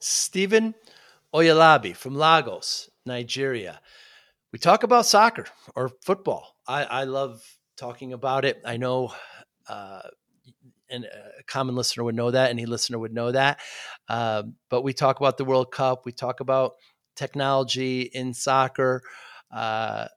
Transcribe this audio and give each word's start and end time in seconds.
Stephen 0.00 0.74
Oyalabi 1.34 1.94
from 1.94 2.14
Lagos, 2.14 2.90
Nigeria. 3.04 3.80
We 4.52 4.58
talk 4.58 4.82
about 4.82 5.06
soccer 5.06 5.46
or 5.74 5.90
football. 6.02 6.56
I, 6.66 6.84
I 6.84 7.04
love 7.04 7.42
talking 7.76 8.12
about 8.12 8.44
it. 8.44 8.60
I 8.64 8.76
know, 8.76 9.12
uh, 9.68 10.02
and 10.90 11.04
a 11.04 11.42
common 11.46 11.74
listener 11.74 12.04
would 12.04 12.14
know 12.14 12.30
that, 12.30 12.50
any 12.50 12.64
listener 12.64 12.98
would 12.98 13.12
know 13.12 13.32
that. 13.32 13.60
Um, 14.08 14.54
but 14.70 14.82
we 14.82 14.94
talk 14.94 15.20
about 15.20 15.36
the 15.36 15.44
World 15.44 15.70
Cup. 15.70 16.06
We 16.06 16.12
talk 16.12 16.40
about 16.40 16.72
technology 17.14 18.02
in 18.02 18.32
soccer. 18.32 19.02
Uh, 19.50 20.08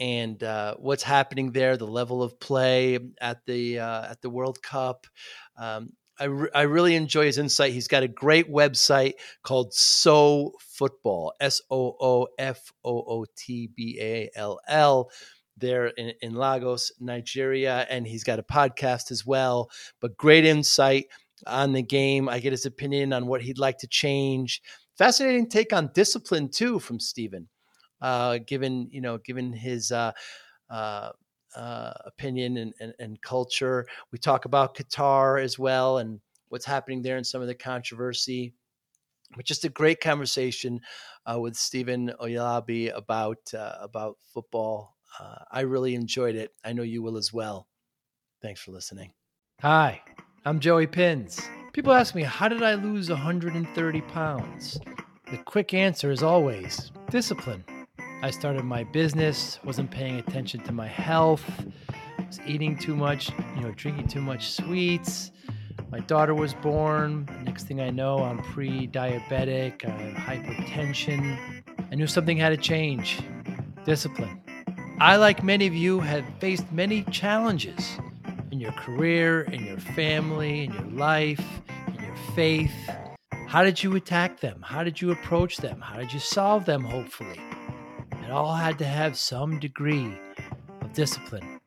and 0.00 0.42
uh, 0.42 0.74
what's 0.78 1.02
happening 1.02 1.52
there, 1.52 1.76
the 1.76 1.86
level 1.86 2.22
of 2.22 2.40
play 2.40 2.98
at 3.20 3.44
the 3.46 3.78
uh, 3.78 4.10
at 4.10 4.22
the 4.22 4.30
World 4.30 4.62
Cup. 4.62 5.06
Um, 5.56 5.92
I, 6.18 6.24
re- 6.24 6.50
I 6.54 6.62
really 6.62 6.94
enjoy 6.94 7.26
his 7.26 7.38
insight. 7.38 7.72
He's 7.72 7.88
got 7.88 8.02
a 8.02 8.08
great 8.08 8.50
website 8.50 9.14
called 9.42 9.74
So 9.74 10.52
Football, 10.60 11.32
S 11.40 11.60
O 11.70 11.96
O 12.00 12.28
F 12.38 12.72
O 12.84 13.02
O 13.06 13.26
T 13.36 13.70
B 13.74 13.98
A 14.00 14.30
L 14.36 14.60
L, 14.68 15.10
there 15.56 15.86
in, 15.86 16.12
in 16.20 16.34
Lagos, 16.34 16.92
Nigeria. 17.00 17.86
And 17.90 18.06
he's 18.06 18.24
got 18.24 18.38
a 18.38 18.44
podcast 18.44 19.10
as 19.10 19.26
well. 19.26 19.70
But 20.00 20.16
great 20.16 20.44
insight 20.44 21.06
on 21.46 21.72
the 21.72 21.82
game. 21.82 22.28
I 22.28 22.38
get 22.40 22.52
his 22.52 22.66
opinion 22.66 23.12
on 23.12 23.26
what 23.26 23.42
he'd 23.42 23.58
like 23.58 23.78
to 23.78 23.88
change. 23.88 24.62
Fascinating 24.96 25.48
take 25.48 25.72
on 25.72 25.90
discipline, 25.94 26.48
too, 26.48 26.78
from 26.78 27.00
Stephen 27.00 27.48
uh, 28.04 28.38
given 28.46 28.88
you 28.90 29.00
know 29.00 29.18
given 29.18 29.52
his 29.52 29.90
uh, 29.90 30.12
uh, 30.70 31.10
uh, 31.56 31.92
opinion 32.04 32.56
and, 32.56 32.74
and, 32.80 32.94
and, 32.98 33.20
culture. 33.22 33.86
We 34.12 34.18
talk 34.18 34.44
about 34.44 34.76
Qatar 34.76 35.42
as 35.42 35.58
well 35.58 35.98
and 35.98 36.20
what's 36.48 36.64
happening 36.64 37.02
there 37.02 37.16
and 37.16 37.26
some 37.26 37.40
of 37.40 37.46
the 37.46 37.54
controversy. 37.54 38.54
But 39.36 39.44
just 39.44 39.64
a 39.64 39.68
great 39.68 40.00
conversation 40.00 40.80
uh, 41.26 41.40
with 41.40 41.56
Stephen 41.56 42.12
Oyalabi 42.20 42.94
about 42.94 43.38
uh, 43.52 43.76
about 43.80 44.18
football. 44.32 44.94
I 45.50 45.60
really 45.60 45.94
enjoyed 45.94 46.34
it. 46.34 46.50
I 46.64 46.72
know 46.72 46.82
you 46.82 47.00
will 47.02 47.16
as 47.16 47.32
well. 47.32 47.68
Thanks 48.42 48.60
for 48.60 48.72
listening. 48.72 49.12
Hi, 49.62 50.02
I'm 50.44 50.60
Joey 50.60 50.86
Pinz. 50.86 51.40
People 51.72 51.92
ask 51.92 52.14
me, 52.14 52.22
how 52.22 52.48
did 52.48 52.62
I 52.62 52.74
lose 52.74 53.10
130 53.10 54.00
pounds? 54.02 54.78
The 55.30 55.38
quick 55.38 55.72
answer 55.72 56.10
is 56.10 56.22
always 56.22 56.92
discipline. 57.10 57.64
I 58.24 58.30
started 58.30 58.64
my 58.64 58.84
business, 58.84 59.60
wasn't 59.64 59.90
paying 59.90 60.16
attention 60.16 60.60
to 60.60 60.72
my 60.72 60.86
health, 60.86 61.44
was 62.26 62.40
eating 62.46 62.74
too 62.74 62.96
much, 62.96 63.28
you 63.54 63.60
know, 63.60 63.70
drinking 63.72 64.08
too 64.08 64.22
much 64.22 64.50
sweets. 64.50 65.30
My 65.90 66.00
daughter 66.00 66.34
was 66.34 66.54
born. 66.54 67.28
Next 67.42 67.64
thing 67.64 67.82
I 67.82 67.90
know, 67.90 68.20
I'm 68.20 68.38
pre 68.38 68.88
diabetic, 68.88 69.84
I 69.84 69.90
have 69.90 70.14
hypertension. 70.14 71.36
I 71.92 71.94
knew 71.96 72.06
something 72.06 72.38
had 72.38 72.48
to 72.48 72.56
change 72.56 73.20
discipline. 73.84 74.40
I, 75.00 75.16
like 75.16 75.42
many 75.42 75.66
of 75.66 75.74
you, 75.74 76.00
have 76.00 76.24
faced 76.40 76.72
many 76.72 77.02
challenges 77.10 77.98
in 78.50 78.58
your 78.58 78.72
career, 78.72 79.42
in 79.42 79.66
your 79.66 79.76
family, 79.76 80.64
in 80.64 80.72
your 80.72 80.90
life, 80.92 81.44
in 81.88 82.02
your 82.02 82.16
faith. 82.34 82.72
How 83.48 83.62
did 83.62 83.82
you 83.82 83.94
attack 83.96 84.40
them? 84.40 84.62
How 84.62 84.82
did 84.82 85.02
you 85.02 85.10
approach 85.10 85.58
them? 85.58 85.82
How 85.82 85.98
did 85.98 86.10
you 86.10 86.20
solve 86.20 86.64
them, 86.64 86.84
hopefully? 86.84 87.38
It 88.24 88.30
all 88.30 88.54
had 88.54 88.78
to 88.78 88.86
have 88.86 89.18
some 89.18 89.60
degree 89.60 90.10
of 90.80 90.92
discipline. 90.94 91.60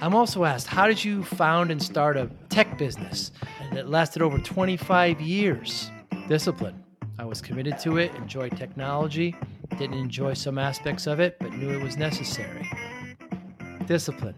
I'm 0.00 0.14
also 0.14 0.44
asked, 0.44 0.66
how 0.66 0.86
did 0.86 1.02
you 1.02 1.24
found 1.24 1.70
and 1.70 1.82
start 1.82 2.16
a 2.16 2.30
tech 2.50 2.76
business 2.76 3.32
that 3.72 3.88
lasted 3.88 4.20
over 4.20 4.38
25 4.38 5.20
years? 5.20 5.90
Discipline. 6.28 6.84
I 7.18 7.24
was 7.24 7.40
committed 7.40 7.78
to 7.80 7.96
it, 7.96 8.14
enjoyed 8.16 8.56
technology, 8.56 9.34
didn't 9.78 9.94
enjoy 9.94 10.34
some 10.34 10.58
aspects 10.58 11.06
of 11.06 11.20
it, 11.20 11.38
but 11.38 11.52
knew 11.54 11.70
it 11.70 11.82
was 11.82 11.96
necessary. 11.96 12.68
Discipline. 13.86 14.34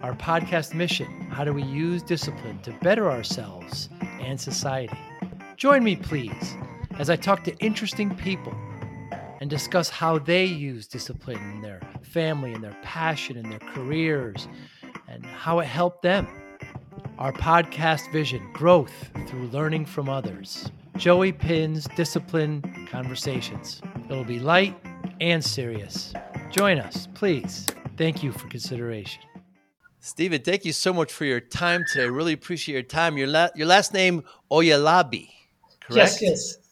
Our 0.00 0.14
podcast 0.14 0.74
mission 0.74 1.24
how 1.30 1.42
do 1.42 1.52
we 1.52 1.64
use 1.64 2.02
discipline 2.02 2.60
to 2.62 2.72
better 2.82 3.10
ourselves 3.10 3.88
and 4.20 4.40
society? 4.40 4.96
Join 5.56 5.82
me, 5.82 5.96
please, 5.96 6.56
as 6.98 7.10
I 7.10 7.16
talk 7.16 7.42
to 7.44 7.56
interesting 7.58 8.14
people 8.14 8.54
and 9.44 9.50
discuss 9.50 9.90
how 9.90 10.18
they 10.18 10.42
use 10.42 10.86
discipline 10.86 11.36
in 11.50 11.60
their 11.60 11.78
family 12.00 12.54
and 12.54 12.64
their 12.64 12.74
passion 12.82 13.36
and 13.36 13.52
their 13.52 13.58
careers 13.58 14.48
and 15.06 15.26
how 15.26 15.58
it 15.58 15.66
helped 15.66 16.00
them. 16.00 16.26
Our 17.18 17.30
podcast 17.30 18.10
vision 18.10 18.42
growth 18.54 19.10
through 19.26 19.48
learning 19.48 19.84
from 19.84 20.08
others. 20.08 20.70
Joey 20.96 21.30
Pinz 21.30 21.86
Discipline 21.94 22.62
Conversations. 22.90 23.82
It'll 24.08 24.24
be 24.24 24.38
light 24.38 24.74
and 25.20 25.44
serious. 25.44 26.14
Join 26.50 26.78
us, 26.78 27.06
please. 27.12 27.66
Thank 27.98 28.22
you 28.22 28.32
for 28.32 28.48
consideration. 28.48 29.20
Stephen, 30.00 30.40
thank 30.40 30.64
you 30.64 30.72
so 30.72 30.94
much 30.94 31.12
for 31.12 31.26
your 31.26 31.40
time 31.40 31.84
today. 31.84 32.04
I 32.04 32.06
really 32.06 32.32
appreciate 32.32 32.72
your 32.72 32.82
time. 32.82 33.18
Your, 33.18 33.26
la- 33.26 33.50
your 33.54 33.66
last 33.66 33.92
name, 33.92 34.24
Oyalabi, 34.50 35.28
correct? 35.82 36.22
Yes, 36.22 36.22
yes 36.22 36.63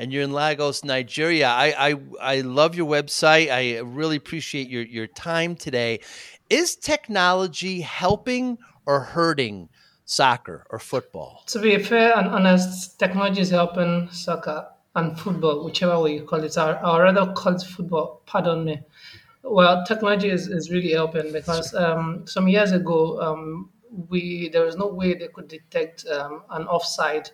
and 0.00 0.10
you're 0.14 0.22
in 0.22 0.32
Lagos, 0.32 0.82
Nigeria. 0.82 1.48
I, 1.48 1.90
I 1.90 1.94
I 2.20 2.40
love 2.40 2.74
your 2.74 2.88
website. 2.88 3.50
I 3.50 3.80
really 3.80 4.16
appreciate 4.16 4.68
your 4.70 4.82
your 4.82 5.06
time 5.06 5.54
today. 5.54 6.00
Is 6.48 6.74
technology 6.74 7.82
helping 7.82 8.56
or 8.86 9.00
hurting 9.00 9.68
soccer 10.06 10.66
or 10.70 10.78
football? 10.78 11.44
To 11.48 11.58
be 11.60 11.78
fair 11.78 12.16
and 12.16 12.28
honest, 12.28 12.98
technology 12.98 13.42
is 13.42 13.50
helping 13.50 14.08
soccer 14.10 14.66
and 14.96 15.20
football, 15.20 15.64
whichever 15.66 16.00
way 16.00 16.14
you 16.14 16.24
call 16.24 16.42
it. 16.42 16.56
I, 16.56 16.72
I 16.72 16.98
rather 16.98 17.32
call 17.34 17.54
it 17.56 17.62
football. 17.62 18.22
Pardon 18.24 18.64
me. 18.64 18.80
Well, 19.42 19.84
technology 19.84 20.30
is, 20.30 20.48
is 20.48 20.70
really 20.70 20.92
helping 20.92 21.30
because 21.32 21.74
um, 21.74 22.26
some 22.26 22.48
years 22.48 22.72
ago, 22.72 23.20
um, 23.20 23.70
we 24.08 24.48
there 24.48 24.64
was 24.64 24.76
no 24.76 24.86
way 24.86 25.12
they 25.14 25.28
could 25.28 25.48
detect 25.48 26.06
um, 26.06 26.42
an 26.50 26.66
offside 26.66 27.30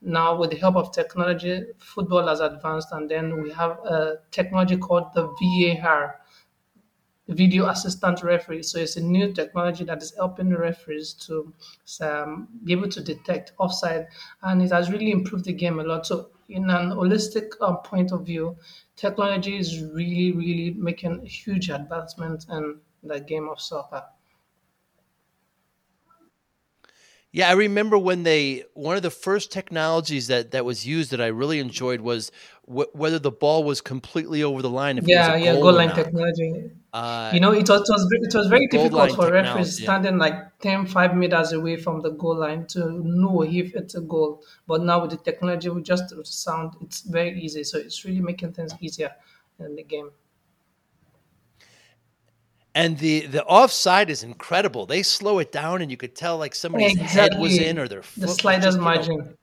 now, 0.00 0.36
with 0.36 0.50
the 0.50 0.56
help 0.56 0.76
of 0.76 0.92
technology, 0.92 1.64
football 1.78 2.28
has 2.28 2.40
advanced, 2.40 2.92
and 2.92 3.10
then 3.10 3.42
we 3.42 3.50
have 3.50 3.72
a 3.84 4.18
technology 4.30 4.76
called 4.76 5.12
the 5.12 5.26
VAR, 5.40 6.20
video 7.26 7.66
assistant 7.66 8.22
referee. 8.22 8.62
So 8.62 8.78
it's 8.78 8.96
a 8.96 9.02
new 9.02 9.32
technology 9.32 9.84
that 9.84 10.02
is 10.02 10.14
helping 10.14 10.50
the 10.50 10.58
referees 10.58 11.12
to 11.26 11.52
um, 12.00 12.48
be 12.64 12.72
able 12.72 12.88
to 12.90 13.02
detect 13.02 13.52
offside, 13.58 14.06
and 14.42 14.62
it 14.62 14.70
has 14.70 14.90
really 14.90 15.10
improved 15.10 15.44
the 15.44 15.52
game 15.52 15.80
a 15.80 15.82
lot. 15.82 16.06
So, 16.06 16.30
in 16.48 16.70
an 16.70 16.90
holistic 16.90 17.50
um, 17.60 17.78
point 17.78 18.12
of 18.12 18.24
view, 18.24 18.56
technology 18.96 19.58
is 19.58 19.82
really, 19.82 20.32
really 20.32 20.70
making 20.70 21.20
a 21.22 21.26
huge 21.26 21.70
advancement 21.70 22.46
in 22.50 22.78
the 23.02 23.20
game 23.20 23.48
of 23.48 23.60
soccer. 23.60 24.04
Yeah, 27.30 27.50
I 27.50 27.52
remember 27.52 27.98
when 27.98 28.22
they 28.22 28.64
one 28.72 28.96
of 28.96 29.02
the 29.02 29.10
first 29.10 29.52
technologies 29.52 30.28
that 30.28 30.52
that 30.52 30.64
was 30.64 30.86
used 30.86 31.10
that 31.10 31.20
I 31.20 31.26
really 31.26 31.58
enjoyed 31.58 32.00
was 32.00 32.32
wh- 32.64 32.92
whether 32.94 33.18
the 33.18 33.30
ball 33.30 33.64
was 33.64 33.82
completely 33.82 34.42
over 34.42 34.62
the 34.62 34.70
line. 34.70 34.98
yeah, 35.04 35.36
yeah, 35.36 35.52
goal, 35.52 35.64
goal 35.64 35.72
line 35.74 35.94
technology. 35.94 36.70
Uh, 36.94 37.30
you 37.34 37.40
know, 37.40 37.52
it 37.52 37.68
was, 37.68 37.82
it 37.82 37.92
was 37.92 38.08
it 38.12 38.34
was 38.34 38.46
very 38.46 38.66
difficult 38.68 39.14
for 39.14 39.30
referees 39.30 39.76
standing 39.82 40.14
yeah. 40.14 40.18
like 40.18 40.58
10, 40.60 40.86
5 40.86 41.16
meters 41.16 41.52
away 41.52 41.76
from 41.76 42.00
the 42.00 42.10
goal 42.10 42.38
line 42.38 42.66
to 42.68 42.92
know 43.06 43.42
if 43.42 43.74
it's 43.74 43.94
a 43.94 44.00
goal. 44.00 44.42
But 44.66 44.82
now 44.82 45.02
with 45.02 45.10
the 45.10 45.18
technology, 45.18 45.68
we 45.68 45.82
just 45.82 46.14
sound 46.24 46.76
it's 46.80 47.02
very 47.02 47.38
easy. 47.38 47.62
So 47.62 47.76
it's 47.78 48.06
really 48.06 48.22
making 48.22 48.54
things 48.54 48.72
easier 48.80 49.12
in 49.58 49.76
the 49.76 49.82
game 49.82 50.10
and 52.78 52.96
the 52.98 53.26
the 53.26 53.44
offside 53.44 54.08
is 54.08 54.22
incredible. 54.22 54.86
They 54.86 55.02
slow 55.02 55.40
it 55.40 55.50
down, 55.50 55.82
and 55.82 55.90
you 55.90 55.96
could 55.96 56.14
tell 56.14 56.38
like 56.38 56.54
somebody's 56.54 56.92
exactly. 56.92 57.20
head 57.20 57.38
was 57.38 57.58
in 57.58 57.76
or 57.76 57.88
their 57.88 58.02
foot 58.02 58.20
the 58.20 58.28
slightest 58.28 58.78
margin. 58.78 59.18
Know, 59.18 59.34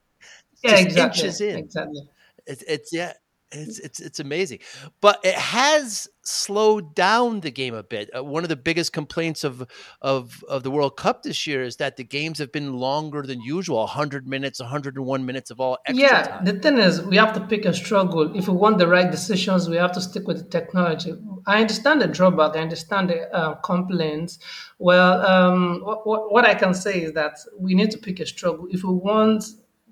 yeah, 0.64 0.76
exactly. 0.76 1.20
Inches 1.20 1.40
in. 1.42 1.58
Exactly. 1.58 2.08
It's, 2.46 2.62
it's 2.62 2.92
yeah. 2.94 3.12
It's 3.52 3.78
it's 3.78 4.00
it's 4.00 4.18
amazing, 4.18 4.58
but 5.00 5.20
it 5.22 5.36
has 5.36 6.08
slowed 6.24 6.96
down 6.96 7.40
the 7.40 7.50
game 7.52 7.74
a 7.74 7.84
bit. 7.84 8.10
Uh, 8.16 8.24
one 8.24 8.42
of 8.42 8.48
the 8.48 8.56
biggest 8.56 8.92
complaints 8.92 9.44
of 9.44 9.64
of 10.02 10.42
of 10.48 10.64
the 10.64 10.70
World 10.70 10.96
Cup 10.96 11.22
this 11.22 11.46
year 11.46 11.62
is 11.62 11.76
that 11.76 11.96
the 11.96 12.02
games 12.02 12.40
have 12.40 12.50
been 12.50 12.74
longer 12.74 13.22
than 13.22 13.40
usual 13.40 13.78
100 13.78 14.26
minutes, 14.26 14.58
101 14.58 15.24
minutes 15.24 15.52
of 15.52 15.60
all 15.60 15.78
Yeah, 15.88 16.22
time. 16.22 16.44
the 16.44 16.54
thing 16.54 16.78
is, 16.78 17.02
we 17.02 17.16
have 17.18 17.32
to 17.34 17.40
pick 17.40 17.64
a 17.64 17.72
struggle. 17.72 18.36
If 18.36 18.48
we 18.48 18.54
want 18.54 18.78
the 18.78 18.88
right 18.88 19.08
decisions, 19.10 19.68
we 19.68 19.76
have 19.76 19.92
to 19.92 20.00
stick 20.00 20.26
with 20.26 20.38
the 20.38 20.48
technology. 20.50 21.14
I 21.46 21.60
understand 21.60 22.02
the 22.02 22.08
drawback. 22.08 22.56
I 22.56 22.60
understand 22.62 23.10
the 23.10 23.32
uh, 23.32 23.54
complaints. 23.56 24.40
Well, 24.80 25.24
um, 25.24 25.82
what, 25.84 26.32
what 26.32 26.44
I 26.44 26.54
can 26.54 26.74
say 26.74 27.00
is 27.02 27.12
that 27.12 27.38
we 27.56 27.74
need 27.76 27.92
to 27.92 27.98
pick 27.98 28.18
a 28.18 28.26
struggle. 28.26 28.66
If 28.70 28.82
we 28.82 28.92
want 28.92 29.44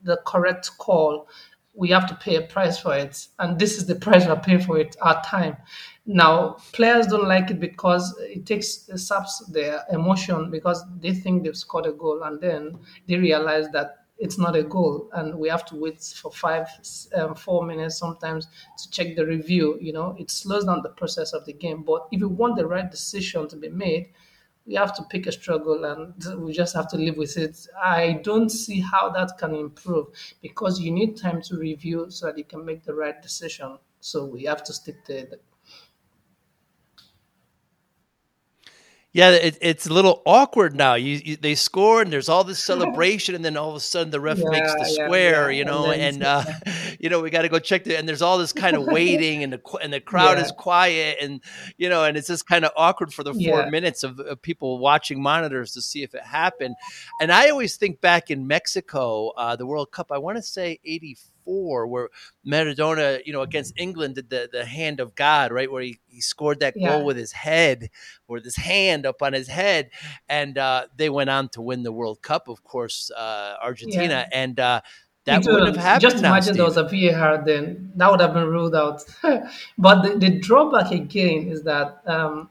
the 0.03 0.19
correct 0.27 0.73
call, 0.79 1.29
we 1.75 1.89
have 1.91 2.07
to 2.09 2.15
pay 2.17 2.37
a 2.37 2.43
price 2.43 2.79
for 2.79 2.95
it. 2.95 3.27
And 3.39 3.59
this 3.59 3.77
is 3.79 3.87
the 3.87 3.97
price 3.97 4.27
we're 4.27 4.37
paying 4.37 4.61
for 4.61 4.79
it, 4.79 4.97
our 5.03 5.23
time. 5.23 5.57
Now, 6.07 6.59
players 6.73 7.07
don't 7.07 7.27
like 7.27 7.51
it 7.51 7.61
because 7.61 8.15
it 8.21 8.47
takes 8.47 8.89
it 8.89 8.99
saps 8.99 9.39
their 9.47 9.83
emotion 9.91 10.51
because 10.51 10.85
they 11.01 11.13
think 11.15 11.43
they've 11.45 11.57
scored 11.57 11.87
a 11.87 11.93
goal 11.93 12.23
and 12.25 12.41
then 12.41 12.79
they 13.09 13.17
realize 13.17 13.69
that 13.71 14.01
it's 14.17 14.39
not 14.39 14.55
a 14.55 14.63
goal, 14.63 15.11
and 15.15 15.35
we 15.35 15.49
have 15.49 15.65
to 15.67 15.75
wait 15.75 16.01
for 16.01 16.31
five, 16.31 16.69
um, 17.17 17.35
four 17.35 17.67
minutes 17.67 17.99
sometimes 17.99 18.47
to 18.79 18.91
check 18.91 19.17
the 19.17 19.27
review. 19.27 19.77
You 19.81 19.93
know, 19.93 20.15
it 20.19 20.31
slows 20.31 20.65
down 20.67 20.83
the 20.83 20.91
process 20.91 21.33
of 21.33 21.45
the 21.47 21.53
game. 21.53 21.83
But 21.83 22.07
if 22.13 22.21
you 22.21 22.29
want 22.29 22.57
the 22.57 22.67
right 22.67 22.89
decision 22.89 23.49
to 23.49 23.57
be 23.57 23.69
made, 23.69 24.11
we 24.67 24.75
have 24.75 24.95
to 24.97 25.03
pick 25.05 25.27
a 25.27 25.33
struggle 25.33 25.85
and 25.85 26.43
we 26.43 26.53
just 26.53 26.75
have 26.75 26.89
to 26.89 26.97
live 26.97 27.17
with 27.17 27.37
it. 27.37 27.67
I 27.83 28.21
don't 28.23 28.49
see 28.49 28.81
how 28.81 29.11
that 29.11 29.37
can 29.39 29.55
improve 29.55 30.07
because 30.41 30.81
you 30.81 30.91
need 30.91 31.17
time 31.17 31.43
to 31.43 31.57
review 31.57 32.07
so 32.11 32.27
that 32.27 32.39
you 32.39 32.45
can 32.45 32.65
make 32.65 32.85
the 32.85 32.95
right 32.95 33.21
decision. 33.21 33.79
So 34.01 34.25
we 34.25 34.45
have 34.45 34.63
to 34.65 34.73
stick 34.73 35.05
to 35.07 35.19
it. 35.19 35.43
Yeah, 39.13 39.31
it, 39.31 39.59
it's 39.61 39.87
a 39.87 39.93
little 39.93 40.23
awkward 40.27 40.75
now. 40.75 40.95
You, 40.95 41.21
you, 41.25 41.37
they 41.37 41.55
score 41.55 42.03
and 42.03 42.13
there's 42.13 42.29
all 42.29 42.43
this 42.43 42.59
celebration, 42.65 43.37
and 43.37 43.45
then 43.45 43.57
all 43.57 43.71
of 43.71 43.77
a 43.77 43.81
sudden 43.81 44.11
the 44.11 44.21
ref 44.21 44.39
Yeah, 44.39 44.51
makes 44.51 44.75
the 44.75 44.89
yeah, 44.99 45.07
square, 45.07 45.51
yeah. 45.51 45.59
you 45.59 45.65
know, 45.65 45.93
then 45.93 46.01
and 46.01 46.23
uh, 46.25 46.43
you 47.05 47.11
know 47.11 47.21
we 47.21 47.29
got 47.29 47.43
to 47.43 47.51
go 47.51 47.59
check 47.59 47.85
the, 47.85 47.99
and 47.99 48.09
there's 48.09 48.23
all 48.23 48.39
this 48.39 48.53
kind 48.65 48.77
of 48.77 48.85
waiting, 48.87 49.43
and 49.45 49.53
the 49.53 49.61
and 49.83 49.93
the 49.93 50.01
crowd 50.01 50.39
Yeah. 50.39 50.45
is 50.45 50.53
quiet, 50.53 51.19
and 51.21 51.43
you 51.77 51.91
know, 51.91 52.03
and 52.05 52.17
it's 52.17 52.29
just 52.29 52.47
kind 52.47 52.65
of 52.65 52.73
awkward 52.77 53.13
for 53.13 53.23
the 53.23 53.35
four 53.35 53.63
Yeah. 53.63 53.71
minutes 53.71 54.03
of, 54.03 54.19
of 54.21 54.41
people 54.41 54.79
watching 54.79 55.23
monitors 55.23 55.73
to 55.75 55.83
see 55.83 56.03
if 56.03 56.15
it 56.15 56.23
happened. 56.25 56.75
And 57.21 57.31
I 57.31 57.51
always 57.51 57.77
think 57.77 58.01
back 58.01 58.31
in 58.31 58.47
Mexico, 58.47 59.29
uh, 59.37 59.55
the 59.55 59.67
World 59.67 59.93
Cup, 59.93 60.11
I 60.11 60.17
want 60.19 60.39
to 60.39 60.43
say 60.43 60.81
'84, 60.83 61.87
where 61.87 62.09
Maradona, 62.47 63.21
you 63.27 63.35
know, 63.35 63.43
against 63.43 63.75
England 63.77 64.15
did 64.15 64.31
the 64.31 64.49
the 64.51 64.65
hand 64.65 64.99
of 64.99 65.15
God, 65.15 65.53
right, 65.53 65.71
where 65.71 65.83
he, 65.83 65.99
he 66.07 66.23
scored 66.23 66.61
that 66.61 66.75
Yeah. 66.77 66.89
goal 66.89 67.05
with 67.05 67.19
his 67.19 67.33
head 67.33 67.91
or 68.29 68.39
his 68.39 68.57
hand 68.57 69.05
up 69.05 69.21
on 69.21 69.35
his 69.35 69.49
head, 69.49 69.91
and 70.29 70.57
uh, 70.57 70.87
they 70.97 71.11
went 71.11 71.29
on 71.29 71.51
to 71.51 71.61
win 71.61 71.83
the 71.83 71.93
World 71.93 72.23
Cup, 72.23 72.49
of 72.49 72.65
course, 72.65 73.11
uh, 73.15 73.57
Argentina, 73.63 74.27
and 74.33 74.59
uh, 74.59 74.81
that 75.25 75.47
It 75.47 75.51
wouldn't 75.51 75.77
have 75.77 75.85
happened 75.85 76.03
Just 76.03 76.23
now. 76.23 76.33
imagine 76.33 76.57
there 76.57 76.65
was 76.65 76.77
a 76.77 76.85
VAR 76.85 77.43
then, 77.45 77.93
that 77.97 78.11
would 78.11 78.21
have 78.21 78.35
been 78.35 78.47
ruled 78.47 78.75
out. 78.75 79.03
but 79.79 80.03
the, 80.03 80.19
the 80.19 80.39
drawback 80.39 80.91
again 80.93 81.49
is 81.49 81.63
that 81.63 82.03
um, 82.07 82.49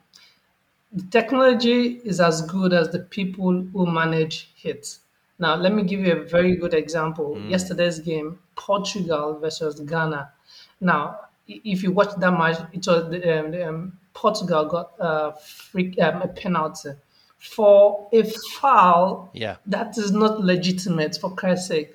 the 0.92 1.04
technology 1.10 2.02
is 2.04 2.20
as 2.20 2.42
good 2.44 2.74
as 2.74 2.90
the 2.90 3.00
people 3.00 3.52
who 3.74 3.86
manage 3.86 4.52
it. 4.64 4.98
Now, 5.40 5.56
let 5.56 5.74
me 5.74 5.84
give 5.84 6.00
you 6.02 6.14
a 6.14 6.24
very 6.24 6.56
good 6.56 6.74
example. 6.74 7.40
Yesterday's 7.48 8.00
game, 8.00 8.40
Portugal 8.56 9.40
versus 9.40 9.80
Ghana. 9.80 10.32
Now, 10.80 11.20
if 11.48 11.84
you 11.84 11.92
watch 11.92 12.16
that 12.18 12.32
match, 12.32 12.58
it 12.72 12.86
was 12.88 13.10
the, 13.10 13.40
um, 13.40 13.52
the, 13.52 13.68
um, 13.68 13.98
Portugal 14.14 14.66
got 14.66 14.92
uh, 15.00 15.32
free, 15.32 15.96
um, 15.98 16.22
a 16.22 16.28
penalty 16.28 16.92
for 17.40 18.08
a 18.14 18.24
foul 18.24 19.30
Yeah. 19.34 19.56
that 19.66 19.98
is 19.98 20.12
not 20.12 20.40
legitimate 20.42 21.18
for 21.20 21.34
Christ's 21.36 21.68
sake. 21.68 21.92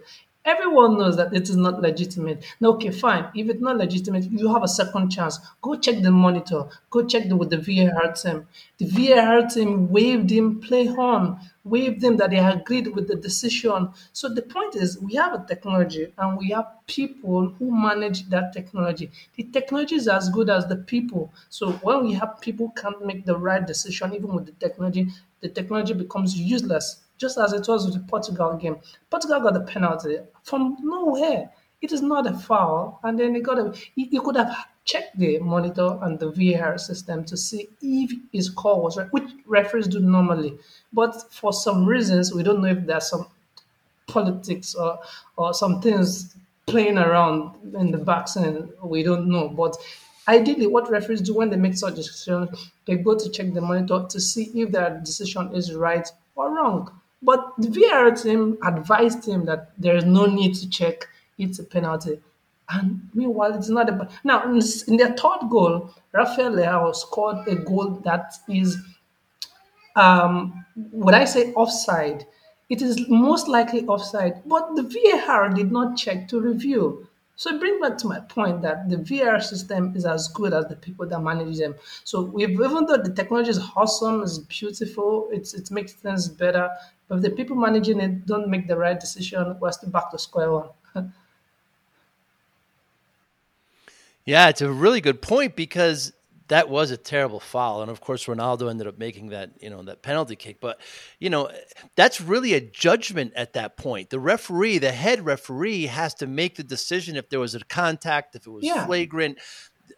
Everyone 0.51 0.97
knows 0.99 1.17
that 1.17 1.35
it 1.35 1.43
is 1.51 1.57
not 1.57 1.81
legitimate. 1.83 2.43
Now, 2.61 2.71
okay, 2.71 2.91
fine. 2.91 3.27
If 3.35 3.49
it's 3.51 3.61
not 3.61 3.77
legitimate, 3.77 4.25
you 4.31 4.53
have 4.53 4.63
a 4.63 4.69
second 4.69 5.11
chance. 5.11 5.39
Go 5.63 5.77
check 5.77 6.01
the 6.03 6.11
monitor. 6.11 6.65
Go 6.91 7.05
check 7.07 7.29
the, 7.29 7.37
with 7.37 7.51
the 7.51 7.59
VAR 7.59 8.13
team. 8.13 8.47
The 8.79 8.87
VAR 8.87 9.47
team 9.47 9.91
waived 9.91 10.31
him 10.31 10.61
play 10.61 10.89
on, 10.89 11.39
waived 11.65 12.03
him 12.03 12.17
that 12.17 12.31
they 12.31 12.39
agreed 12.39 12.89
with 12.95 13.09
the 13.09 13.15
decision. 13.17 13.91
So 14.13 14.29
the 14.29 14.43
point 14.43 14.75
is, 14.75 14.99
we 14.99 15.15
have 15.17 15.35
a 15.35 15.45
technology 15.47 16.13
and 16.17 16.39
we 16.39 16.49
have 16.51 16.67
people 16.87 17.51
who 17.59 17.71
manage 17.71 18.29
that 18.31 18.53
technology. 18.55 19.11
The 19.37 19.45
technology 19.45 19.97
is 19.97 20.09
as 20.09 20.31
good 20.31 20.49
as 20.51 20.67
the 20.67 20.77
people. 20.77 21.31
So 21.51 21.73
when 21.83 22.05
we 22.07 22.13
have 22.15 22.41
people 22.41 22.71
can't 22.77 23.05
make 23.05 23.27
the 23.27 23.37
right 23.37 23.65
decision, 23.67 24.15
even 24.15 24.35
with 24.35 24.47
the 24.47 24.53
technology, 24.53 25.09
the 25.41 25.49
technology 25.49 25.93
becomes 25.95 26.37
useless 26.37 27.01
just 27.19 27.37
as 27.37 27.53
it 27.53 27.67
was 27.69 27.85
with 27.85 27.95
the 27.95 28.01
Portugal 28.09 28.57
game. 28.57 28.77
Portugal 29.11 29.41
got 29.41 29.55
the 29.55 29.61
penalty 29.61 30.19
from 30.43 30.77
nowhere. 30.81 31.51
It 31.81 31.93
is 31.93 32.03
not 32.03 32.27
a 32.27 32.35
foul, 32.35 32.99
and 33.05 33.19
then 33.19 33.35
he 33.35 33.41
got 33.41 33.59
a. 33.59 33.73
He 33.95 34.19
could 34.19 34.37
have 34.37 34.57
checked 34.85 35.19
the 35.19 35.39
monitor 35.39 35.99
and 36.03 36.19
the 36.19 36.31
VAR 36.31 36.79
system 36.79 37.25
to 37.25 37.37
see 37.37 37.69
if 37.83 38.11
his 38.33 38.51
call 38.51 38.83
was 38.83 38.97
right, 38.97 39.13
which 39.13 39.31
referees 39.47 39.87
do 39.87 40.01
normally. 40.01 40.59
But 40.93 41.33
for 41.33 41.53
some 41.53 41.87
reasons, 41.87 42.35
we 42.35 42.43
don't 42.43 42.63
know 42.63 42.69
if 42.69 42.85
there's 42.87 43.11
some 43.11 43.29
politics 44.07 44.75
or 44.75 44.99
or 45.37 45.55
some 45.55 45.81
things 45.81 46.35
playing 46.67 46.99
around 46.99 47.55
in 47.77 47.93
the 47.93 47.99
back 47.99 48.27
end. 48.37 48.73
We 48.83 49.03
don't 49.03 49.29
know, 49.29 49.49
but. 49.49 49.77
Ideally, 50.29 50.67
what 50.67 50.91
referees 50.91 51.23
do 51.23 51.33
when 51.33 51.49
they 51.49 51.57
make 51.57 51.75
such 51.75 51.95
decisions, 51.95 52.71
they 52.85 52.97
go 52.97 53.17
to 53.17 53.31
check 53.31 53.55
the 53.55 53.63
monitor 53.63 54.05
to 54.11 54.21
see 54.21 54.51
if 54.61 54.71
their 54.71 55.01
decision 55.03 55.55
is 55.55 55.73
right 55.73 56.07
or 56.37 56.55
wrong. 56.55 57.01
But 57.23 57.55
the 57.59 57.69
VAR 57.71 58.13
team 58.13 58.59
advised 58.65 59.27
him 59.27 59.45
that 59.47 59.73
there 59.77 59.97
is 59.97 60.05
no 60.05 60.27
need 60.27 60.55
to 60.57 60.71
check; 60.71 61.09
it's 61.37 61.59
a 61.59 61.65
penalty. 61.65 62.21
And 62.71 63.09
meanwhile, 63.15 63.55
it's 63.55 63.69
not 63.69 63.89
a 63.89 64.09
now 64.25 64.45
in 64.53 64.97
their 64.97 65.17
third 65.17 65.49
goal, 65.51 65.95
Rafael 66.13 66.53
Leao 66.53 66.95
scored 66.95 67.49
a 67.49 67.57
goal 67.57 68.01
that 68.05 68.35
is 68.49 68.77
um, 69.97 70.65
would 70.93 71.15
I 71.15 71.25
say 71.25 71.53
offside? 71.55 72.25
It 72.69 72.83
is 72.83 73.09
most 73.09 73.49
likely 73.49 73.87
offside, 73.87 74.43
but 74.47 74.77
the 74.77 74.83
VAR 74.83 75.49
did 75.49 75.73
not 75.73 75.97
check 75.97 76.29
to 76.29 76.41
review. 76.41 77.08
So 77.39 77.55
it 77.55 77.61
brings 77.61 77.81
back 77.81 77.97
to 77.99 78.09
my 78.09 78.19
point 78.19 78.63
that 78.63 78.89
the 78.89 78.97
VR 78.97 79.41
system 79.41 79.95
is 79.95 80.05
as 80.05 80.27
good 80.27 80.53
as 80.53 80.67
the 80.67 80.75
people 80.75 81.07
that 81.07 81.21
manage 81.21 81.59
them. 81.59 81.77
So 82.03 82.37
even 82.37 82.85
though 82.87 82.97
the 82.97 83.13
technology 83.15 83.51
is 83.51 83.61
awesome, 83.77 84.23
it's 84.23 84.39
beautiful, 84.39 85.29
it's, 85.31 85.55
it 85.55 85.71
makes 85.71 85.93
things 85.93 86.29
better, 86.29 86.69
but 87.07 87.19
if 87.19 87.23
the 87.23 87.31
people 87.31 87.55
managing 87.55 88.01
it 88.01 88.27
don't 88.27 88.49
make 88.49 88.67
the 88.67 88.77
right 88.77 88.99
decision, 88.99 89.57
we're 89.61 89.71
still 89.71 89.91
back 89.91 90.11
to 90.11 90.19
square 90.19 90.53
one. 90.53 90.71
Yeah, 94.25 94.51
it's 94.51 94.61
a 94.61 94.71
really 94.71 95.01
good 95.01 95.23
point 95.23 95.57
because 95.57 96.13
that 96.49 96.69
was 96.69 96.91
a 96.91 96.97
terrible 96.97 97.41
foul, 97.41 97.83
and 97.83 97.91
of 97.91 98.01
course 98.01 98.27
Ronaldo 98.27 98.69
ended 98.71 98.87
up 98.87 98.99
making 98.99 99.29
that 99.29 99.51
you 99.61 99.71
know 99.71 99.83
that 99.83 100.03
penalty 100.03 100.37
kick. 100.37 100.61
But 100.61 100.81
you 101.19 101.31
know 101.31 101.51
that's 101.95 102.21
really 102.21 102.55
a 102.55 102.61
judgment 102.61 103.33
at 103.37 103.53
that 103.55 103.77
point. 103.77 104.11
The 104.11 104.19
referee, 104.19 104.79
the 104.79 104.93
head 104.93 105.25
referee, 105.25 105.87
has 105.87 106.15
to 106.15 106.27
make 106.27 106.57
the 106.57 106.65
decision 106.65 107.17
if 107.17 107.29
there 107.31 107.41
was 107.41 107.55
a 107.55 107.61
contact, 107.61 108.35
if 108.35 108.47
it 108.47 108.51
was 108.51 108.65
Yeah. 108.65 108.87
flagrant. 108.87 109.39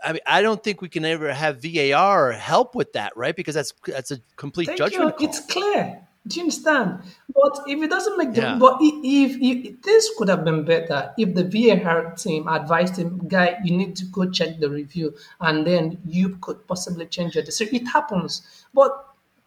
I 0.05 0.13
mean, 0.13 0.23
I 0.27 0.41
don't 0.41 0.63
think 0.63 0.81
we 0.81 0.89
can 0.89 1.05
ever 1.05 1.33
have 1.33 1.61
VAR 1.63 2.33
help 2.33 2.75
with 2.75 2.93
that, 2.95 3.17
right? 3.17 3.35
Because 3.35 3.55
that's 3.55 3.73
that's 3.87 4.11
a 4.11 4.19
complete 4.37 4.67
Thank 4.67 4.79
you. 4.79 4.87
judgment 4.89 5.17
call. 5.17 5.29
It's 5.29 5.41
clear. 5.47 6.07
Do 6.27 6.37
you 6.37 6.43
understand? 6.43 7.01
But 7.35 7.61
if 7.67 7.83
it 7.83 7.89
doesn't 7.91 8.19
make 8.19 8.35
the 8.35 8.43
Yeah. 8.43 8.57
but 8.59 8.75
i- 8.75 9.01
if, 9.03 9.37
if 9.41 9.83
this 9.83 10.11
could 10.17 10.29
have 10.29 10.45
been 10.45 10.65
better 10.65 11.13
if 11.17 11.35
the 11.35 11.45
VAR 11.45 12.13
team 12.15 12.47
advised 12.47 12.97
him, 12.97 13.27
guy, 13.27 13.59
you 13.65 13.77
need 13.77 13.97
to 13.97 14.05
go 14.07 14.31
check 14.31 14.59
the 14.61 14.69
review, 14.69 15.15
and 15.41 15.67
then 15.67 15.99
you 16.07 16.37
could 16.43 16.67
possibly 16.67 17.07
change 17.07 17.35
your 17.37 17.45
decision. 17.45 17.75
It 17.75 17.87
happens, 17.89 18.43
but 18.75 18.93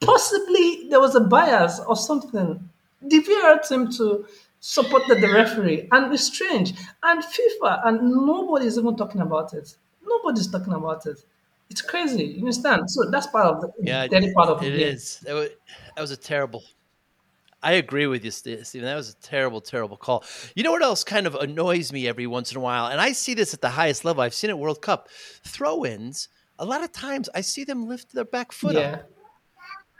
possibly 0.01 0.87
there 0.89 0.99
was 0.99 1.15
a 1.15 1.21
bias 1.21 1.79
or 1.79 1.95
something. 1.95 2.69
The 3.01 3.19
VAR 3.19 3.59
team 3.59 3.89
to 3.97 4.25
supported 4.59 5.21
the 5.21 5.31
referee, 5.31 5.87
and 5.91 6.11
it's 6.13 6.23
strange. 6.23 6.73
And 7.03 7.21
FIFA, 7.23 7.85
and 7.87 8.01
nobody's 8.25 8.77
even 8.79 8.95
talking 8.95 9.21
about 9.21 9.53
it. 9.53 9.75
Nobody's 10.05 10.47
talking 10.47 10.73
about 10.73 11.05
it. 11.05 11.19
It's 11.73 11.81
crazy. 11.81 12.23
You 12.25 12.41
understand? 12.41 12.89
So 12.91 13.09
that's 13.09 13.25
part 13.25 13.47
of 13.47 13.61
the 13.61 13.71
Yeah, 13.81 14.05
dirty 14.07 14.31
part 14.31 14.47
of 14.49 14.59
the 14.59 14.67
it 14.67 14.77
game. 14.77 14.89
is. 14.93 15.19
That 15.25 15.33
was, 15.33 15.49
that 15.95 16.01
was 16.01 16.11
a 16.11 16.17
terrible. 16.17 16.63
I 17.63 17.71
agree 17.73 18.05
with 18.05 18.23
you, 18.23 18.29
Ste- 18.29 18.63
Stephen. 18.63 18.85
That 18.85 18.95
was 18.95 19.09
a 19.09 19.15
terrible, 19.15 19.59
terrible 19.59 19.97
call. 19.97 20.23
You 20.55 20.61
know 20.61 20.71
what 20.71 20.83
else 20.83 21.03
kind 21.03 21.25
of 21.25 21.33
annoys 21.33 21.91
me 21.91 22.07
every 22.07 22.27
once 22.27 22.51
in 22.51 22.57
a 22.57 22.59
while, 22.59 22.85
and 22.87 23.01
I 23.01 23.13
see 23.13 23.33
this 23.33 23.55
at 23.55 23.61
the 23.61 23.69
highest 23.69 24.05
level. 24.05 24.21
I've 24.21 24.35
seen 24.35 24.51
it 24.51 24.57
World 24.59 24.83
Cup 24.83 25.07
throw-ins. 25.43 26.27
A 26.59 26.65
lot 26.65 26.83
of 26.83 26.91
times, 26.91 27.27
I 27.33 27.41
see 27.41 27.63
them 27.63 27.87
lift 27.87 28.13
their 28.13 28.25
back 28.25 28.51
foot 28.51 28.75
Yeah. 28.75 28.81
up. 28.81 29.09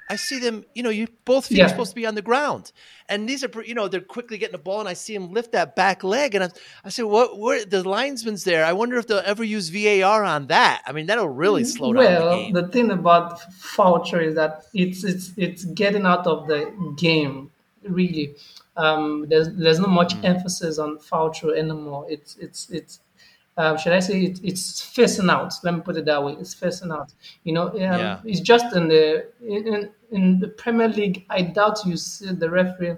I 0.10 0.16
see 0.18 0.40
them. 0.40 0.66
You 0.76 0.84
know, 0.84 0.90
you 0.90 1.08
both 1.26 1.46
feet 1.48 1.58
Yeah. 1.60 1.66
are 1.66 1.70
supposed 1.70 1.92
to 1.92 1.96
be 1.96 2.06
on 2.06 2.16
the 2.16 2.22
ground, 2.22 2.72
and 3.10 3.28
these 3.28 3.44
are, 3.44 3.50
you 3.64 3.74
know, 3.74 3.88
they're 3.88 4.02
quickly 4.02 4.38
getting 4.38 4.52
the 4.52 4.58
ball, 4.58 4.80
and 4.82 4.90
I 4.90 4.94
see 4.94 5.14
them 5.18 5.32
lift 5.32 5.54
that 5.54 5.76
back 5.76 6.04
leg, 6.04 6.36
and 6.36 6.44
I, 6.44 6.50
I 6.86 6.90
say, 6.90 7.04
"What? 7.04 7.40
Where 7.40 7.64
the 7.66 7.88
linesman's 7.88 8.44
there? 8.44 8.66
I 8.66 8.74
wonder 8.74 8.98
if 8.98 9.08
they'll 9.08 9.20
ever 9.26 9.44
use 9.44 9.70
VAR 9.70 10.24
on 10.24 10.48
that. 10.48 10.82
I 10.86 10.92
mean, 10.92 11.06
that'll 11.08 11.30
really 11.30 11.64
slow 11.64 11.94
down 11.94 12.04
the 12.04 12.10
Well, 12.10 12.38
game." 12.38 12.54
the 12.54 12.68
thing 12.68 12.92
about 12.92 13.40
voucher 13.76 14.20
is 14.22 14.36
that 14.36 14.66
it's 14.74 15.04
it's 15.04 15.32
it's 15.38 15.64
getting 15.66 16.06
out 16.06 16.28
of 16.28 16.48
the 16.48 16.72
game. 16.98 17.50
Really, 17.88 18.36
um, 18.78 19.26
there's 19.30 19.50
there's 19.56 19.80
not 19.80 19.90
much 19.90 20.14
Mm. 20.16 20.26
emphasis 20.26 20.80
on 20.80 21.00
voucher 21.00 21.56
anymore. 21.56 22.06
It's 22.10 22.36
it's 22.38 22.70
it's. 22.70 23.00
Um, 23.56 23.78
should 23.78 23.94
I 23.94 24.00
say 24.00 24.24
it, 24.24 24.40
it's 24.44 24.82
facing 24.82 25.30
out? 25.30 25.54
Let 25.64 25.76
me 25.76 25.82
put 25.82 25.96
it 25.98 26.06
that 26.06 26.24
way. 26.24 26.34
It's 26.40 26.54
facing 26.56 26.92
out. 26.92 27.14
You 27.44 27.54
know, 27.54 27.68
um, 27.70 27.76
Yeah. 27.78 28.20
it's 28.26 28.40
just 28.40 28.76
in 28.76 28.88
the 28.88 29.28
in, 29.42 29.68
in 29.68 29.90
in 30.12 30.40
the 30.40 30.48
Premier 30.48 30.88
League. 30.88 31.26
I 31.30 31.42
doubt 31.44 31.86
you 31.86 31.96
see 31.98 32.32
the 32.34 32.50
referee 32.50 32.98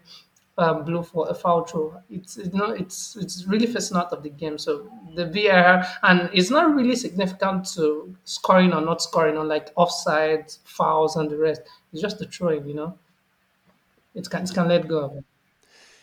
um, 0.57 0.85
blow 0.85 1.03
for 1.03 1.27
a 1.29 1.33
foul 1.33 1.65
throw. 1.65 2.01
It's 2.09 2.37
you 2.37 2.49
know 2.53 2.71
it's 2.71 3.17
it's 3.17 3.45
really 3.45 3.65
facing 3.67 3.97
out 3.97 4.13
of 4.13 4.23
the 4.23 4.29
game. 4.29 4.57
So 4.57 4.89
the 5.15 5.25
VAR 5.25 5.85
and 6.03 6.29
it's 6.33 6.49
not 6.49 6.73
really 6.73 6.95
significant 6.95 7.65
to 7.75 8.15
scoring 8.23 8.71
or 8.71 8.79
not 8.79 9.01
scoring 9.01 9.37
on 9.37 9.49
like 9.49 9.71
offside 9.75 10.53
fouls 10.63 11.17
and 11.17 11.29
the 11.29 11.37
rest. 11.37 11.61
It's 11.91 12.01
just 12.01 12.17
the 12.19 12.27
throwing. 12.27 12.65
You 12.65 12.75
know, 12.75 12.97
it 14.13 14.29
can 14.29 14.43
it 14.43 14.53
can 14.53 14.67
let 14.69 14.87
go. 14.87 15.21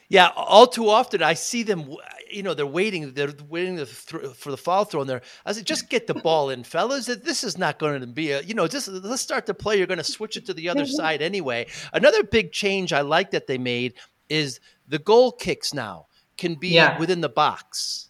Yeah, 0.08 0.28
all 0.36 0.66
too 0.66 0.90
often 0.90 1.22
I 1.22 1.32
see 1.34 1.62
them. 1.62 1.96
You 2.32 2.42
know, 2.42 2.54
they're 2.54 2.66
waiting. 2.66 3.12
They're 3.12 3.34
waiting 3.48 3.84
for 3.84 4.50
the 4.50 4.56
foul 4.56 4.84
throw, 4.84 5.02
and 5.02 5.10
they're. 5.10 5.22
I 5.44 5.52
said, 5.52 5.66
just 5.66 5.88
get 5.90 6.06
the 6.06 6.14
ball 6.14 6.50
in, 6.50 6.64
fellas. 6.64 7.06
This 7.06 7.44
is 7.44 7.58
not 7.58 7.78
going 7.78 8.00
to 8.00 8.06
be 8.06 8.32
a. 8.32 8.42
You 8.42 8.54
know, 8.54 8.66
just 8.66 8.88
let's 8.88 9.22
start 9.22 9.46
the 9.46 9.54
play. 9.54 9.76
You're 9.76 9.86
going 9.86 9.98
to 9.98 10.04
switch 10.04 10.36
it 10.36 10.46
to 10.46 10.54
the 10.54 10.68
other 10.68 10.86
side 10.86 11.22
anyway. 11.22 11.66
Another 11.92 12.22
big 12.22 12.52
change 12.52 12.92
I 12.92 13.02
like 13.02 13.30
that 13.32 13.46
they 13.46 13.58
made 13.58 13.94
is 14.28 14.60
the 14.88 14.98
goal 14.98 15.32
kicks 15.32 15.74
now 15.74 16.06
can 16.36 16.54
be 16.54 16.68
yeah. 16.68 16.98
within 16.98 17.20
the 17.20 17.28
box. 17.28 18.08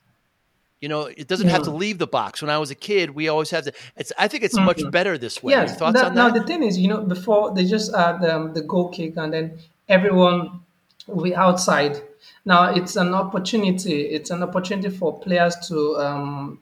You 0.81 0.88
know, 0.88 1.02
it 1.02 1.29
doesn't 1.29 1.47
yeah. 1.47 1.52
have 1.52 1.62
to 1.64 1.71
leave 1.71 1.99
the 1.99 2.09
box. 2.09 2.43
When 2.43 2.50
I 2.50 2.59
was 2.59 2.71
a 2.71 2.75
kid, 2.75 3.11
we 3.11 3.29
always 3.29 3.50
have 3.50 3.64
to. 3.64 3.73
It's. 3.97 4.12
I 4.19 4.29
think 4.29 4.43
it's 4.43 4.57
mm-hmm. 4.57 4.67
much 4.67 4.83
better 4.91 5.17
this 5.17 5.43
way. 5.43 5.52
Yes. 5.52 5.76
Thoughts 5.76 5.95
that, 5.95 6.07
on 6.07 6.14
that? 6.14 6.21
Now 6.21 6.31
the 6.31 6.45
thing 6.45 6.62
is, 6.62 6.79
you 6.79 6.88
know, 6.88 7.02
before 7.02 7.55
they 7.55 7.64
just 7.64 7.95
add 7.95 8.25
um, 8.25 8.52
the 8.55 8.62
goal 8.62 8.88
kick, 8.88 9.17
and 9.17 9.33
then 9.33 9.59
everyone 9.88 10.61
will 11.07 11.23
be 11.23 11.35
outside. 11.35 12.02
Now 12.45 12.75
it's 12.75 12.97
an 12.97 13.14
opportunity. 13.14 14.02
It's 14.02 14.31
an 14.31 14.43
opportunity 14.43 14.91
for 14.91 15.19
players 15.21 15.57
to 15.69 15.97
um, 15.97 16.61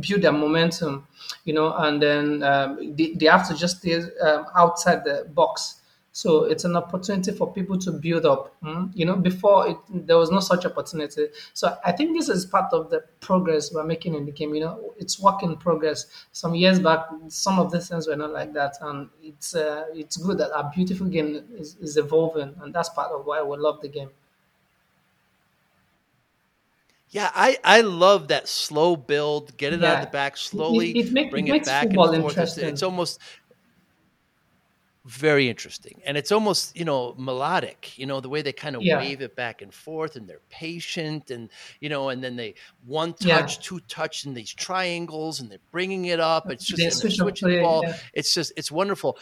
build 0.00 0.22
their 0.22 0.32
momentum, 0.32 1.06
you 1.44 1.54
know, 1.54 1.74
and 1.76 2.02
then 2.02 2.42
um, 2.42 2.96
they, 2.96 3.12
they 3.12 3.26
have 3.26 3.48
to 3.48 3.54
just 3.56 3.78
stay 3.78 4.02
um, 4.20 4.46
outside 4.54 5.04
the 5.04 5.26
box 5.34 5.80
so 6.12 6.44
it's 6.44 6.64
an 6.64 6.76
opportunity 6.76 7.30
for 7.32 7.52
people 7.52 7.78
to 7.78 7.92
build 7.92 8.26
up. 8.26 8.54
Mm? 8.62 8.90
You 8.94 9.06
know, 9.06 9.16
before 9.16 9.68
it, 9.68 9.76
there 9.88 10.18
was 10.18 10.30
no 10.30 10.40
such 10.40 10.66
opportunity. 10.66 11.28
So 11.54 11.76
I 11.84 11.92
think 11.92 12.16
this 12.16 12.28
is 12.28 12.44
part 12.46 12.72
of 12.72 12.90
the 12.90 13.04
progress 13.20 13.72
we're 13.72 13.84
making 13.84 14.14
in 14.14 14.26
the 14.26 14.32
game. 14.32 14.54
You 14.54 14.62
know, 14.62 14.94
it's 14.98 15.20
work 15.20 15.42
in 15.42 15.56
progress. 15.56 16.06
Some 16.32 16.54
years 16.54 16.80
back, 16.80 17.06
some 17.28 17.58
of 17.58 17.70
the 17.70 17.80
things 17.80 18.08
were 18.08 18.16
not 18.16 18.32
like 18.32 18.52
that, 18.54 18.76
and 18.80 19.08
it's 19.22 19.54
uh, 19.54 19.84
it's 19.94 20.16
good 20.16 20.38
that 20.38 20.52
our 20.52 20.70
beautiful 20.74 21.06
game 21.06 21.44
is, 21.56 21.76
is 21.76 21.96
evolving, 21.96 22.54
and 22.60 22.74
that's 22.74 22.88
part 22.88 23.12
of 23.12 23.24
why 23.24 23.42
we 23.42 23.56
love 23.56 23.80
the 23.80 23.88
game. 23.88 24.10
Yeah, 27.10 27.30
I, 27.34 27.58
I 27.64 27.80
love 27.80 28.28
that 28.28 28.48
slow 28.48 28.94
build. 28.94 29.56
Get 29.56 29.72
it 29.72 29.80
yeah. 29.80 29.92
out 29.92 29.98
of 29.98 30.04
the 30.06 30.12
back 30.12 30.36
slowly. 30.36 30.90
It, 30.90 31.06
it 31.06 31.12
make, 31.12 31.30
bring 31.30 31.48
it, 31.48 31.56
it 31.56 31.64
back 31.64 31.86
and 31.86 31.96
forth. 31.96 32.38
It's, 32.38 32.56
it's, 32.56 32.82
almost 32.84 33.20
very 35.06 35.48
interesting 35.48 36.00
and 36.04 36.18
it's 36.18 36.30
almost 36.30 36.76
you 36.76 36.84
know 36.84 37.14
melodic 37.16 37.98
you 37.98 38.04
know 38.04 38.20
the 38.20 38.28
way 38.28 38.42
they 38.42 38.52
kind 38.52 38.76
of 38.76 38.82
yeah. 38.82 38.98
wave 38.98 39.22
it 39.22 39.34
back 39.34 39.62
and 39.62 39.72
forth 39.72 40.14
and 40.14 40.28
they're 40.28 40.42
patient 40.50 41.30
and 41.30 41.48
you 41.80 41.88
know 41.88 42.10
and 42.10 42.22
then 42.22 42.36
they 42.36 42.54
one 42.86 43.14
touch 43.14 43.56
yeah. 43.56 43.62
two 43.62 43.80
touch 43.88 44.26
in 44.26 44.34
these 44.34 44.52
triangles 44.52 45.40
and 45.40 45.50
they're 45.50 45.58
bringing 45.72 46.04
it 46.04 46.20
up 46.20 46.50
it's 46.50 46.66
just 46.66 47.00
switch 47.00 47.16
switching 47.16 47.48
the 47.48 47.62
ball 47.62 47.82
it's 48.12 48.34
just 48.34 48.52
it's 48.58 48.70
wonderful 48.70 49.18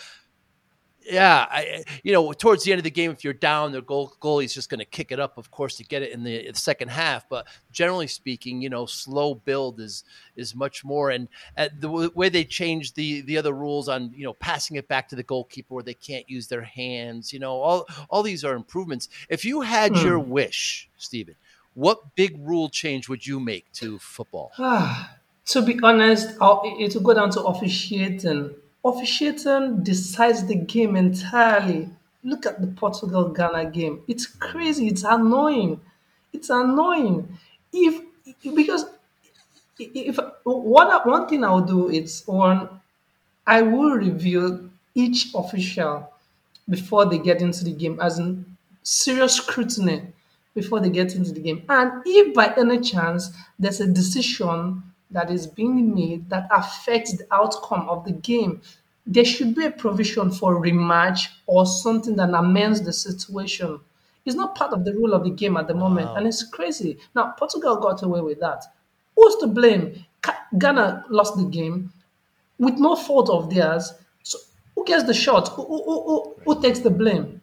yeah, 1.10 1.46
I, 1.50 1.84
you 2.02 2.12
know, 2.12 2.32
towards 2.32 2.64
the 2.64 2.72
end 2.72 2.78
of 2.78 2.84
the 2.84 2.90
game, 2.90 3.10
if 3.10 3.24
you're 3.24 3.32
down, 3.32 3.72
the 3.72 3.80
goal 3.80 4.14
goalie's 4.20 4.52
just 4.52 4.68
going 4.68 4.80
to 4.80 4.84
kick 4.84 5.10
it 5.10 5.18
up, 5.18 5.38
of 5.38 5.50
course, 5.50 5.76
to 5.76 5.84
get 5.84 6.02
it 6.02 6.12
in 6.12 6.22
the, 6.22 6.50
second 6.54 6.88
half. 6.88 7.28
But 7.28 7.46
generally 7.72 8.06
speaking, 8.06 8.60
you 8.60 8.68
know, 8.68 8.86
slow 8.86 9.34
build 9.34 9.80
is 9.80 10.04
is 10.36 10.54
much 10.54 10.84
more. 10.84 11.10
And 11.10 11.28
uh, 11.56 11.68
the 11.74 11.88
w- 11.88 12.10
way 12.14 12.28
they 12.28 12.44
changed 12.44 12.96
the 12.96 13.22
the 13.22 13.38
other 13.38 13.52
rules 13.52 13.88
on 13.88 14.12
you 14.14 14.24
know 14.24 14.34
passing 14.34 14.76
it 14.76 14.88
back 14.88 15.08
to 15.08 15.16
the 15.16 15.22
goalkeeper 15.22 15.74
where 15.74 15.82
they 15.82 15.94
can't 15.94 16.28
use 16.28 16.48
their 16.48 16.62
hands, 16.62 17.32
you 17.32 17.38
know, 17.38 17.60
all 17.60 17.86
all 18.10 18.22
these 18.22 18.44
are 18.44 18.54
improvements. 18.54 19.08
If 19.28 19.44
you 19.44 19.62
had 19.62 19.92
mm. 19.92 20.02
your 20.02 20.18
wish, 20.18 20.88
Stephen, 20.96 21.36
what 21.74 22.14
big 22.16 22.36
rule 22.38 22.68
change 22.68 23.08
would 23.08 23.26
you 23.26 23.40
make 23.40 23.70
to 23.74 23.98
football? 23.98 24.52
to 25.46 25.62
be 25.62 25.78
honest, 25.82 26.36
I'll, 26.40 26.62
it 26.64 26.94
will 26.94 27.02
go 27.02 27.14
down 27.14 27.30
to 27.30 27.42
officiating 27.42 28.54
officiating 28.84 29.82
decides 29.82 30.46
the 30.46 30.54
game 30.56 30.96
entirely. 30.96 31.90
Look 32.24 32.46
at 32.46 32.60
the 32.60 32.66
Portugal 32.68 33.28
Ghana 33.28 33.70
game. 33.70 34.02
It's 34.08 34.26
crazy. 34.26 34.88
It's 34.88 35.04
annoying. 35.04 35.80
It's 36.32 36.50
annoying. 36.50 37.38
If 37.72 38.02
because 38.42 38.86
if 39.78 40.18
one 40.44 40.90
one 41.08 41.28
thing 41.28 41.44
I'll 41.44 41.60
do 41.60 41.88
is 41.88 42.22
one, 42.26 42.68
I 43.46 43.62
will 43.62 43.92
review 43.92 44.70
each 44.94 45.34
official 45.34 46.12
before 46.68 47.06
they 47.06 47.18
get 47.18 47.40
into 47.42 47.64
the 47.64 47.72
game, 47.72 47.98
as 48.00 48.18
in 48.18 48.56
serious 48.82 49.36
scrutiny 49.36 50.12
before 50.54 50.80
they 50.80 50.90
get 50.90 51.14
into 51.14 51.32
the 51.32 51.40
game. 51.40 51.64
And 51.68 52.02
if 52.06 52.34
by 52.34 52.54
any 52.56 52.80
chance 52.80 53.30
there's 53.58 53.80
a 53.80 53.86
decision 53.86 54.82
that 55.10 55.30
is 55.30 55.46
being 55.46 55.94
made 55.94 56.28
that 56.30 56.48
affects 56.50 57.16
the 57.16 57.26
outcome 57.32 57.88
of 57.88 58.04
the 58.04 58.12
game, 58.12 58.60
there 59.06 59.24
should 59.24 59.54
be 59.54 59.64
a 59.64 59.70
provision 59.70 60.30
for 60.30 60.62
rematch 60.62 61.28
or 61.46 61.64
something 61.64 62.16
that 62.16 62.34
amends 62.34 62.82
the 62.82 62.92
situation. 62.92 63.80
It's 64.26 64.36
not 64.36 64.54
part 64.54 64.72
of 64.74 64.84
the 64.84 64.92
rule 64.92 65.14
of 65.14 65.24
the 65.24 65.30
game 65.30 65.56
at 65.56 65.66
the 65.68 65.74
moment, 65.74 66.08
wow. 66.08 66.16
and 66.16 66.26
it's 66.26 66.42
crazy. 66.42 66.98
Now, 67.14 67.34
Portugal 67.38 67.76
got 67.76 68.02
away 68.02 68.20
with 68.20 68.40
that. 68.40 68.64
Who's 69.16 69.36
to 69.36 69.46
blame? 69.46 70.04
Ghana 70.58 71.06
lost 71.08 71.36
the 71.36 71.44
game 71.44 71.90
with 72.58 72.74
no 72.74 72.94
fault 72.94 73.30
of 73.30 73.48
theirs. 73.52 73.94
So, 74.22 74.38
who 74.74 74.84
gets 74.84 75.04
the 75.04 75.14
shot? 75.14 75.48
Who, 75.48 75.64
who, 75.64 75.82
who, 75.82 76.36
who 76.44 76.62
takes 76.62 76.80
the 76.80 76.90
blame? 76.90 77.37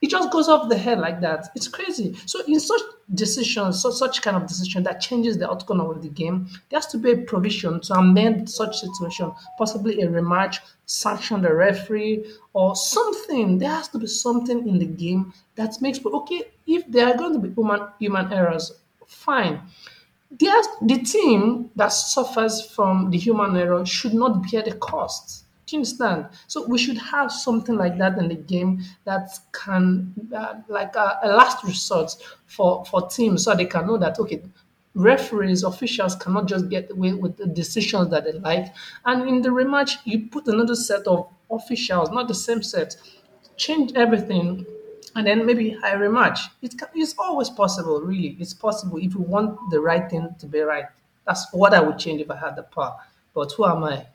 It 0.00 0.10
just 0.10 0.30
goes 0.30 0.48
off 0.48 0.68
the 0.68 0.78
head 0.78 1.00
like 1.00 1.20
that. 1.22 1.48
It's 1.56 1.66
crazy. 1.66 2.16
So 2.24 2.44
in 2.46 2.60
such 2.60 2.80
decisions, 3.14 3.82
so 3.82 3.90
such 3.90 4.22
kind 4.22 4.36
of 4.36 4.46
decision 4.46 4.84
that 4.84 5.00
changes 5.00 5.38
the 5.38 5.50
outcome 5.50 5.80
of 5.80 6.02
the 6.02 6.08
game, 6.08 6.48
there 6.70 6.78
has 6.78 6.86
to 6.88 6.98
be 6.98 7.12
a 7.12 7.16
provision 7.16 7.80
to 7.80 7.94
amend 7.94 8.48
such 8.48 8.78
situation, 8.78 9.32
possibly 9.56 10.00
a 10.02 10.08
rematch, 10.08 10.58
sanction 10.86 11.42
the 11.42 11.52
referee, 11.52 12.24
or 12.52 12.76
something. 12.76 13.58
There 13.58 13.70
has 13.70 13.88
to 13.88 13.98
be 13.98 14.06
something 14.06 14.68
in 14.68 14.78
the 14.78 14.86
game 14.86 15.32
that 15.56 15.80
makes 15.80 15.98
okay. 16.04 16.44
If 16.66 16.86
there 16.86 17.08
are 17.08 17.16
going 17.16 17.32
to 17.32 17.40
be 17.40 17.52
human 17.54 17.88
human 17.98 18.32
errors, 18.32 18.72
fine. 19.06 19.62
There's, 20.30 20.68
the 20.82 20.98
team 20.98 21.70
that 21.74 21.88
suffers 21.88 22.60
from 22.60 23.10
the 23.10 23.18
human 23.18 23.56
error 23.56 23.84
should 23.86 24.12
not 24.12 24.48
bear 24.50 24.62
the 24.62 24.74
cost. 24.74 25.44
Do 25.68 25.76
you 25.76 25.80
understand? 25.80 26.28
So 26.46 26.66
we 26.66 26.78
should 26.78 26.96
have 26.96 27.30
something 27.30 27.76
like 27.76 27.98
that 27.98 28.16
in 28.16 28.28
the 28.28 28.36
game 28.36 28.82
that 29.04 29.38
can, 29.52 30.14
uh, 30.34 30.54
like 30.66 30.96
a, 30.96 31.18
a, 31.22 31.28
last 31.28 31.62
resort 31.62 32.10
for 32.46 32.86
for 32.86 33.06
teams, 33.06 33.44
so 33.44 33.54
they 33.54 33.66
can 33.66 33.86
know 33.86 33.98
that 33.98 34.18
okay, 34.18 34.40
referees, 34.94 35.64
officials 35.64 36.16
cannot 36.16 36.46
just 36.46 36.70
get 36.70 36.90
away 36.90 37.12
with 37.12 37.36
the 37.36 37.44
decisions 37.44 38.08
that 38.08 38.24
they 38.24 38.32
like. 38.32 38.74
And 39.04 39.28
in 39.28 39.42
the 39.42 39.50
rematch, 39.50 39.96
you 40.04 40.28
put 40.28 40.46
another 40.46 40.74
set 40.74 41.06
of 41.06 41.28
officials, 41.50 42.10
not 42.10 42.28
the 42.28 42.34
same 42.34 42.62
set, 42.62 42.96
change 43.58 43.92
everything, 43.94 44.64
and 45.16 45.26
then 45.26 45.44
maybe 45.44 45.74
a 45.74 45.96
rematch. 45.96 46.38
It 46.62 46.76
it's 46.94 47.14
always 47.18 47.50
possible, 47.50 48.00
really. 48.00 48.38
It's 48.40 48.54
possible 48.54 48.96
if 48.96 49.12
you 49.12 49.20
want 49.20 49.70
the 49.70 49.80
right 49.80 50.08
thing 50.08 50.34
to 50.38 50.46
be 50.46 50.60
right. 50.60 50.86
That's 51.26 51.46
what 51.52 51.74
I 51.74 51.80
would 51.80 51.98
change 51.98 52.22
if 52.22 52.30
I 52.30 52.36
had 52.36 52.56
the 52.56 52.62
power. 52.62 52.96
But 53.34 53.52
who 53.52 53.66
am 53.66 53.84
I? 53.84 54.06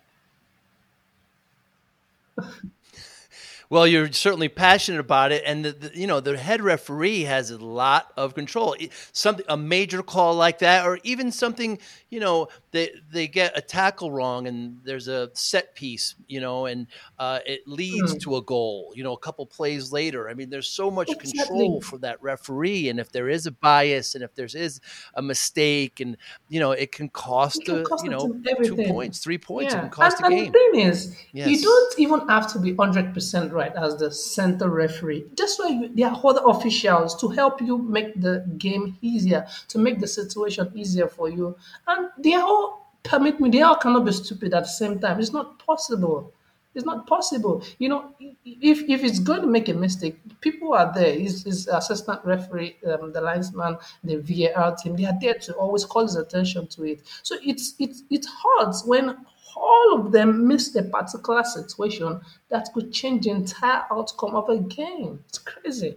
Well, 3.69 3.87
you're 3.87 4.11
certainly 4.11 4.49
passionate 4.49 4.99
about 4.99 5.31
it, 5.31 5.41
and 5.45 5.65
the, 5.65 5.71
the, 5.71 5.97
you 5.97 6.05
know 6.05 6.19
the 6.19 6.37
head 6.37 6.61
referee 6.61 7.21
has 7.23 7.49
a 7.49 7.57
lot 7.57 8.11
of 8.15 8.35
control. 8.35 8.75
Something 9.13 9.45
a 9.49 9.57
major 9.57 10.03
call 10.03 10.35
like 10.35 10.59
that, 10.59 10.85
or 10.85 10.99
even 11.03 11.31
something 11.31 11.79
you 12.09 12.19
know 12.19 12.49
they 12.73 12.89
they 13.11 13.27
get 13.27 13.55
a 13.55 13.61
tackle 13.61 14.11
wrong, 14.11 14.47
and 14.47 14.79
there's 14.83 15.07
a 15.07 15.29
set 15.33 15.75
piece, 15.75 16.15
you 16.27 16.41
know, 16.41 16.65
and 16.65 16.87
uh, 17.19 17.39
it 17.45 17.61
leads 17.67 18.15
mm. 18.15 18.21
to 18.21 18.35
a 18.37 18.41
goal. 18.41 18.91
You 18.95 19.03
know, 19.03 19.13
a 19.13 19.17
couple 19.17 19.45
plays 19.45 19.91
later. 19.91 20.27
I 20.27 20.33
mean, 20.33 20.49
there's 20.49 20.67
so 20.67 20.89
much 20.89 21.07
control 21.19 21.81
for 21.81 21.99
that 21.99 22.21
referee, 22.21 22.89
and 22.89 22.99
if 22.99 23.11
there 23.11 23.29
is 23.29 23.45
a 23.45 23.51
bias, 23.51 24.15
and 24.15 24.23
if 24.23 24.33
there 24.33 24.47
is 24.53 24.81
a 25.13 25.21
mistake, 25.21 25.99
and 25.99 26.17
you 26.49 26.59
know, 26.59 26.71
it 26.71 26.91
can 26.91 27.09
cost, 27.09 27.61
it 27.61 27.65
can 27.65 27.85
a, 27.85 28.03
you 28.03 28.09
know 28.09 28.41
two 28.63 28.75
points, 28.75 29.19
three 29.19 29.37
points. 29.37 29.73
Yeah. 29.73 29.77
It 29.77 29.81
can 29.81 29.89
cost 29.91 30.17
and, 30.17 30.33
a 30.33 30.35
game. 30.35 30.45
And 30.45 30.53
the 30.53 30.59
thing 30.59 30.87
is, 30.87 31.15
yes. 31.31 31.47
you 31.47 31.61
don't 31.61 31.99
even 31.99 32.27
have 32.27 32.51
to 32.53 32.59
be 32.59 32.73
hundred 32.75 33.13
percent 33.13 33.53
right 33.53 33.73
as 33.75 33.97
the 33.97 34.11
center 34.11 34.69
referee. 34.69 35.25
That's 35.37 35.59
why 35.59 35.69
you, 35.69 35.91
there 35.93 36.09
are 36.09 36.19
other 36.25 36.41
officials 36.45 37.15
to 37.21 37.27
help 37.29 37.61
you 37.61 37.77
make 37.77 38.19
the 38.19 38.43
game 38.57 38.97
easier, 39.01 39.45
to 39.67 39.77
make 39.77 39.99
the 39.99 40.07
situation 40.07 40.71
easier 40.73 41.07
for 41.07 41.29
you. 41.29 41.55
And 41.85 42.09
they 42.17 42.33
all 42.33 42.62
permit 43.03 43.39
me, 43.39 43.49
they 43.49 43.61
all 43.61 43.75
cannot 43.75 44.05
be 44.05 44.11
stupid 44.11 44.53
at 44.53 44.63
the 44.63 44.69
same 44.69 44.99
time. 44.99 45.19
It's 45.19 45.33
not 45.33 45.59
possible. 45.59 46.31
It's 46.75 46.85
not 46.85 47.05
possible. 47.05 47.63
You 47.77 47.89
know, 47.89 48.15
if 48.43 48.79
if 48.89 49.03
it's 49.03 49.19
going 49.19 49.41
to 49.41 49.47
make 49.47 49.69
a 49.69 49.73
mistake, 49.73 50.17
people 50.41 50.73
are 50.73 50.91
there. 50.91 51.13
His, 51.13 51.43
his 51.43 51.67
assistant 51.67 52.21
referee, 52.25 52.77
um, 52.87 53.13
the 53.13 53.21
linesman, 53.21 53.77
the 54.03 54.15
VAR 54.17 54.75
team, 54.75 54.95
they 54.95 55.05
are 55.05 55.17
there 55.21 55.35
to 55.35 55.53
always 55.53 55.85
call 55.85 56.01
his 56.01 56.15
attention 56.15 56.65
to 56.67 56.83
it. 56.85 57.01
So 57.21 57.35
it's 57.43 57.75
it's 57.77 58.01
it 58.09 58.25
hurts 58.25 58.85
when 58.85 59.15
all 59.55 59.99
of 59.99 60.11
them 60.11 60.47
miss 60.47 60.75
a 60.75 60.81
particular 60.81 61.43
situation 61.43 62.19
that 62.49 62.69
could 62.73 62.91
change 62.91 63.25
the 63.25 63.29
entire 63.31 63.83
outcome 63.91 64.35
of 64.35 64.49
a 64.49 64.57
game. 64.57 65.23
It's 65.29 65.37
crazy. 65.37 65.95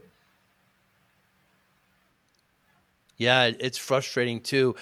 Yeah, 3.16 3.50
it's 3.58 3.78
frustrating 3.78 4.40
too. 4.40 4.76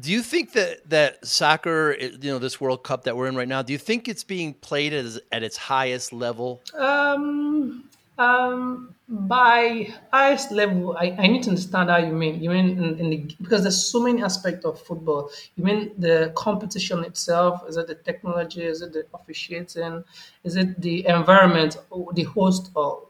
Do 0.00 0.10
you 0.10 0.22
think 0.22 0.52
that 0.52 0.88
that 0.88 1.26
soccer, 1.26 1.96
you 2.00 2.30
know, 2.30 2.38
this 2.38 2.60
World 2.60 2.82
Cup 2.84 3.04
that 3.04 3.16
we're 3.16 3.26
in 3.26 3.36
right 3.36 3.48
now, 3.48 3.62
do 3.62 3.72
you 3.72 3.78
think 3.78 4.08
it's 4.08 4.24
being 4.24 4.54
played 4.54 4.92
as, 4.92 5.20
at 5.30 5.42
its 5.42 5.56
highest 5.56 6.12
level? 6.12 6.62
Um, 6.74 7.84
Um, 8.16 8.94
by 9.08 9.92
highest 10.12 10.52
level, 10.52 10.96
I, 10.96 11.06
I 11.18 11.26
need 11.26 11.42
to 11.44 11.50
understand 11.50 11.90
how 11.90 11.98
you 11.98 12.12
mean. 12.12 12.40
You 12.40 12.50
mean 12.50 12.78
in, 12.78 12.98
in 13.00 13.10
the 13.10 13.16
because 13.42 13.62
there's 13.62 13.90
so 13.90 14.00
many 14.00 14.22
aspects 14.22 14.64
of 14.64 14.80
football. 14.80 15.30
You 15.56 15.64
mean 15.64 15.90
the 15.98 16.32
competition 16.36 17.04
itself? 17.04 17.64
Is 17.68 17.76
it 17.76 17.88
the 17.88 17.96
technology? 17.96 18.62
Is 18.62 18.82
it 18.82 18.92
the 18.92 19.04
officiating? 19.12 20.04
Is 20.44 20.54
it 20.54 20.80
the 20.80 21.06
environment, 21.08 21.76
the 22.12 22.22
host, 22.22 22.70
or 22.76 23.02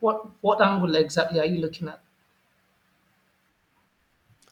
what? 0.00 0.26
What 0.40 0.60
angle 0.60 0.96
exactly 0.96 1.38
are 1.38 1.46
you 1.46 1.60
looking 1.60 1.88
at? 1.88 2.00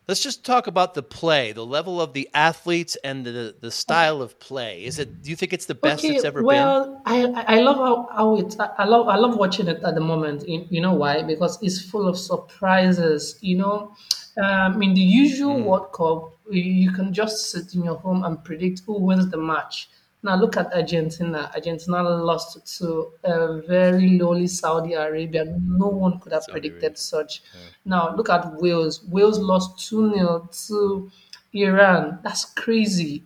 Let's 0.08 0.22
just 0.22 0.44
talk 0.44 0.66
about 0.68 0.94
the 0.94 1.02
play, 1.02 1.52
the 1.52 1.66
level 1.66 2.00
of 2.00 2.12
the 2.12 2.28
athletes 2.34 2.96
and 3.04 3.25
the 3.26 3.56
the 3.60 3.70
style 3.70 4.22
of 4.22 4.38
play. 4.40 4.84
Is 4.84 4.98
it? 4.98 5.22
Do 5.22 5.30
you 5.30 5.36
think 5.36 5.52
it's 5.52 5.66
the 5.66 5.75
best 5.75 6.04
Okay, 6.04 6.10
it's 6.10 6.25
ever 6.25 6.44
been? 6.44 6.76
well, 6.76 7.00
I 7.06 7.22
I 7.46 7.60
love 7.60 7.76
how, 7.76 8.08
how 8.12 8.36
it 8.38 8.56
I 8.58 8.84
love 8.84 9.08
I 9.08 9.16
love 9.16 9.36
watching 9.36 9.68
it 9.68 9.82
at 9.84 9.94
the 9.94 10.00
moment. 10.00 10.48
You, 10.48 10.66
you 10.70 10.80
know 10.80 10.94
why? 10.94 11.22
Because 11.22 11.58
it's 11.62 11.80
full 11.80 12.08
of 12.08 12.18
surprises. 12.18 13.38
You 13.40 13.58
know, 13.58 13.94
um, 14.42 14.82
in 14.82 14.94
the 14.94 15.00
usual 15.00 15.60
Mm, 15.60 15.64
World 15.64 15.92
Cup, 15.92 16.32
you 16.50 16.90
can 16.92 17.12
just 17.12 17.50
sit 17.52 17.75
in 17.75 17.84
your 17.84 17.96
home 17.96 18.25
and 18.25 18.42
predict 18.42 18.82
who 18.86 18.98
wins 18.98 19.30
the 19.30 19.36
match. 19.36 19.88
Now 20.26 20.35
look 20.37 20.56
at 20.56 20.73
Argentina. 20.75 21.50
Argentina 21.54 22.02
lost 22.02 22.50
to 22.78 23.12
a 23.25 23.61
very 23.62 24.18
lowly 24.18 24.49
Saudi 24.49 24.95
Arabia. 24.95 25.45
No 25.45 25.87
one 25.88 26.18
could 26.21 26.33
have 26.33 26.45
Saudi 26.45 26.52
Arabia. 26.52 26.80
predicted 26.80 26.99
such. 26.99 27.42
Yeah. 27.54 27.61
Now 27.85 28.14
look 28.16 28.28
at 28.28 28.42
Wales. 28.61 29.04
Wales 29.04 29.38
lost 29.38 29.88
2 29.88 30.11
nil 30.11 30.49
to 30.66 31.11
Iran. 31.52 32.18
That's 32.25 32.45
crazy 32.45 33.23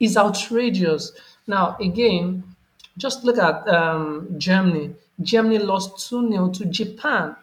It's 0.00 0.16
outrageous. 0.16 1.12
Now, 1.46 1.76
again, 1.80 2.44
just 2.98 3.24
look 3.24 3.38
at 3.38 3.66
um, 3.68 4.34
Germany. 4.38 4.94
Germany 5.22 5.58
lost 5.58 6.08
2 6.08 6.28
nil 6.30 6.52
to 6.52 6.64
Japan. 6.66 7.36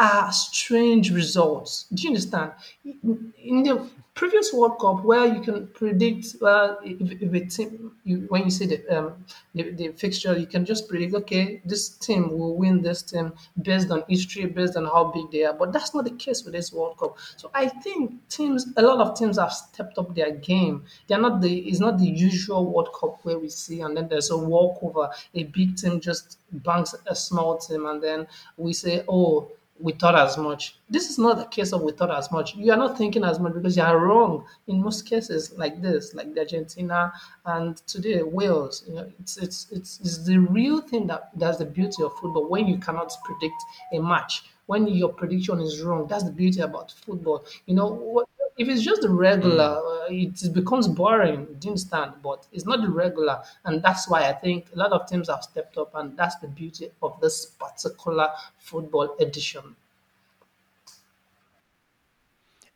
Are 0.00 0.32
strange 0.32 1.10
results. 1.12 1.84
Do 1.92 2.02
you 2.04 2.08
understand? 2.08 2.52
In 2.84 3.62
the 3.62 3.86
previous 4.14 4.50
World 4.50 4.78
Cup, 4.80 5.04
where 5.04 5.26
you 5.26 5.42
can 5.42 5.66
predict, 5.68 6.36
well, 6.40 6.78
if, 6.82 7.22
if 7.22 7.32
a 7.34 7.40
team, 7.44 7.92
you, 8.04 8.24
when 8.30 8.44
you 8.44 8.50
see 8.50 8.64
the, 8.64 8.78
um, 8.88 9.24
the 9.54 9.70
the 9.72 9.88
fixture, 9.92 10.36
you 10.38 10.46
can 10.46 10.64
just 10.64 10.88
predict, 10.88 11.14
okay, 11.14 11.60
this 11.66 11.90
team 11.90 12.30
will 12.30 12.56
win 12.56 12.80
this 12.80 13.02
team 13.02 13.34
based 13.60 13.90
on 13.90 14.02
history, 14.08 14.46
based 14.46 14.74
on 14.76 14.86
how 14.86 15.04
big 15.12 15.30
they 15.30 15.44
are. 15.44 15.52
But 15.52 15.72
that's 15.74 15.94
not 15.94 16.04
the 16.04 16.16
case 16.24 16.44
with 16.44 16.54
this 16.54 16.72
World 16.72 16.96
Cup. 16.96 17.18
So 17.36 17.50
I 17.52 17.68
think 17.68 18.26
teams, 18.30 18.72
a 18.78 18.82
lot 18.82 19.06
of 19.06 19.18
teams 19.18 19.38
have 19.38 19.52
stepped 19.52 19.98
up 19.98 20.14
their 20.14 20.30
game. 20.30 20.84
They're 21.08 21.20
not 21.20 21.42
the, 21.42 21.58
it's 21.68 21.80
not 21.80 21.98
the 21.98 22.06
usual 22.06 22.64
World 22.72 22.90
Cup 22.98 23.22
where 23.24 23.38
we 23.38 23.50
see, 23.50 23.82
and 23.82 23.94
then 23.94 24.08
there's 24.08 24.30
a 24.30 24.36
walkover. 24.36 25.10
A 25.34 25.44
big 25.44 25.76
team 25.76 26.00
just 26.00 26.38
banks 26.52 26.94
a 27.06 27.14
small 27.14 27.58
team, 27.58 27.84
and 27.84 28.02
then 28.02 28.26
we 28.56 28.72
say, 28.72 29.04
oh 29.06 29.50
we 29.80 29.92
thought 29.92 30.14
as 30.14 30.36
much. 30.38 30.76
This 30.88 31.08
is 31.10 31.18
not 31.18 31.40
a 31.40 31.46
case 31.46 31.72
of 31.72 31.82
we 31.82 31.92
thought 31.92 32.10
as 32.10 32.30
much. 32.30 32.54
You 32.54 32.72
are 32.72 32.76
not 32.76 32.98
thinking 32.98 33.24
as 33.24 33.38
much 33.40 33.54
because 33.54 33.76
you 33.76 33.82
are 33.82 33.98
wrong 33.98 34.44
in 34.66 34.82
most 34.82 35.06
cases 35.08 35.52
like 35.56 35.80
this, 35.82 36.14
like 36.14 36.34
the 36.34 36.40
Argentina 36.40 37.12
and 37.44 37.76
today 37.86 38.22
Wales. 38.22 38.84
You 38.86 38.94
know, 38.94 39.12
it's 39.20 39.36
it's 39.38 39.66
it's, 39.70 40.00
it's 40.00 40.24
the 40.24 40.38
real 40.38 40.80
thing 40.80 41.06
that 41.08 41.30
that's 41.36 41.58
the 41.58 41.66
beauty 41.66 42.02
of 42.02 42.12
football. 42.18 42.48
When 42.48 42.66
you 42.66 42.78
cannot 42.78 43.12
predict 43.24 43.56
a 43.92 43.98
match, 44.00 44.44
when 44.66 44.86
your 44.88 45.12
prediction 45.12 45.60
is 45.60 45.82
wrong, 45.82 46.06
that's 46.06 46.24
the 46.24 46.32
beauty 46.32 46.60
about 46.60 46.92
football. 46.92 47.44
You 47.66 47.74
know, 47.74 47.88
what, 47.88 48.28
if 48.60 48.68
it's 48.68 48.82
just 48.82 49.00
the 49.02 49.08
regular, 49.28 49.70
Mm. 49.80 50.10
uh, 50.10 50.22
it 50.44 50.52
becomes 50.60 50.86
boring. 51.00 51.40
You 51.62 51.70
understand? 51.70 52.10
But 52.22 52.40
it's 52.52 52.66
not 52.70 52.78
the 52.82 52.90
regular, 53.04 53.36
and 53.64 53.82
that's 53.82 54.04
why 54.10 54.20
I 54.28 54.34
think 54.44 54.58
a 54.74 54.78
lot 54.82 54.92
of 54.92 55.08
teams 55.10 55.28
have 55.28 55.42
stepped 55.42 55.76
up, 55.82 55.90
and 55.94 56.16
that's 56.18 56.36
the 56.36 56.48
beauty 56.48 56.86
of 57.02 57.20
this 57.20 57.36
particular 57.46 58.28
football 58.58 59.08
edition. 59.18 59.64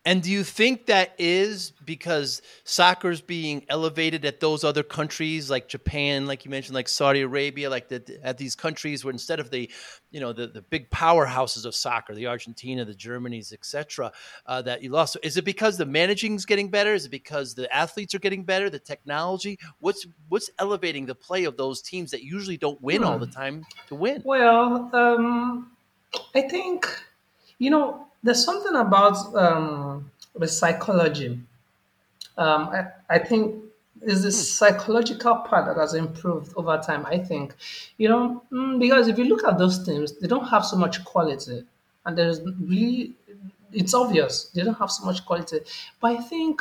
And 0.07 0.23
do 0.23 0.31
you 0.31 0.45
think 0.45 0.87
that 0.87 1.15
is 1.19 1.71
because 1.83 2.43
soccer's 2.65 3.23
being 3.23 3.65
elevated 3.71 4.27
at 4.27 4.39
those 4.39 4.63
other 4.63 4.83
countries 4.83 5.49
like 5.49 5.67
Japan, 5.67 6.27
like 6.27 6.45
you 6.45 6.51
mentioned, 6.51 6.75
like 6.75 6.89
Saudi 6.89 7.23
Arabia, 7.23 7.71
like 7.71 7.89
the, 7.89 8.21
at 8.23 8.37
these 8.37 8.55
countries 8.55 9.03
where 9.03 9.13
instead 9.13 9.41
of 9.41 9.51
the, 9.51 9.71
you 10.11 10.21
know, 10.21 10.35
the, 10.35 10.47
the 10.47 10.61
big 10.61 10.91
powerhouses 10.91 11.65
of 11.65 11.75
soccer, 11.75 12.15
the 12.15 12.27
Argentina, 12.27 12.85
the 12.85 12.93
Germanys, 12.93 13.53
etc., 13.55 14.13
uh, 14.45 14.61
that 14.63 14.83
you 14.83 14.91
lost? 14.91 15.15
So 15.15 15.21
is 15.23 15.39
it 15.39 15.45
because 15.45 15.79
the 15.79 15.87
managing's 15.87 16.45
getting 16.45 16.69
better? 16.69 16.93
Is 16.93 17.07
it 17.07 17.11
because 17.11 17.55
the 17.55 17.75
athletes 17.75 18.15
are 18.15 18.19
getting 18.19 18.45
better? 18.45 18.69
The 18.69 18.79
technology? 18.79 19.59
What's 19.79 20.07
what's 20.29 20.51
elevating 20.59 21.07
the 21.07 21.15
play 21.15 21.45
of 21.45 21.57
those 21.57 21.81
teams 21.81 22.11
that 22.11 22.23
usually 22.23 22.59
don't 22.59 22.81
win 22.83 23.05
all 23.05 23.19
the 23.19 23.27
Hmm. 23.27 23.33
time 23.33 23.67
to 23.87 23.95
win? 23.95 24.23
Well, 24.23 24.91
um, 24.93 25.71
I 26.35 26.43
think 26.43 26.87
you 27.59 27.71
know 27.71 28.07
there's 28.25 28.45
something 28.45 28.77
about 28.77 29.17
um, 29.37 30.11
the 30.35 30.49
psychology. 30.49 31.41
Um, 32.37 32.69
I, 32.69 32.87
I 33.11 33.19
think 33.19 33.63
is 34.03 34.23
the 34.23 34.31
Hmm. 34.31 34.33
psychological 34.33 35.37
part 35.37 35.67
that 35.67 35.77
has 35.81 35.95
improved 35.95 36.53
over 36.57 36.79
time. 36.79 37.07
I 37.07 37.19
think, 37.19 37.55
you 37.99 38.09
know, 38.09 38.43
mm, 38.53 38.81
because 38.81 39.09
if 39.09 39.19
you 39.19 39.25
look 39.25 39.45
at 39.45 39.59
those 39.59 39.85
teams, 39.85 40.19
they 40.19 40.27
don't 40.29 40.47
have 40.49 40.65
so 40.65 40.77
much 40.77 41.05
quality, 41.05 41.65
and 42.05 42.19
there's 42.19 42.41
really 42.43 43.15
it's 43.73 43.95
obvious 43.95 44.45
they 44.55 44.63
don't 44.63 44.79
have 44.79 44.91
so 44.91 45.05
much 45.05 45.25
quality. 45.27 45.61
But 46.01 46.19
I 46.19 46.23
think 46.23 46.61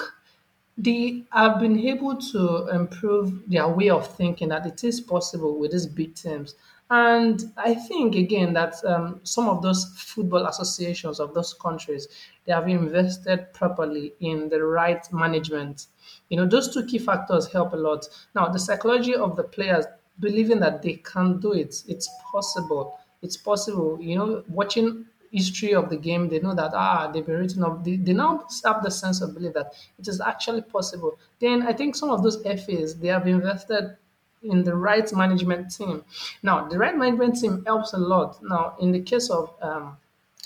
they 0.77 1.23
have 1.31 1.59
been 1.59 1.79
able 1.79 2.15
to 2.17 2.67
improve 2.69 3.47
their 3.49 3.67
way 3.67 3.89
of 3.89 4.07
thinking 4.15 4.49
that 4.49 4.65
it 4.65 4.83
is 4.83 5.01
possible 5.01 5.57
with 5.59 5.71
these 5.71 5.85
big 5.85 6.15
teams. 6.15 6.55
And 6.93 7.51
I 7.57 7.73
think 7.73 8.13
again 8.13 8.53
that 8.53 8.75
um, 8.85 9.19
some 9.23 9.49
of 9.49 9.63
those 9.63 9.85
football 9.97 10.45
associations 10.45 11.19
of 11.19 11.33
those 11.33 11.51
countries 11.51 12.07
they 12.45 12.53
have 12.53 12.67
invested 12.69 13.51
properly 13.51 14.13
in 14.19 14.47
the 14.49 14.63
right 14.63 15.03
management. 15.11 15.87
You 16.29 16.37
know, 16.37 16.45
those 16.45 16.71
two 16.71 16.85
key 16.85 16.99
factors 16.99 17.51
help 17.51 17.73
a 17.73 17.77
lot. 17.77 18.07
Now, 18.35 18.47
the 18.49 18.59
psychology 18.59 19.15
of 19.15 19.35
the 19.35 19.41
players 19.43 19.85
believing 20.19 20.59
that 20.59 20.83
they 20.83 20.93
can 20.97 21.39
do 21.39 21.53
it, 21.53 21.83
it's 21.87 22.07
possible. 22.31 22.99
It's 23.23 23.37
possible. 23.37 23.97
You 23.99 24.15
know, 24.15 24.43
watching 24.47 25.07
history 25.31 25.73
of 25.73 25.89
the 25.89 25.97
game, 25.97 26.29
they 26.29 26.41
know 26.41 26.53
that 26.53 26.73
ah, 26.75 27.09
they've 27.11 27.25
been 27.25 27.39
written 27.39 27.63
up. 27.63 27.83
They, 27.83 27.95
they 27.95 28.13
now 28.13 28.45
have 28.65 28.83
the 28.83 28.91
sense 28.91 29.19
of 29.19 29.33
belief 29.33 29.53
that 29.53 29.73
it 29.97 30.07
is 30.07 30.21
actually 30.21 30.61
possible. 30.61 31.17
Then 31.39 31.63
I 31.63 31.73
think 31.73 31.95
some 31.95 32.11
of 32.11 32.21
those 32.21 32.39
FAs 32.43 32.97
they 32.97 33.07
have 33.07 33.25
invested 33.27 33.97
in 34.43 34.63
the 34.63 34.75
right 34.75 35.11
management 35.13 35.71
team. 35.75 36.03
Now, 36.41 36.67
the 36.67 36.77
right 36.77 36.95
management 36.95 37.39
team 37.39 37.63
helps 37.65 37.93
a 37.93 37.97
lot. 37.97 38.43
Now, 38.43 38.75
in 38.79 38.91
the 38.91 39.01
case 39.01 39.29
of 39.29 39.53
um, 39.61 39.97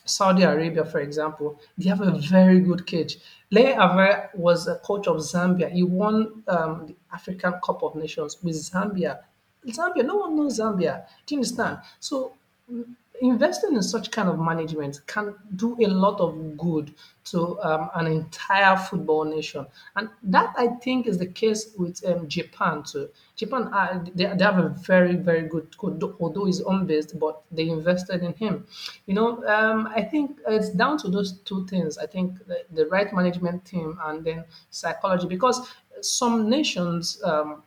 Saudi 0.06 0.44
Arabia, 0.44 0.86
for 0.86 1.00
example, 1.00 1.60
they 1.78 1.90
have 1.90 2.02
a 2.02 2.12
very 2.12 2.60
good 2.60 2.90
coach. 2.90 3.18
Lei 3.52 3.74
Aver 3.74 4.30
was 4.34 4.68
a 4.68 4.76
coach 4.76 5.08
of 5.08 5.18
Zambia. 5.18 5.70
He 5.72 5.84
won 5.84 6.44
um, 6.48 6.88
the 6.88 6.96
African 7.14 7.54
Cup 7.64 7.84
of 7.84 7.96
Nations 7.96 8.38
with 8.44 8.56
Zambia. 8.56 9.20
Zambia, 9.68 10.06
no 10.06 10.16
one 10.16 10.36
knows 10.36 10.60
Zambia. 10.60 11.06
Do 11.26 11.36
you 11.36 11.40
understand? 11.40 11.80
So 12.00 12.34
investing 13.22 13.76
in 13.76 13.82
such 13.84 14.12
kind 14.12 14.30
of 14.30 14.40
management 14.40 15.02
can 15.08 15.36
do 15.56 15.76
a 15.82 15.88
lot 15.88 16.20
of 16.20 16.58
good 16.58 16.94
to 17.26 17.60
um, 17.62 17.90
an 17.96 18.08
entire 18.08 18.78
football 18.78 19.24
nation. 19.26 19.66
And 19.96 20.10
that 20.24 20.54
i 20.58 20.68
think 20.84 21.08
is 21.08 21.18
the 21.18 21.28
case 21.28 21.74
with 21.78 22.04
um, 22.06 22.28
japan 22.28 22.84
too. 22.84 23.10
Japan 23.36 23.64
uh, 23.74 24.04
they, 24.16 24.26
they 24.26 24.44
have 24.44 24.58
a 24.60 24.70
very 24.70 25.16
very 25.16 25.48
good 25.48 25.76
coach 25.78 26.02
although 26.20 26.46
he's 26.46 26.62
home 26.62 26.86
based 26.86 27.20
but 27.20 27.42
they 27.52 27.68
invested 27.70 28.24
in 28.24 28.34
him. 28.34 28.66
You 29.06 29.14
know 29.16 29.46
um, 29.48 29.88
i 29.96 30.02
think 30.02 30.40
it's 30.48 30.70
down 30.70 30.98
to 31.00 31.10
those 31.10 31.40
two 31.40 31.66
things. 31.68 31.98
I 31.98 32.06
think 32.06 32.46
the, 32.48 32.64
the 32.72 32.86
right 32.88 33.12
management 33.14 33.66
team 33.66 33.98
and 34.06 34.24
then 34.24 34.46
psychology 34.70 35.28
because 35.28 35.68
some 36.02 36.50
nations 36.50 37.22
um, 37.24 37.64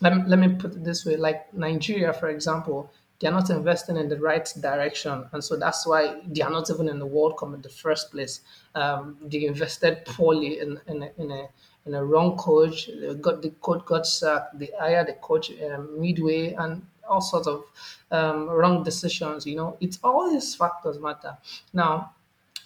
let 0.00 0.16
me, 0.16 0.22
let 0.26 0.38
me 0.38 0.48
put 0.54 0.72
it 0.74 0.84
this 0.84 1.04
way 1.04 1.16
like 1.16 1.52
nigeria 1.54 2.12
for 2.12 2.28
example 2.28 2.90
they 3.20 3.28
are 3.28 3.32
not 3.32 3.50
investing 3.50 3.96
in 3.96 4.08
the 4.08 4.18
right 4.18 4.48
direction. 4.60 5.26
And 5.32 5.42
so 5.42 5.56
that's 5.56 5.86
why 5.86 6.20
they 6.26 6.42
are 6.42 6.50
not 6.50 6.70
even 6.70 6.88
in 6.88 6.98
the 6.98 7.06
world 7.06 7.36
cup 7.36 7.52
in 7.54 7.62
the 7.62 7.68
first 7.68 8.10
place. 8.10 8.40
Um, 8.74 9.16
they 9.22 9.46
invested 9.46 10.04
poorly 10.04 10.60
in, 10.60 10.80
in, 10.86 11.02
a, 11.02 11.10
in 11.18 11.30
a 11.30 11.48
in 11.86 11.94
a 11.94 12.04
wrong 12.04 12.36
coach. 12.36 12.88
They 13.00 13.14
got 13.14 13.40
the 13.42 13.50
coach 13.62 13.84
got 13.86 14.06
sacked. 14.06 14.58
They 14.58 14.70
hired 14.78 15.08
the 15.08 15.14
coach 15.14 15.50
um, 15.62 16.00
midway 16.00 16.52
and 16.52 16.86
all 17.08 17.22
sorts 17.22 17.46
of 17.46 17.64
um, 18.10 18.48
wrong 18.50 18.82
decisions 18.82 19.46
you 19.46 19.56
know. 19.56 19.76
It's 19.80 19.98
all 20.04 20.30
these 20.30 20.54
factors 20.54 20.98
matter. 20.98 21.36
Now 21.72 22.12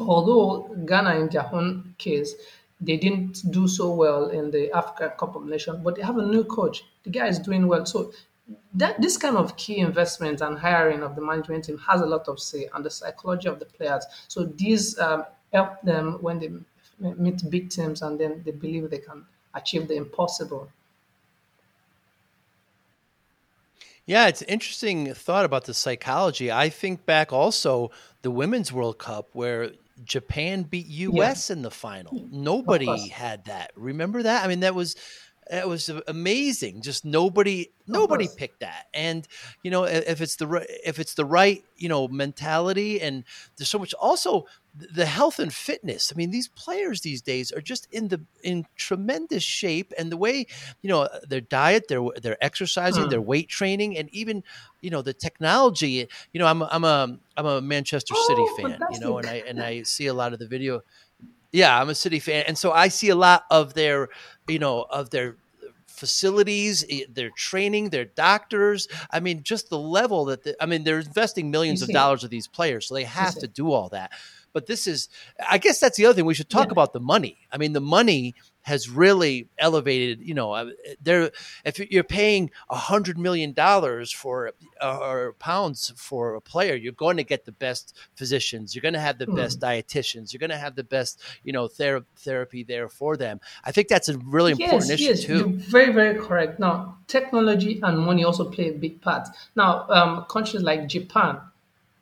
Although 0.01 0.75
Ghana, 0.87 1.17
in 1.17 1.29
their 1.29 1.49
own 1.55 1.95
case, 1.99 2.35
they 2.81 2.97
didn't 2.97 3.51
do 3.53 3.69
so 3.69 3.93
well 3.95 4.29
in 4.29 4.51
the 4.51 4.73
Africa 4.73 5.15
Cup 5.19 5.37
of 5.37 5.45
Nations, 5.45 5.81
but 5.85 5.95
they 5.97 6.03
have 6.03 6.19
a 6.19 6.27
new 6.27 6.45
coach. 6.45 6.85
The 7.05 7.11
guy 7.11 7.29
is 7.29 7.39
doing 7.39 7.67
well. 7.67 7.85
So 7.87 8.13
that 8.75 9.01
this 9.01 9.17
kind 9.17 9.37
of 9.37 9.57
key 9.57 9.79
investment 9.79 10.41
and 10.41 10.59
hiring 10.59 11.03
of 11.03 11.15
the 11.15 11.23
management 11.23 11.65
team 11.65 11.79
has 11.79 12.01
a 12.01 12.07
lot 12.07 12.29
of 12.29 12.41
say 12.41 12.69
on 12.75 12.83
the 12.83 12.91
psychology 12.91 13.49
of 13.49 13.59
the 13.59 13.67
players. 13.67 14.05
So 14.29 14.45
these 14.45 14.99
um, 14.99 15.25
help 15.53 15.81
them 15.83 16.19
when 16.21 16.39
they 16.39 16.51
meet 16.99 17.43
big 17.51 17.71
teams 17.71 18.03
and 18.03 18.19
then 18.19 18.43
they 18.45 18.53
believe 18.53 18.91
they 18.91 18.99
can 18.99 19.25
achieve 19.55 19.89
the 19.89 19.95
impossible. 19.95 20.71
Yeah, 24.07 24.27
it's 24.27 24.43
interesting 24.43 25.15
thought 25.15 25.45
about 25.45 25.65
the 25.65 25.75
psychology. 25.75 26.51
I 26.51 26.69
think 26.69 27.07
back 27.07 27.33
also 27.33 27.93
the 28.23 28.31
Women's 28.31 28.73
World 28.73 28.99
Cup 28.99 29.29
where 29.33 29.73
Japan 30.05 30.63
beat 30.63 30.87
US 30.87 31.49
yeah. 31.49 31.57
in 31.57 31.63
the 31.63 31.71
final. 31.71 32.27
Nobody 32.31 33.09
had 33.09 33.45
that. 33.45 33.73
Remember 33.77 34.23
that? 34.23 34.45
I 34.45 34.49
mean, 34.49 34.61
that 34.61 34.75
was 34.75 34.97
it 35.51 35.69
was 35.69 35.91
amazing. 36.07 36.83
Just 36.83 37.05
nobody, 37.05 37.71
nobody 37.87 38.29
picked 38.37 38.61
that. 38.61 38.87
And 38.95 39.27
you 39.63 39.71
know, 39.71 39.85
if 39.85 40.21
it's 40.21 40.37
the 40.37 40.47
right, 40.47 40.67
if 40.85 40.99
it's 40.99 41.15
the 41.15 41.25
right, 41.25 41.65
you 41.77 41.89
know, 41.89 42.09
mentality, 42.09 43.01
and 43.01 43.25
there's 43.57 43.69
so 43.69 43.79
much. 43.79 43.93
Also, 43.95 44.47
the 44.75 45.05
health 45.05 45.39
and 45.39 45.53
fitness. 45.53 46.13
I 46.13 46.17
mean, 46.17 46.31
these 46.31 46.49
players 46.49 47.03
these 47.03 47.21
days 47.21 47.53
are 47.53 47.61
just 47.61 47.87
in 47.91 48.09
the 48.09 48.23
in 48.43 48.67
tremendous 48.77 49.43
shape, 49.43 49.93
and 49.99 50.11
the 50.11 50.17
way 50.17 50.47
you 50.81 50.89
know 50.89 51.09
their 51.29 51.41
diet, 51.41 51.89
their 51.89 52.03
their 52.23 52.43
exercising, 52.43 53.09
their 53.09 53.21
weight 53.21 53.49
training, 53.49 53.99
and 53.99 54.09
even 54.15 54.43
you 54.81 54.91
know 54.91 55.03
the 55.03 55.13
technology. 55.13 56.09
You 56.33 56.41
know, 56.41 56.47
I'm 56.47 56.63
I'm 56.63 56.85
a 56.85 57.19
I'm 57.37 57.47
a 57.47 57.61
Manchester 57.61 58.15
oh, 58.17 58.55
City 58.57 58.63
fan. 58.69 58.81
You 58.93 59.01
know, 59.01 59.19
and 59.19 59.27
I 59.27 59.43
and 59.47 59.61
I 59.61 59.83
see 59.83 60.07
a 60.07 60.15
lot 60.15 60.33
of 60.33 60.39
the 60.39 60.47
video 60.47 60.83
yeah, 61.53 61.79
I'm 61.79 61.89
a 61.89 61.95
City 61.95 62.19
fan, 62.19 62.45
and 62.49 62.57
so 62.57 62.73
I 62.73 62.89
see 62.89 63.11
a 63.11 63.17
lot 63.17 63.45
of 63.51 63.75
their, 63.75 64.09
you 64.49 64.59
know, 64.59 64.87
of 64.91 65.11
their 65.11 65.37
facilities, 65.87 66.85
eh, 66.91 67.05
their 67.09 67.31
training, 67.31 67.91
their 67.91 68.07
doctors. 68.07 68.89
I 69.11 69.21
mean, 69.21 69.43
just 69.43 69.69
the 69.69 69.79
level 69.79 70.25
that 70.27 70.43
the, 70.43 70.61
I 70.61 70.67
mean, 70.67 70.83
they're 70.85 71.01
investing 71.01 71.51
millions 71.51 71.83
of 71.83 71.91
dollars 71.91 72.25
of 72.25 72.31
these 72.31 72.49
players, 72.49 72.89
so 72.89 72.95
they 72.95 73.05
have 73.05 73.37
to 73.37 73.47
do 73.47 73.71
all 73.71 73.91
that. 73.91 74.11
But 74.53 74.67
this 74.67 74.87
is, 74.87 75.09
I 75.49 75.59
guess, 75.59 75.81
that's 75.81 75.97
the 75.97 76.07
other 76.07 76.15
thing 76.15 76.25
we 76.25 76.35
should 76.35 76.51
talk 76.51 76.67
yeah. 76.67 76.73
about 76.73 76.93
the 76.93 77.01
money. 77.01 77.39
I 77.51 77.59
mean, 77.59 77.73
the 77.73 77.81
money 77.81 78.35
has 78.63 78.89
really 78.89 79.49
elevated. 79.59 80.21
You 80.21 80.35
know, 80.35 80.53
uh, 80.53 80.71
there 81.01 81.31
if 81.65 81.79
you're 81.79 82.05
paying 82.05 82.51
a 82.71 82.77
hundred 82.77 83.19
million 83.19 83.53
dollars 83.53 84.11
for 84.11 84.53
uh, 84.81 84.99
or 84.99 85.35
pounds 85.39 85.93
for 85.97 86.35
a 86.35 86.41
player, 86.41 86.75
you're 86.75 86.93
going 86.93 87.17
to 87.17 87.25
get 87.25 87.45
the 87.45 87.53
best 87.53 87.97
physicians. 88.15 88.75
You're 88.75 88.83
going 88.83 88.95
to 88.95 89.01
have 89.01 89.19
the 89.19 89.27
mm. 89.27 89.37
best 89.37 89.61
dietitians. 89.61 90.33
You're 90.33 90.41
going 90.41 90.51
to 90.51 90.59
have 90.59 90.75
the 90.75 90.85
best, 90.85 91.21
you 91.45 91.53
know, 91.53 91.69
ther- 91.69 92.05
therapy 92.17 92.63
there 92.65 92.89
for 92.89 93.17
them. 93.17 93.41
I 93.65 93.73
think 93.73 93.89
that's 93.89 94.09
a 94.09 94.19
really 94.19 94.53
important 94.53 94.89
yes, 94.89 94.91
issue 94.91 95.05
yes, 95.05 95.25
too. 95.25 95.39
You're 95.39 95.49
very, 95.49 95.93
very 95.93 96.19
correct. 96.19 96.59
Now, 96.59 96.99
technology 97.07 97.81
and 97.83 97.99
money 97.99 98.25
also 98.25 98.51
play 98.51 98.69
a 98.71 98.73
big 98.73 99.01
part. 99.01 99.29
Now, 99.57 99.87
um, 99.89 100.25
countries 100.29 100.63
like 100.63 100.89
Japan, 100.89 101.41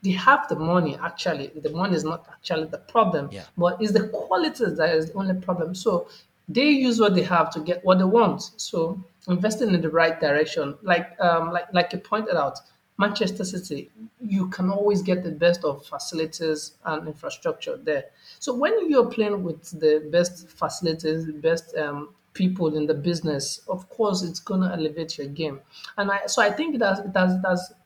they 0.02 0.12
have 0.12 0.48
the 0.48 0.56
money 0.56 0.98
actually 1.02 1.48
the 1.54 1.70
money 1.70 1.94
is 1.94 2.04
not 2.04 2.24
actually 2.30 2.66
the 2.66 2.78
problem 2.78 3.28
yeah. 3.30 3.44
but 3.56 3.80
it's 3.80 3.92
the 3.92 4.08
quality 4.08 4.64
that 4.64 4.94
is 4.94 5.10
the 5.10 5.14
only 5.14 5.34
problem 5.34 5.74
so 5.74 6.08
they 6.50 6.68
use 6.68 6.98
what 6.98 7.14
they 7.14 7.22
have 7.22 7.50
to 7.52 7.60
get 7.60 7.84
what 7.84 7.98
they 7.98 8.04
want. 8.04 8.42
So 8.56 9.02
investing 9.28 9.72
in 9.72 9.80
the 9.80 9.88
right 9.88 10.20
direction, 10.20 10.76
like 10.82 11.18
um, 11.20 11.52
like 11.52 11.72
like 11.72 11.92
you 11.92 12.00
pointed 12.00 12.36
out, 12.36 12.58
Manchester 12.98 13.44
City, 13.44 13.90
you 14.20 14.48
can 14.48 14.68
always 14.68 15.00
get 15.00 15.22
the 15.22 15.30
best 15.30 15.64
of 15.64 15.86
facilities 15.86 16.72
and 16.84 17.06
infrastructure 17.06 17.76
there. 17.76 18.06
So 18.40 18.52
when 18.54 18.90
you're 18.90 19.08
playing 19.08 19.44
with 19.44 19.62
the 19.78 20.08
best 20.10 20.48
facilities, 20.48 21.24
the 21.24 21.32
best 21.32 21.76
um, 21.76 22.14
people 22.32 22.76
in 22.76 22.86
the 22.86 22.94
business, 22.94 23.60
of 23.68 23.88
course, 23.88 24.22
it's 24.22 24.40
to 24.40 24.54
elevate 24.54 25.18
your 25.18 25.28
game. 25.28 25.60
And 25.98 26.10
I, 26.10 26.26
so 26.26 26.42
I 26.42 26.50
think 26.50 26.74
it 26.74 26.82
has, 26.82 26.98
it 26.98 27.76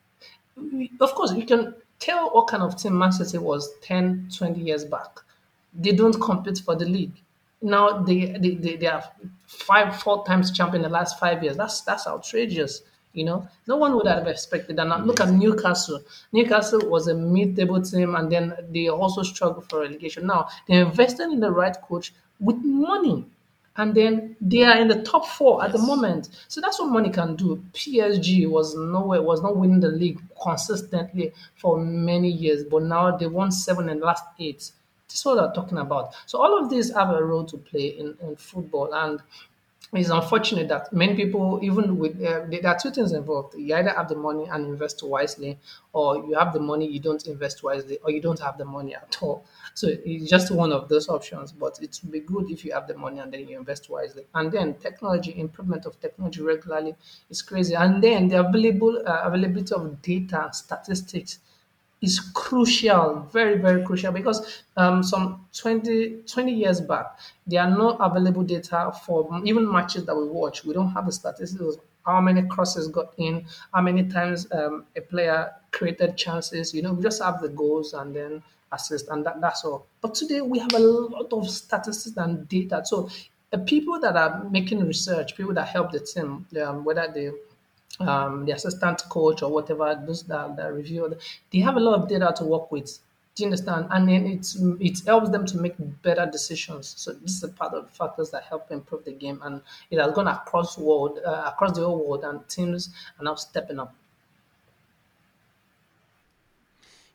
of 1.01 1.15
course, 1.15 1.33
you 1.35 1.45
can 1.45 1.75
tell 1.99 2.31
what 2.31 2.47
kind 2.47 2.63
of 2.63 2.77
team 2.77 2.99
Manchester 2.99 3.25
City 3.25 3.39
was 3.39 3.73
10, 3.83 4.31
20 4.37 4.61
years 4.61 4.85
back. 4.85 5.21
They 5.75 5.93
don't 5.93 6.19
compete 6.21 6.59
for 6.65 6.77
the 6.77 6.87
league 6.87 7.21
now 7.65 8.03
they, 8.03 8.27
they, 8.39 8.55
they, 8.55 8.77
they 8.77 8.87
are 8.87 9.03
five, 9.47 10.01
four 10.01 10.25
times 10.27 10.51
champion 10.53 10.85
in 10.85 10.91
the 10.91 10.95
last 10.95 11.19
five 11.19 11.43
years. 11.43 11.57
That's 11.57 11.81
that's 11.83 12.07
outrageous. 12.07 12.83
You 13.13 13.25
know, 13.25 13.49
no 13.69 13.77
one 13.77 13.95
would 13.95 14.07
have 14.09 14.27
expected 14.27 14.77
that. 14.77 14.87
Now 14.89 14.99
look 14.99 15.21
at 15.21 15.31
Newcastle. 15.31 16.01
Newcastle 16.33 16.89
was 16.91 17.07
a 17.09 17.15
mid-table 17.15 17.81
team, 17.81 18.15
and 18.17 18.31
then 18.31 18.55
they 18.71 18.89
also 18.89 19.23
struggled 19.23 19.69
for 19.69 19.81
relegation. 19.81 20.27
Now 20.27 20.49
they 20.69 20.75
invested 20.75 21.31
in 21.33 21.41
the 21.41 21.51
right 21.51 21.77
coach 21.83 22.13
with 22.41 22.57
money, 22.57 23.25
and 23.77 23.95
then 23.95 24.37
they 24.41 24.65
are 24.65 24.77
in 24.77 24.89
the 24.89 25.03
top 25.03 25.27
four 25.27 25.61
yes. 25.61 25.67
at 25.69 25.73
the 25.73 25.87
moment. 25.87 26.29
So 26.49 26.61
that's 26.61 26.79
what 26.81 26.91
money 26.91 27.11
can 27.11 27.37
do. 27.37 27.63
PSG 27.73 28.49
was 28.51 28.77
nowhere, 28.77 29.23
was 29.23 29.43
not 29.43 29.57
winning 29.57 29.81
the 29.81 29.89
league 29.89 30.21
consistently 30.43 31.33
for 31.57 31.79
many 31.79 32.31
years, 32.31 32.65
but 32.65 32.83
now 32.83 33.17
they 33.17 33.27
won 33.27 33.53
seven 33.53 33.89
in 33.89 34.01
the 34.01 34.07
last 34.07 34.25
eight. 34.39 34.71
This 35.09 35.21
is 35.21 35.25
what 35.27 35.39
I'm 35.39 35.53
talking 35.53 35.79
about. 35.79 36.15
So 36.27 36.41
all 36.41 36.59
of 36.59 36.71
these 36.71 36.93
have 36.93 37.11
a 37.11 37.23
role 37.23 37.45
to 37.45 37.57
play 37.57 37.89
in, 37.89 38.17
in 38.23 38.37
football, 38.37 38.93
and 38.95 39.21
it's 39.93 40.09
unfortunate 40.09 40.67
that 40.69 40.93
many 40.93 41.15
people, 41.15 41.61
even 41.63 41.99
with 41.99 42.17
uh, 42.21 42.47
there 42.51 42.67
are 42.67 42.77
two 42.77 42.91
things 42.91 43.13
involved. 43.13 43.55
You 43.57 43.77
either 43.77 43.91
have 43.91 44.09
the 44.09 44.17
money 44.17 44.47
and 44.51 44.67
invest 44.67 45.05
wisely, 45.05 45.57
or 45.93 46.17
you 46.17 46.35
have 46.35 46.53
the 46.53 46.59
money 46.59 46.87
you 46.89 46.99
don't 46.99 47.25
invest 47.29 47.63
wisely, 47.63 47.99
or 48.03 48.11
you 48.11 48.21
don't 48.21 48.41
have 48.41 48.59
the 48.59 48.65
money 48.65 48.97
at 48.97 49.17
all. 49.23 49.45
So 49.75 49.89
it's 49.89 50.29
just 50.29 50.51
one 50.51 50.73
of 50.73 50.89
those 50.89 51.09
options. 51.09 51.53
But 51.53 51.79
it 51.81 51.97
would 52.03 52.11
be 52.11 52.21
good 52.21 52.51
if 52.51 52.65
you 52.65 52.73
have 52.73 52.89
the 52.89 52.97
money 52.97 53.21
and 53.21 53.33
then 53.33 53.47
you 53.47 53.57
invest 53.57 53.89
wisely. 53.89 54.25
And 54.35 54.51
then 54.51 54.75
technology 54.75 55.39
improvement 55.39 55.87
of 55.87 56.01
technology 56.01 56.43
regularly 56.43 56.97
is 57.31 57.41
crazy. 57.43 57.75
And 57.75 58.03
then 58.03 58.27
the 58.29 58.41
available 58.41 59.01
uh, 59.07 59.21
availability 59.23 59.75
of 59.75 60.03
data 60.03 60.49
statistics 60.53 61.39
is 62.05 62.21
crucial, 62.35 63.29
very, 63.33 63.57
very 63.59 63.83
crucial 63.85 64.13
because 64.13 64.63
um, 64.77 65.03
some 65.03 65.47
20, 65.55 66.23
20 66.27 66.53
years 66.53 66.81
back, 66.81 67.19
there 67.47 67.63
are 67.63 67.71
no 67.71 67.91
available 67.91 68.43
data 68.43 68.93
for 69.05 69.41
even 69.45 69.71
matches 69.71 70.05
that 70.05 70.15
we 70.17 70.27
watch. 70.29 70.65
We 70.65 70.75
don't 70.75 70.93
have 70.93 71.07
the 71.07 71.13
statistics 71.13 71.61
of 71.61 71.81
how 72.07 72.21
many 72.21 72.43
crosses 72.49 72.89
got 72.89 73.15
in, 73.17 73.47
how 73.73 73.81
many 73.81 74.05
times 74.09 74.47
um, 74.53 74.85
a 74.97 75.01
player 75.01 75.51
created 75.73 76.17
chances. 76.17 76.75
You 76.75 76.83
know, 76.83 76.93
we 76.93 77.03
just 77.03 77.23
have 77.23 77.41
the 77.41 77.49
goals 77.49 77.95
and 77.95 78.15
then 78.15 78.43
assist, 78.73 79.09
and 79.09 79.25
that, 79.27 79.41
that's 79.41 79.65
all. 79.65 79.87
But 80.01 80.15
today 80.15 80.41
we 80.41 80.59
have 80.59 80.75
a 80.75 80.79
lot 80.79 81.33
of 81.33 81.49
statistics 81.49 82.17
and 82.17 82.47
data. 82.49 82.83
So 82.85 83.09
the 83.51 83.59
people 83.59 83.99
that 84.01 84.17
are 84.17 84.45
making 84.51 84.85
research, 84.87 85.37
people 85.37 85.55
that 85.55 85.69
help 85.69 85.93
the 85.93 86.01
team, 86.01 86.47
um, 86.63 86.85
whether 86.85 87.09
they 87.13 87.31
um, 88.01 88.45
the 88.45 88.53
assistant 88.53 89.03
coach 89.09 89.43
or 89.43 89.51
whatever, 89.51 90.01
those 90.07 90.23
that, 90.25 90.57
that 90.57 90.73
review, 90.73 91.17
they 91.53 91.59
have 91.61 91.77
a 91.77 91.81
lot 91.81 92.01
of 92.01 92.09
data 92.09 92.33
to 92.37 92.45
work 92.45 92.71
with. 92.73 92.99
Do 93.35 93.43
you 93.43 93.47
understand? 93.49 93.89
And 93.91 94.09
then 94.09 94.27
it's 94.27 94.57
it 94.79 95.05
helps 95.05 95.29
them 95.31 95.45
to 95.47 95.57
make 95.59 95.75
better 96.03 96.25
decisions. 96.31 96.95
So 96.97 97.13
this 97.13 97.33
is 97.33 97.43
a 97.43 97.49
part 97.49 97.75
of 97.75 97.87
the 97.87 97.91
factors 97.91 98.31
that 98.31 98.45
help 98.45 98.71
improve 98.71 99.05
the 99.05 99.13
game, 99.13 99.41
and 99.43 99.61
it 99.91 99.99
has 99.99 100.13
gone 100.13 100.29
across 100.29 100.79
world, 100.79 101.19
uh, 101.27 101.43
across 101.47 101.77
the 101.77 101.85
whole 101.85 102.09
world, 102.09 102.25
and 102.25 102.49
teams 102.49 102.91
are 103.19 103.25
now 103.25 103.35
stepping 103.35 103.81
up. 103.81 103.93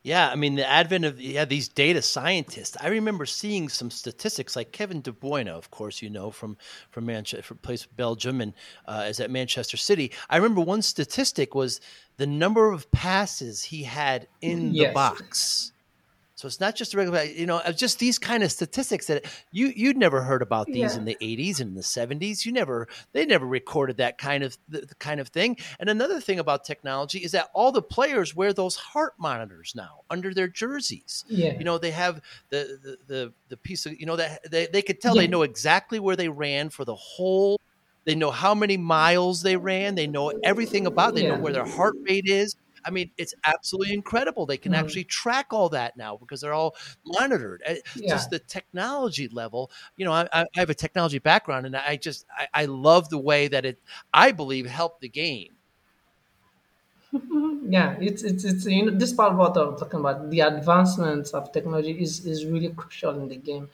Yeah, 0.02 0.30
I 0.30 0.36
mean 0.36 0.56
the 0.56 0.68
advent 0.68 1.04
of 1.04 1.20
yeah 1.20 1.44
these 1.44 1.68
data 1.68 2.02
scientists. 2.02 2.78
I 2.80 2.88
remember 2.88 3.26
seeing 3.26 3.68
some 3.68 3.92
statistics 3.92 4.56
like 4.56 4.72
Kevin 4.72 5.02
De 5.02 5.12
Bruyne, 5.12 5.50
of 5.50 5.72
course, 5.72 6.02
you 6.02 6.10
know 6.10 6.32
from 6.32 6.58
from 6.90 7.06
Manchester, 7.06 7.44
from 7.44 7.58
plays 7.58 7.86
Belgium 7.86 8.40
and 8.40 8.54
uh, 8.86 9.08
is 9.10 9.20
at 9.20 9.30
Manchester 9.30 9.76
City. 9.76 10.12
I 10.30 10.38
remember 10.38 10.62
one 10.62 10.82
statistic 10.82 11.54
was 11.54 11.82
the 12.16 12.28
number 12.28 12.72
of 12.72 12.90
passes 12.92 13.64
he 13.64 13.84
had 13.84 14.28
in 14.42 14.74
yes. 14.74 14.88
the 14.88 14.94
box 14.94 15.74
so 16.40 16.48
it's 16.48 16.62
not 16.62 16.74
just 16.74 16.94
a 16.94 16.98
regular, 16.98 17.24
you 17.24 17.46
know, 17.46 17.62
just 17.76 18.00
these 18.00 18.18
kind 18.18 18.44
of 18.44 18.52
statistics 18.54 19.08
that 19.08 19.26
you 19.52 19.74
you'd 19.76 19.98
never 19.98 20.22
heard 20.22 20.42
about 20.42 20.68
these 20.68 20.94
yeah. 20.94 20.98
in 20.98 21.04
the 21.04 21.18
80s 21.22 21.60
and 21.60 21.76
the 21.76 21.82
70s. 21.82 22.46
You 22.46 22.54
never 22.54 22.88
they 23.12 23.26
never 23.26 23.46
recorded 23.46 23.98
that 23.98 24.18
kind 24.18 24.46
of 24.46 24.58
the, 24.70 24.86
the, 24.86 24.96
kind 24.96 25.20
of 25.20 25.28
thing. 25.28 25.58
And 25.82 25.90
another 25.90 26.22
thing 26.22 26.40
about 26.40 26.64
technology 26.64 27.20
is 27.20 27.34
that 27.34 27.50
all 27.54 27.74
the 27.74 27.82
players 27.82 28.38
wear 28.38 28.54
those 28.54 28.78
heart 28.78 29.16
monitors 29.18 29.74
now 29.76 30.04
under 30.10 30.34
their 30.34 30.48
jerseys. 30.48 31.26
Yeah. 31.28 31.58
You 31.58 31.66
know, 31.66 31.78
they 31.78 31.92
have 31.92 32.22
the 32.52 32.80
the 32.82 33.14
the, 33.14 33.34
the 33.50 33.58
piece 33.58 33.86
of 33.86 34.00
you 34.00 34.06
know 34.06 34.16
that 34.16 34.50
they, 34.50 34.68
they 34.68 34.82
could 34.82 35.02
tell 35.02 35.18
yeah. 35.18 35.24
they 35.24 35.28
know 35.28 35.42
exactly 35.42 36.00
where 36.00 36.16
they 36.16 36.30
ran 36.30 36.70
for 36.70 36.86
the 36.86 36.96
whole 36.96 37.60
they 38.06 38.16
know 38.16 38.32
how 38.32 38.56
many 38.56 38.78
miles 38.78 39.44
they 39.44 39.58
ran. 39.58 39.96
They 39.96 40.08
know 40.08 40.32
everything 40.44 40.88
about. 40.88 41.16
They 41.16 41.24
yeah. 41.24 41.36
know 41.36 41.42
where 41.42 41.54
their 41.54 41.66
heart 41.66 41.96
rate 42.08 42.26
is. 42.28 42.56
I 42.86 42.92
mean, 42.92 43.12
it's 43.18 43.34
absolutely 43.46 43.94
incredible. 43.94 44.46
They 44.46 44.58
can 44.58 44.74
mm. 44.74 44.78
actually 44.78 45.04
track 45.06 45.48
all 45.52 45.70
that 45.70 45.98
now 45.98 46.18
because 46.18 46.42
they're 46.42 46.54
all 46.54 46.76
monitored. 47.06 47.62
Eh, 47.66 47.78
yeah. 47.96 48.10
Just 48.10 48.30
the 48.30 48.40
technology 48.40 49.28
level. 49.28 49.72
You 49.98 50.06
know, 50.06 50.14
I, 50.14 50.28
I, 50.34 50.46
have 50.56 50.70
a 50.70 50.76
technology 50.76 51.20
background, 51.20 51.66
and 51.66 51.76
I 51.76 51.98
just 51.98 52.26
I, 52.38 52.48
I 52.54 52.66
love 52.66 53.10
the 53.10 53.18
way 53.18 53.48
that 53.48 53.66
it. 53.66 53.80
I 54.14 54.32
believe 54.32 54.66
helped 54.66 55.02
the 55.02 55.10
game. 55.10 55.56
yeah, 57.70 57.96
it's 58.00 58.24
it's 58.24 58.44
it's 58.44 58.66
you 58.66 58.86
know 58.86 58.92
this 58.92 59.14
part 59.14 59.32
of 59.32 59.38
what 59.38 59.58
I'm 59.58 59.76
talking 59.78 60.00
about. 60.00 60.30
The 60.30 60.42
advancements 60.42 61.32
of 61.32 61.52
technology 61.52 61.92
is 61.92 62.26
is 62.26 62.46
really 62.46 62.70
crucial 62.78 63.20
in 63.20 63.28
the 63.30 63.36
game. 63.36 63.70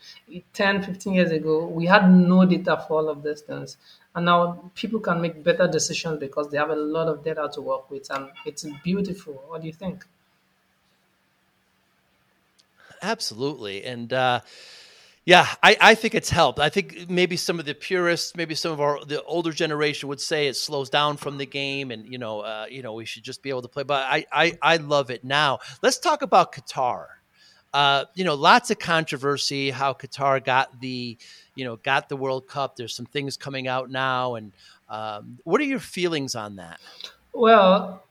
10, 0.53 0.83
15 0.83 1.13
years 1.13 1.31
ago, 1.31 1.65
we 1.67 1.85
had 1.85 2.09
no 2.09 2.45
data 2.45 2.83
for 2.87 3.01
all 3.01 3.09
of 3.09 3.23
these 3.23 3.41
things. 3.41 3.77
And 4.15 4.25
now 4.25 4.71
people 4.75 5.01
can 5.01 5.19
make 5.21 5.43
better 5.43 5.67
decisions 5.67 6.19
because 6.19 6.49
they 6.49 6.57
have 6.57 6.69
a 6.69 6.75
lot 6.75 7.09
of 7.09 7.23
data 7.23 7.49
to 7.53 7.61
work 7.61 7.91
with, 7.91 8.09
and 8.09 8.29
it's 8.45 8.65
beautiful. 8.83 9.33
What 9.47 9.61
do 9.61 9.67
you 9.67 9.73
think? 9.73 10.05
Absolutely, 13.01 13.83
and 13.83 14.13
uh, 14.13 14.39
Yeah, 15.25 15.47
I, 15.63 15.75
I 15.81 15.95
think 15.95 16.13
it's 16.13 16.29
helped. 16.29 16.59
I 16.59 16.69
think 16.69 17.09
maybe 17.09 17.35
some 17.35 17.59
of 17.59 17.65
the 17.65 17.73
purists, 17.73 18.35
maybe 18.35 18.53
some 18.53 18.71
of 18.71 18.79
our 18.79 19.03
the 19.03 19.23
older 19.23 19.51
generation 19.51 20.07
would 20.07 20.21
say 20.21 20.47
it 20.47 20.55
slows 20.55 20.87
down 20.87 21.17
from 21.17 21.39
the 21.39 21.47
game, 21.47 21.89
and 21.89 22.07
you 22.07 22.19
know, 22.19 22.41
uh, 22.41 22.67
you 22.69 22.83
know, 22.83 22.93
we 22.93 23.05
should 23.05 23.23
just 23.23 23.41
be 23.41 23.49
able 23.49 23.63
to 23.63 23.67
play. 23.67 23.81
But 23.81 24.05
I, 24.07 24.25
I, 24.31 24.57
I 24.61 24.77
love 24.77 25.09
it 25.09 25.23
now. 25.23 25.59
Let's 25.81 25.97
talk 25.97 26.21
about 26.21 26.53
Qatar. 26.53 27.07
Uh, 27.73 28.05
you 28.13 28.23
know, 28.23 28.35
lots 28.35 28.69
of 28.69 28.77
controversy 28.77 29.71
how 29.71 29.93
Qatar 29.93 30.45
got 30.45 30.79
the, 30.79 31.17
you 31.55 31.65
know, 31.65 31.75
got 31.77 32.07
the 32.07 32.15
World 32.15 32.47
Cup. 32.47 32.75
There's 32.75 32.95
some 32.95 33.07
things 33.07 33.35
coming 33.35 33.67
out 33.67 33.89
now, 33.89 34.35
and 34.35 34.51
um, 34.89 35.39
what 35.43 35.59
are 35.59 35.65
your 35.65 35.79
feelings 35.79 36.35
on 36.35 36.57
that? 36.57 36.79
Well, 37.33 38.03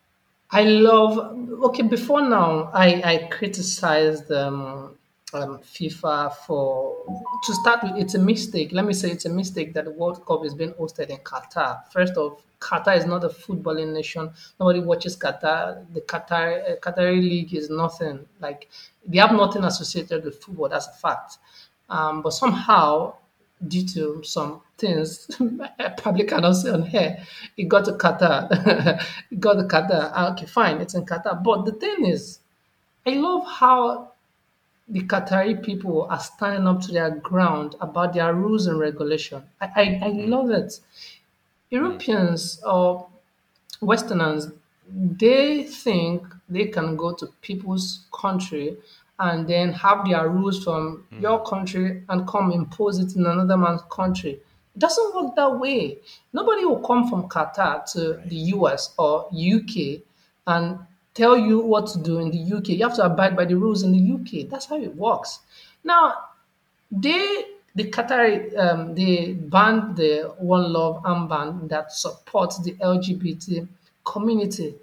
I 0.51 0.65
love. 0.65 1.17
Okay, 1.63 1.83
before 1.83 2.23
now, 2.23 2.71
I 2.75 3.03
I 3.05 3.29
criticized 3.31 4.33
um, 4.33 4.97
um, 5.35 5.59
FIFA 5.59 6.33
for 6.47 6.97
to 7.45 7.55
start 7.55 7.83
with. 7.83 7.97
It's 7.97 8.15
a 8.15 8.19
mistake. 8.19 8.73
Let 8.73 8.85
me 8.85 8.93
say 8.93 9.11
it's 9.11 9.25
a 9.25 9.31
mistake 9.31 9.75
that 9.75 9.85
the 9.85 9.91
World 9.91 10.25
Cup 10.27 10.45
is 10.45 10.55
being 10.55 10.73
hosted 10.75 11.11
in 11.11 11.19
Qatar. 11.19 11.91
First 11.91 12.15
of 12.15 12.43
Qatar 12.61 12.97
is 12.97 13.05
not 13.05 13.25
a 13.25 13.29
footballing 13.29 13.93
nation. 13.93 14.31
Nobody 14.59 14.81
watches 14.81 15.17
Qatar. 15.17 15.85
The 15.93 16.01
Qatar 16.03 16.73
uh, 16.73 16.77
Qatari 16.77 17.21
league 17.21 17.55
is 17.55 17.69
nothing. 17.71 18.27
Like 18.41 18.69
they 19.07 19.19
have 19.19 19.33
nothing 19.33 19.65
associated 19.65 20.25
with 20.25 20.43
football. 20.43 20.69
That's 20.69 20.87
a 20.87 20.93
fact. 20.93 21.39
Um, 21.91 22.23
but 22.23 22.31
somehow, 22.31 23.15
due 23.69 23.87
to 23.89 24.23
some 24.25 24.63
things 24.79 25.31
probably 25.99 26.25
cannot 26.25 26.53
say 26.53 26.71
on 26.71 26.83
here, 26.85 27.19
it 27.57 27.69
got 27.69 27.85
to 27.87 27.93
Qatar. 27.93 28.49
it 29.31 29.41
got 29.41 29.55
to 29.55 29.65
Qatar. 29.65 30.11
Ah, 30.15 30.33
okay, 30.33 30.47
fine, 30.47 30.81
it's 30.81 30.95
in 30.95 31.05
Qatar. 31.05 31.43
But 31.43 31.65
the 31.65 31.73
thing 31.73 32.07
is, 32.07 32.41
I 33.07 33.11
love 33.11 33.45
how 33.47 34.14
the 34.89 35.01
Qatari 35.01 35.63
people 35.63 36.07
are 36.11 36.21
standing 36.21 36.67
up 36.67 36.81
to 36.83 36.93
their 36.93 37.11
ground 37.11 37.75
about 37.81 38.13
their 38.13 38.35
rules 38.35 38.67
and 38.67 38.79
regulation. 38.79 39.43
I, 39.61 39.67
I, 39.77 39.83
I 40.07 40.11
hmm. 40.11 40.31
love 40.31 40.51
it. 40.51 40.79
Hmm. 41.71 41.77
Europeans 41.77 42.63
or 42.65 43.09
Westerners, 43.81 44.49
they 44.89 45.65
think 45.65 46.27
they 46.49 46.67
can 46.67 46.97
go 46.97 47.15
to 47.15 47.27
people's 47.41 48.07
country 48.13 48.77
and 49.19 49.49
then 49.49 49.73
have 49.73 50.05
their 50.07 50.29
rules 50.29 50.63
from 50.63 51.05
hmm. 51.11 51.21
your 51.21 51.43
country 51.45 52.03
and 52.09 52.29
come 52.29 52.53
impose 52.53 52.99
it 52.99 53.17
in 53.17 53.27
another 53.27 53.57
man's 53.57 53.83
country. 53.91 54.41
It 54.75 54.79
doesn't 54.79 55.15
work 55.15 55.35
that 55.37 55.59
way. 55.59 55.99
Nobody 56.33 56.65
will 56.65 56.81
come 56.81 57.09
from 57.09 57.29
Qatar 57.29 57.91
to 57.93 58.21
the 58.27 58.37
US 58.57 58.93
or 58.99 59.29
UK 59.29 60.03
and 60.47 60.79
tell 61.15 61.37
you 61.37 61.61
what 61.61 61.87
to 61.89 61.99
do 61.99 62.19
in 62.19 62.31
the 62.31 62.57
UK. 62.57 62.71
You 62.71 62.85
have 62.89 62.97
to 62.97 63.05
abide 63.05 63.37
by 63.37 63.45
the 63.45 63.57
rules 63.57 63.83
in 63.83 63.93
the 63.93 64.15
UK. 64.15 64.49
That's 64.51 64.67
how 64.67 64.77
it 64.77 64.95
works. 64.97 65.41
Now, 65.85 66.15
they 66.91 67.45
the 67.77 67.91
Qatari 67.91 68.57
um, 68.57 68.95
they 68.95 69.33
banned 69.33 69.97
the 69.97 70.33
One 70.39 70.73
Love 70.73 71.03
armband 71.03 71.69
that 71.69 71.93
supports 71.93 72.63
the 72.63 72.73
LGBT 72.75 73.67
community. 74.05 74.75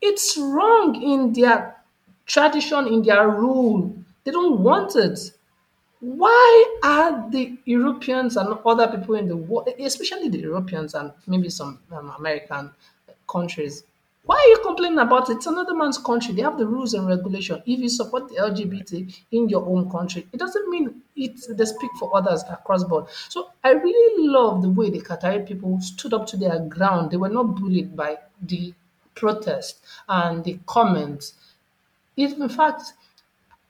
It's 0.00 0.36
wrong 0.38 1.02
in 1.02 1.32
their 1.32 1.76
tradition, 2.26 2.86
in 2.86 3.02
their 3.02 3.28
rule. 3.28 3.94
They 4.24 4.30
don't 4.30 4.60
want 4.62 4.94
it. 4.94 5.18
Why 6.00 6.78
are 6.84 7.28
the 7.28 7.58
Europeans 7.64 8.36
and 8.36 8.56
other 8.64 8.86
people 8.86 9.16
in 9.16 9.26
the 9.26 9.36
world, 9.36 9.68
especially 9.80 10.28
the 10.28 10.38
Europeans 10.38 10.94
and 10.94 11.12
maybe 11.26 11.48
some 11.50 11.80
um, 11.90 12.12
American 12.18 12.70
countries, 13.28 13.82
why 14.28 14.36
are 14.36 14.48
you 14.50 14.58
complaining 14.62 14.98
about 14.98 15.30
it? 15.30 15.36
It's 15.36 15.46
another 15.46 15.74
man's 15.74 15.96
country. 15.96 16.34
They 16.34 16.42
have 16.42 16.58
the 16.58 16.66
rules 16.66 16.92
and 16.92 17.08
regulation. 17.08 17.62
If 17.64 17.80
you 17.80 17.88
support 17.88 18.28
the 18.28 18.38
LGBT 18.38 19.06
in 19.32 19.48
your 19.48 19.64
own 19.66 19.90
country, 19.90 20.26
it 20.34 20.36
doesn't 20.38 20.68
mean 20.68 21.00
it 21.16 21.40
they 21.56 21.64
speak 21.64 21.90
for 21.98 22.14
others 22.14 22.44
across 22.50 22.84
board. 22.84 23.06
So 23.30 23.52
I 23.64 23.70
really 23.72 24.28
love 24.28 24.60
the 24.60 24.68
way 24.68 24.90
the 24.90 25.00
Qatari 25.00 25.46
people 25.46 25.80
stood 25.80 26.12
up 26.12 26.26
to 26.26 26.36
their 26.36 26.58
ground. 26.60 27.10
They 27.10 27.16
were 27.16 27.30
not 27.30 27.56
bullied 27.56 27.96
by 27.96 28.18
the 28.42 28.74
protest 29.14 29.78
and 30.08 30.44
the 30.44 30.58
comments. 30.66 31.32
If 32.16 32.34
in 32.34 32.48
fact, 32.50 32.94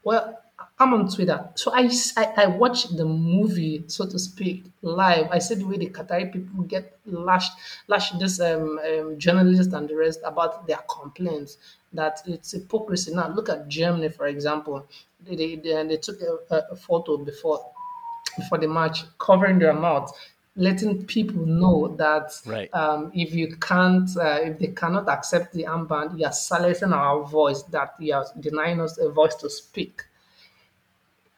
well, 0.04 0.42
I'm 0.80 0.94
on 0.94 1.08
Twitter, 1.10 1.48
so 1.56 1.72
I 1.74 1.90
I 2.36 2.46
watched 2.46 2.96
the 2.96 3.04
movie, 3.04 3.82
so 3.88 4.06
to 4.06 4.18
speak, 4.18 4.64
live. 4.82 5.26
I 5.32 5.38
see 5.40 5.56
the 5.56 5.66
way 5.66 5.76
the 5.76 5.90
Qatari 5.90 6.32
people 6.32 6.62
get 6.64 6.96
lashed, 7.04 7.52
lashed 7.88 8.18
this 8.20 8.38
um, 8.40 8.78
um, 8.78 9.18
journalists 9.18 9.74
and 9.74 9.88
the 9.88 9.96
rest 9.96 10.20
about 10.24 10.66
their 10.68 10.78
complaints 10.88 11.58
that 11.92 12.20
it's 12.26 12.52
hypocrisy. 12.52 13.12
Now 13.14 13.28
look 13.28 13.48
at 13.48 13.68
Germany, 13.68 14.08
for 14.10 14.26
example. 14.28 14.86
They 15.26 15.34
they, 15.34 15.56
they, 15.56 15.82
they 15.84 15.96
took 15.96 16.20
a, 16.22 16.38
a 16.54 16.58
a 16.70 16.76
photo 16.76 17.16
before 17.16 17.58
before 18.36 18.58
the 18.58 18.68
match, 18.68 19.04
covering 19.18 19.58
their 19.58 19.74
mouth, 19.74 20.12
letting 20.54 21.04
people 21.06 21.44
know 21.44 21.88
that 21.96 22.30
Right. 22.46 22.72
um, 22.72 23.10
if 23.14 23.34
you 23.34 23.56
can't, 23.56 24.08
uh, 24.16 24.38
if 24.42 24.58
they 24.60 24.68
cannot 24.68 25.08
accept 25.08 25.54
the 25.54 25.64
armband, 25.64 26.18
you 26.18 26.24
are 26.24 26.32
silencing 26.32 26.92
our 26.92 27.24
voice, 27.24 27.62
that 27.64 27.94
you 27.98 28.14
are 28.14 28.26
denying 28.38 28.80
us 28.80 28.96
a 28.98 29.08
voice 29.10 29.34
to 29.36 29.50
speak. 29.50 30.02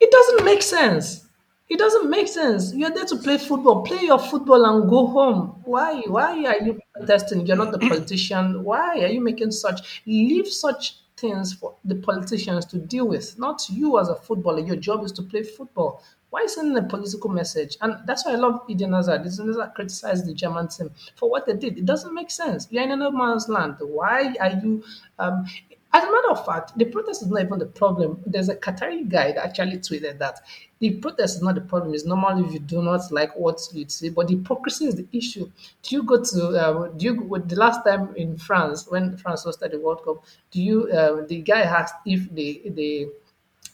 It 0.01 0.11
doesn't 0.11 0.45
make 0.45 0.63
sense. 0.63 1.27
It 1.69 1.79
doesn't 1.79 2.11
make 2.11 2.27
sense. 2.27 2.75
You're 2.75 2.91
there 2.91 3.05
to 3.05 3.17
play 3.17 3.39
football. 3.39 3.83
Play 3.83 4.03
your 4.03 4.19
football 4.19 4.65
and 4.65 4.91
go 4.91 5.07
home. 5.07 5.63
Why? 5.65 6.01
Why 6.07 6.45
are 6.47 6.61
you 6.61 6.81
protesting? 6.95 7.47
You're 7.47 7.57
not 7.57 7.71
the 7.71 7.79
politician. 7.79 8.65
Why 8.65 9.01
are 9.05 9.09
you 9.09 9.21
making 9.21 9.53
such? 9.53 10.03
Leave 10.07 10.49
such 10.49 10.97
things 11.17 11.53
for 11.53 11.77
the 11.85 11.95
politicians 11.95 12.65
to 12.67 12.79
deal 12.79 13.07
with, 13.07 13.39
not 13.39 13.69
you 13.69 14.01
as 14.01 14.09
a 14.09 14.17
footballer. 14.17 14.61
Your 14.61 14.77
job 14.77 15.05
is 15.05 15.13
to 15.13 15.23
play 15.23 15.43
football. 15.45 16.03
Why 16.31 16.47
sending 16.47 16.77
a 16.77 16.89
political 16.89 17.29
message? 17.31 17.77
And 17.81 17.97
that's 18.07 18.25
why 18.25 18.33
I 18.33 18.37
love 18.37 18.63
Eden 18.69 18.93
Hazard. 18.93 19.27
Eden 19.27 19.49
Hazard 19.49 19.73
criticized 19.75 20.27
the 20.27 20.35
German 20.35 20.69
team 20.69 20.91
for 21.17 21.29
what 21.29 21.47
they 21.47 21.55
did. 21.55 21.77
It 21.79 21.85
doesn't 21.85 22.15
make 22.15 22.31
sense. 22.31 22.69
You're 22.71 22.85
in 22.85 22.93
another 22.93 23.17
man's 23.17 23.49
land. 23.49 23.77
Why 23.81 24.35
are 24.41 24.51
you? 24.51 24.83
Um, 25.19 25.45
as 25.93 26.05
a 26.05 26.11
matter 26.13 26.31
of 26.31 26.47
fact, 26.47 26.79
the 26.79 26.85
protest 26.85 27.23
is 27.23 27.29
not 27.29 27.43
even 27.43 27.59
the 27.59 27.67
problem. 27.67 28.23
There's 28.25 28.49
a 28.49 28.55
Qatari 28.55 29.09
guy 29.09 29.33
that 29.33 29.45
actually 29.45 29.79
tweeted 29.79 30.19
that 30.19 30.41
the 30.79 30.91
protest 30.93 31.37
is 31.37 31.43
not 31.43 31.57
the 31.57 31.61
problem. 31.63 31.95
It's 31.95 32.05
normal 32.05 32.45
if 32.47 32.53
you 32.53 32.61
do 32.61 32.81
not 32.81 33.11
like 33.11 33.35
what 33.37 33.61
you 33.73 33.85
see, 33.89 34.09
but 34.11 34.31
hypocrisy 34.31 34.87
is 34.87 34.95
the 34.95 35.07
issue. 35.13 35.51
Do 35.83 35.97
you 35.97 36.05
go 36.05 36.23
to? 36.23 36.49
Uh, 36.49 36.89
do 36.89 37.05
you 37.07 37.43
the 37.45 37.57
last 37.57 37.85
time 37.85 38.15
in 38.15 38.39
France 38.39 38.87
when 38.89 39.17
France 39.17 39.45
hosted 39.45 39.73
the 39.73 39.81
World 39.81 40.05
Cup? 40.05 40.25
Do 40.53 40.63
you? 40.63 40.89
Uh, 40.93 41.27
the 41.27 41.41
guy 41.43 41.63
asked 41.63 41.97
if 42.07 42.33
they 42.33 42.63
they 42.67 43.09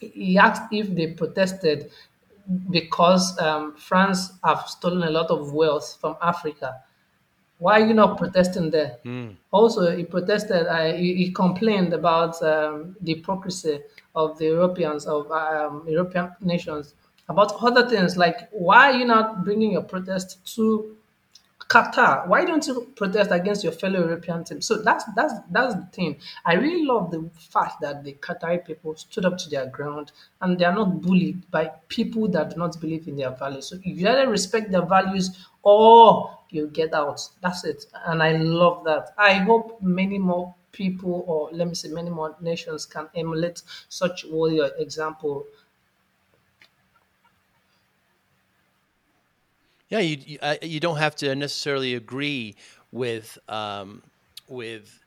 he 0.00 0.38
asked 0.38 0.72
if 0.72 0.94
they 0.94 1.08
protested 1.08 1.90
because 2.70 3.38
um, 3.40 3.74
France 3.76 4.32
have 4.44 4.66
stolen 4.68 5.02
a 5.02 5.10
lot 5.10 5.30
of 5.30 5.52
wealth 5.52 5.98
from 6.00 6.16
Africa. 6.22 6.82
Why 7.58 7.80
are 7.80 7.86
you 7.86 7.94
not 7.94 8.18
protesting 8.18 8.70
there? 8.70 8.98
Also, 9.50 9.96
he 9.96 10.04
protested, 10.04 10.66
uh, 10.66 10.92
he, 10.92 11.14
he 11.14 11.30
complained 11.30 11.94
about 11.94 12.42
um, 12.42 12.96
the 13.00 13.14
hypocrisy 13.14 13.80
of 14.14 14.38
the 14.38 14.46
Europeans, 14.46 15.06
of 15.06 15.30
um, 15.30 15.84
European 15.88 16.32
nations, 16.40 16.94
about 17.28 17.52
other 17.62 17.88
things 17.88 18.16
like 18.16 18.48
why 18.50 18.90
are 18.90 18.98
you 18.98 19.04
not 19.04 19.44
bringing 19.44 19.72
your 19.72 19.82
protest 19.82 20.54
to 20.54 20.96
Qatar. 21.68 22.28
Why 22.28 22.44
don't 22.44 22.64
you 22.66 22.92
protest 22.94 23.30
against 23.32 23.64
your 23.64 23.72
fellow 23.72 23.98
European 23.98 24.44
team? 24.44 24.60
So 24.60 24.76
that's 24.82 25.04
that's 25.16 25.34
that's 25.50 25.74
the 25.74 25.86
thing. 25.92 26.18
I 26.44 26.54
really 26.54 26.84
love 26.84 27.10
the 27.10 27.28
fact 27.34 27.80
that 27.80 28.04
the 28.04 28.12
Qatari 28.14 28.64
people 28.64 28.94
stood 28.94 29.24
up 29.24 29.36
to 29.38 29.50
their 29.50 29.66
ground 29.66 30.12
and 30.40 30.58
they 30.58 30.64
are 30.64 30.74
not 30.74 31.00
bullied 31.00 31.50
by 31.50 31.72
people 31.88 32.28
that 32.28 32.50
do 32.50 32.56
not 32.56 32.80
believe 32.80 33.08
in 33.08 33.16
their 33.16 33.30
values. 33.30 33.66
So 33.66 33.78
you 33.82 34.08
either 34.08 34.28
respect 34.28 34.70
their 34.70 34.86
values 34.86 35.48
or 35.62 36.35
you 36.50 36.68
get 36.68 36.94
out. 36.94 37.20
That's 37.40 37.64
it. 37.64 37.86
And 38.06 38.22
I 38.22 38.32
love 38.36 38.84
that. 38.84 39.14
I 39.18 39.34
hope 39.34 39.80
many 39.82 40.18
more 40.18 40.54
people 40.72 41.24
or 41.26 41.50
let 41.52 41.68
me 41.68 41.74
say 41.74 41.88
many 41.88 42.10
more 42.10 42.36
nations 42.40 42.86
can 42.86 43.08
emulate 43.14 43.62
such 43.88 44.24
warrior 44.24 44.70
example. 44.78 45.46
Yeah, 49.88 50.00
you 50.00 50.16
you, 50.24 50.38
you 50.62 50.80
don't 50.80 50.98
have 50.98 51.14
to 51.16 51.34
necessarily 51.34 51.94
agree 51.94 52.56
with 52.90 53.38
um, 53.48 54.02
with 54.48 55.04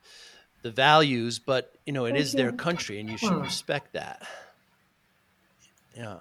the 0.61 0.71
values, 0.71 1.39
but 1.39 1.77
you 1.85 1.93
know 1.93 2.05
it 2.05 2.15
is 2.15 2.35
their 2.35 2.51
country, 2.51 2.99
and 2.99 3.09
you 3.09 3.17
should 3.17 3.41
respect 3.41 3.93
that. 3.93 4.27
Yeah, 5.95 6.19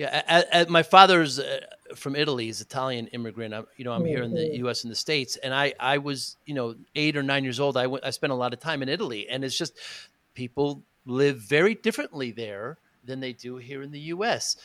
yeah. 0.00 0.22
a- 0.52 0.62
a- 0.62 0.70
my 0.70 0.82
father's 0.82 1.38
uh, 1.38 1.60
from 1.94 2.16
Italy. 2.16 2.46
He's 2.46 2.60
Italian 2.60 3.06
immigrant. 3.08 3.52
I'm, 3.54 3.66
you 3.76 3.84
know, 3.84 3.92
I'm 3.92 4.04
here 4.04 4.22
in 4.22 4.32
the 4.34 4.56
U.S. 4.58 4.84
in 4.84 4.90
the 4.90 4.96
states, 4.96 5.36
and 5.36 5.52
I 5.54 5.74
I 5.78 5.98
was 5.98 6.36
you 6.46 6.54
know 6.54 6.74
eight 6.94 7.16
or 7.16 7.22
nine 7.22 7.44
years 7.44 7.60
old. 7.60 7.76
I 7.76 7.86
went, 7.86 8.04
I 8.04 8.10
spent 8.10 8.32
a 8.32 8.36
lot 8.36 8.52
of 8.52 8.60
time 8.60 8.82
in 8.82 8.88
Italy, 8.88 9.28
and 9.28 9.44
it's 9.44 9.56
just 9.56 9.74
people 10.34 10.82
live 11.06 11.38
very 11.38 11.74
differently 11.74 12.30
there 12.30 12.78
than 13.04 13.20
they 13.20 13.32
do 13.32 13.56
here 13.56 13.82
in 13.82 13.90
the 13.90 14.00
U.S. 14.14 14.56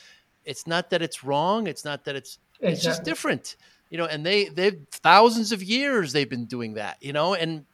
It's 0.44 0.66
not 0.66 0.90
that 0.90 1.02
it's 1.02 1.24
wrong. 1.24 1.66
It's 1.66 1.84
not 1.84 2.04
that 2.04 2.16
it's 2.16 2.38
it's 2.60 2.82
just 2.82 3.04
different 3.04 3.56
you 3.90 3.98
know 3.98 4.06
and 4.06 4.24
they 4.24 4.46
they've 4.48 4.80
thousands 4.90 5.52
of 5.52 5.62
years 5.62 6.12
they've 6.12 6.30
been 6.30 6.46
doing 6.46 6.74
that 6.74 6.96
you 7.00 7.12
know 7.12 7.34
and 7.34 7.64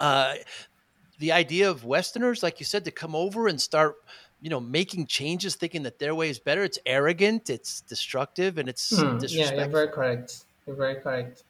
uh 0.00 0.34
the 1.18 1.32
idea 1.32 1.68
of 1.68 1.84
westerners 1.84 2.42
like 2.42 2.58
you 2.60 2.64
said 2.64 2.84
to 2.84 2.90
come 2.90 3.14
over 3.14 3.48
and 3.48 3.60
start 3.60 3.96
you 4.42 4.50
know, 4.50 4.60
making 4.60 5.06
changes, 5.06 5.56
thinking 5.56 5.84
that 5.84 6.00
their 6.00 6.14
way 6.14 6.30
is 6.30 6.40
better. 6.40 6.64
It's 6.64 6.80
arrogant, 6.86 7.50
it's 7.50 7.82
destructive, 7.82 8.58
and 8.58 8.68
it's 8.68 8.86
Hmm, 8.90 9.26
yeah, 9.28 9.52
disrespectful. 9.52 9.54
you're 9.54 9.68
very 9.70 9.88
correct. 9.88 10.44
You're 10.66 10.76
very 10.76 11.00
correct. 11.00 11.42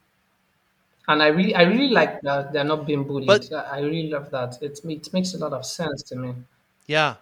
And 1.07 1.23
I 1.23 1.29
really, 1.29 1.55
I 1.55 1.63
really 1.63 1.91
like 1.91 2.21
that 2.23 2.53
they're 2.53 2.65
not 2.65 2.87
being 2.87 3.05
bullied. 3.07 3.47
But 3.47 3.53
I 3.53 3.77
I 3.77 3.81
really 3.83 4.09
love 4.09 4.31
that. 4.33 4.61
It 4.61 4.81
it 4.85 5.13
makes 5.13 5.33
a 5.35 5.39
lot 5.39 5.53
of 5.53 5.65
sense 5.65 6.03
to 6.05 6.17
me. 6.17 6.35
yeah, 6.87 7.17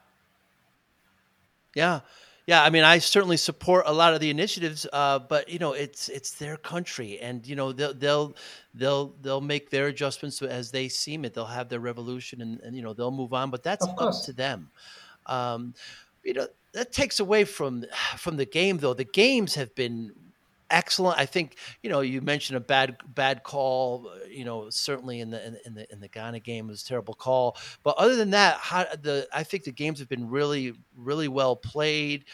yeah, 1.74 2.00
yeah. 2.46 2.62
I 2.62 2.70
mean, 2.70 2.84
I 2.84 2.98
certainly 2.98 3.36
support 3.36 3.84
a 3.86 3.92
lot 3.92 4.14
of 4.14 4.20
the 4.20 4.30
initiatives, 4.30 4.86
uh, 4.92 5.18
but 5.20 5.48
you 5.48 5.58
know, 5.58 5.72
it's 5.72 6.08
it's 6.08 6.32
their 6.32 6.56
country, 6.56 7.18
and 7.20 7.46
you 7.46 7.56
know, 7.56 7.72
they'll 7.72 7.94
they'll 7.94 8.36
they'll 8.74 9.08
they'll 9.20 9.40
make 9.40 9.70
their 9.70 9.86
adjustments 9.88 10.42
as 10.42 10.70
they 10.70 10.88
seem 10.88 11.24
it. 11.24 11.34
They'll 11.34 11.44
have 11.46 11.68
their 11.68 11.80
revolution, 11.80 12.40
and, 12.42 12.60
and 12.60 12.74
you 12.76 12.82
know, 12.82 12.92
they'll 12.94 13.10
move 13.10 13.32
on. 13.32 13.50
But 13.50 13.62
that's 13.62 13.88
up 13.98 14.20
to 14.22 14.32
them. 14.32 14.70
Um, 15.30 15.74
you 16.24 16.34
know, 16.34 16.46
that 16.72 16.92
takes 16.92 17.20
away 17.20 17.44
from 17.44 17.84
from 18.18 18.36
the 18.36 18.44
game, 18.46 18.78
though. 18.78 18.94
The 18.94 19.04
games 19.04 19.54
have 19.54 19.74
been 19.74 20.12
excellent. 20.70 21.18
I 21.18 21.26
think 21.26 21.56
you 21.82 21.90
know 21.90 22.00
you 22.00 22.20
mentioned 22.20 22.56
a 22.56 22.60
bad 22.60 22.96
bad 23.14 23.42
call. 23.42 24.08
uh, 24.08 24.26
You 24.28 24.44
know, 24.44 24.70
certainly 24.70 25.20
in 25.20 25.30
the 25.30 25.44
in, 25.46 25.56
in 25.66 25.74
the 25.74 25.92
in 25.92 26.00
the 26.00 26.08
Ghana 26.08 26.40
game 26.40 26.66
it 26.66 26.70
was 26.70 26.82
a 26.82 26.86
terrible 26.86 27.14
call. 27.14 27.56
But 27.82 27.96
other 27.96 28.16
than 28.16 28.30
that, 28.30 28.56
how, 28.58 28.84
the 29.00 29.26
I 29.32 29.42
think 29.44 29.64
the 29.64 29.72
games 29.72 29.98
have 29.98 30.08
been 30.08 30.28
really 30.28 30.74
really 30.96 31.28
well 31.28 31.56
played. 31.56 32.24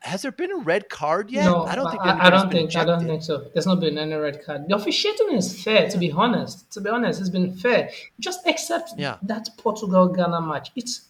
Has 0.00 0.22
there 0.22 0.30
been 0.30 0.52
a 0.52 0.58
red 0.58 0.88
card 0.88 1.28
yet? 1.28 1.44
No, 1.46 1.64
I 1.64 1.74
don't 1.74 1.90
think 1.90 2.02
I 2.04 2.26
I 2.28 2.30
don't 2.30 2.50
think 2.52 2.76
I 2.76 2.84
don't 2.84 3.04
think 3.04 3.20
so. 3.22 3.48
There's 3.52 3.66
not 3.66 3.80
been 3.80 3.98
any 3.98 4.14
red 4.14 4.44
card. 4.44 4.68
The 4.68 4.76
officiating 4.76 5.32
is 5.32 5.60
fair, 5.62 5.90
to 5.90 5.98
be 5.98 6.12
honest. 6.12 6.70
To 6.74 6.80
be 6.80 6.88
honest, 6.88 7.20
it's 7.20 7.30
been 7.30 7.52
fair. 7.56 7.90
Just 8.20 8.46
accept 8.46 8.92
Yeah. 8.96 9.16
that 9.24 9.48
Portugal 9.56 10.06
Ghana 10.08 10.40
match. 10.40 10.70
It's 10.76 11.08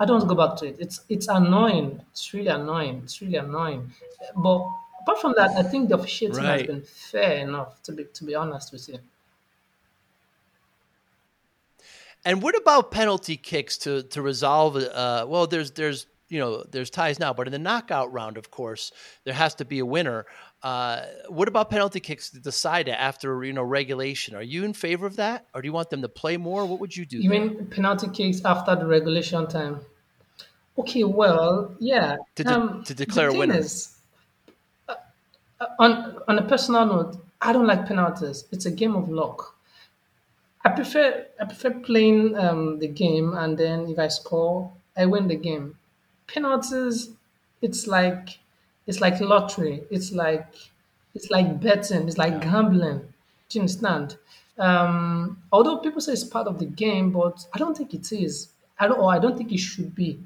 I 0.00 0.06
don't 0.06 0.18
want 0.18 0.28
to 0.30 0.34
go 0.34 0.48
back 0.48 0.56
to 0.60 0.66
it. 0.66 0.76
It's 0.80 1.02
it's 1.08 1.28
annoying. 1.28 2.00
It's 2.10 2.32
really 2.34 2.48
annoying. 2.48 3.02
It's 3.04 3.20
really 3.20 3.36
annoying. 3.36 3.92
But 4.34 4.66
apart 5.02 5.20
from 5.20 5.34
that, 5.36 5.50
I 5.50 5.62
think 5.62 5.90
the 5.90 5.96
officiating 5.96 6.42
has 6.42 6.60
Right. 6.60 6.66
been 6.66 6.82
fair 6.82 7.36
enough. 7.46 7.82
To 7.84 7.92
be 7.92 8.04
to 8.04 8.24
be 8.24 8.34
honest 8.34 8.72
with 8.72 8.88
you. 8.88 8.98
And 12.24 12.42
what 12.42 12.56
about 12.56 12.90
penalty 12.90 13.36
kicks 13.36 13.78
to 13.78 14.02
to 14.04 14.22
resolve? 14.22 14.76
Uh, 14.76 15.24
well, 15.28 15.46
there's 15.46 15.70
there's 15.72 16.06
you 16.28 16.38
know 16.38 16.64
there's 16.64 16.90
ties 16.90 17.18
now, 17.18 17.32
but 17.32 17.46
in 17.46 17.52
the 17.52 17.58
knockout 17.58 18.12
round, 18.12 18.36
of 18.36 18.50
course, 18.50 18.92
there 19.24 19.34
has 19.34 19.54
to 19.56 19.64
be 19.64 19.78
a 19.78 19.86
winner. 19.86 20.26
Uh, 20.62 21.02
what 21.28 21.48
about 21.48 21.70
penalty 21.70 22.00
kicks 22.00 22.30
to 22.30 22.38
decide 22.38 22.88
it 22.88 22.92
after 22.98 23.42
you 23.44 23.52
know 23.52 23.62
regulation? 23.62 24.34
Are 24.34 24.42
you 24.42 24.64
in 24.64 24.72
favor 24.74 25.06
of 25.06 25.16
that, 25.16 25.46
or 25.54 25.62
do 25.62 25.66
you 25.66 25.72
want 25.72 25.90
them 25.90 26.02
to 26.02 26.08
play 26.08 26.36
more? 26.36 26.66
What 26.66 26.80
would 26.80 26.94
you 26.94 27.06
do? 27.06 27.18
You 27.18 27.30
there? 27.30 27.40
mean 27.40 27.66
penalty 27.66 28.08
kicks 28.08 28.44
after 28.44 28.76
the 28.76 28.86
regulation 28.86 29.46
time? 29.46 29.80
Okay, 30.78 31.04
well, 31.04 31.74
yeah. 31.78 32.16
To 32.36 32.44
de- 32.44 32.52
Um, 32.52 32.84
to 32.84 32.94
declare 32.94 33.32
winners. 33.32 33.38
winner. 33.38 33.58
is, 33.58 33.96
on 35.78 36.18
on 36.28 36.38
a 36.38 36.42
personal 36.42 36.84
note, 36.86 37.16
I 37.40 37.52
don't 37.52 37.66
like 37.66 37.86
penalties. 37.86 38.44
It's 38.52 38.66
a 38.66 38.70
game 38.70 38.96
of 38.96 39.08
luck. 39.08 39.54
I 40.64 40.68
prefer 40.70 41.26
I 41.40 41.44
prefer 41.46 41.70
playing 41.70 42.36
um, 42.36 42.78
the 42.80 42.88
game 42.88 43.32
and 43.32 43.56
then 43.56 43.88
if 43.88 43.98
I 43.98 44.08
score, 44.08 44.70
I 44.94 45.06
win 45.06 45.26
the 45.28 45.36
game. 45.36 45.76
Penalties, 46.26 47.10
it's 47.62 47.86
like 47.86 48.39
it's 48.86 49.00
like 49.00 49.20
lottery. 49.20 49.84
It's 49.90 50.12
like 50.12 50.46
it's 51.14 51.30
like 51.30 51.60
betting. 51.60 52.08
It's 52.08 52.18
like 52.18 52.40
gambling. 52.40 52.98
Do 53.48 53.58
you 53.58 53.60
understand? 53.62 54.16
Um, 54.58 55.42
although 55.52 55.78
people 55.78 56.00
say 56.00 56.12
it's 56.12 56.24
part 56.24 56.46
of 56.46 56.58
the 56.58 56.66
game, 56.66 57.10
but 57.10 57.44
I 57.52 57.58
don't 57.58 57.76
think 57.76 57.94
it 57.94 58.12
is. 58.12 58.48
I 58.78 58.88
don't. 58.88 58.98
Or 58.98 59.12
I 59.12 59.18
don't 59.18 59.36
think 59.36 59.52
it 59.52 59.58
should 59.58 59.94
be. 59.94 60.18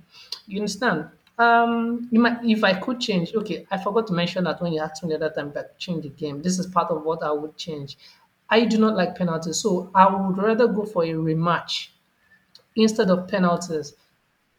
You 0.47 0.61
understand? 0.61 1.09
Um, 1.39 2.09
you 2.13 2.21
might, 2.21 2.45
if 2.45 2.63
I 2.63 2.75
could 2.75 3.01
change, 3.01 3.35
okay, 3.35 3.67
I 3.71 3.83
forgot 3.83 4.07
to 4.07 4.13
mention 4.13 4.45
that 4.45 4.63
when 4.63 4.73
you 4.73 4.81
asked 4.81 5.03
me 5.03 5.09
the 5.09 5.17
other 5.17 5.31
time 5.31 5.51
if 5.53 5.77
change 5.81 6.05
the 6.05 6.09
game. 6.11 6.43
This 6.43 6.61
is 6.61 6.67
part 6.69 6.91
of 6.93 7.03
what 7.03 7.25
I 7.25 7.33
would 7.33 7.57
change. 7.57 7.99
I 8.49 8.65
do 8.67 8.79
not 8.79 8.95
like 8.95 9.17
penalties, 9.17 9.57
so 9.59 9.91
I 9.95 10.07
would 10.15 10.39
rather 10.39 10.69
go 10.69 10.85
for 10.85 11.03
a 11.03 11.09
rematch 11.09 11.89
instead 12.77 13.11
of 13.11 13.29
penalties. 13.29 13.95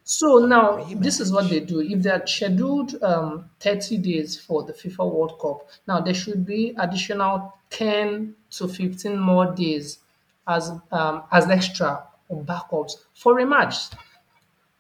So 0.06 0.38
now 0.38 0.84
this 0.94 1.20
is 1.20 1.34
what 1.34 1.50
they 1.50 1.60
do. 1.60 1.82
If 1.82 2.04
they 2.04 2.12
are 2.12 2.26
scheduled 2.26 3.02
um, 3.04 3.50
30 3.60 3.98
days 3.98 4.40
for 4.40 4.64
the 4.64 4.72
FIFA 4.72 5.12
World 5.12 5.40
Cup, 5.42 5.68
now 5.88 6.00
there 6.00 6.14
should 6.14 6.46
be 6.46 6.74
additional 6.78 7.54
10 7.72 8.36
to 8.52 8.68
15 8.68 9.18
more 9.20 9.54
days 9.54 10.00
as 10.48 10.72
um, 10.92 11.24
as 11.32 11.50
extra 11.50 12.04
or 12.30 12.44
backups 12.44 12.94
for 13.16 13.34
rematch 13.36 13.94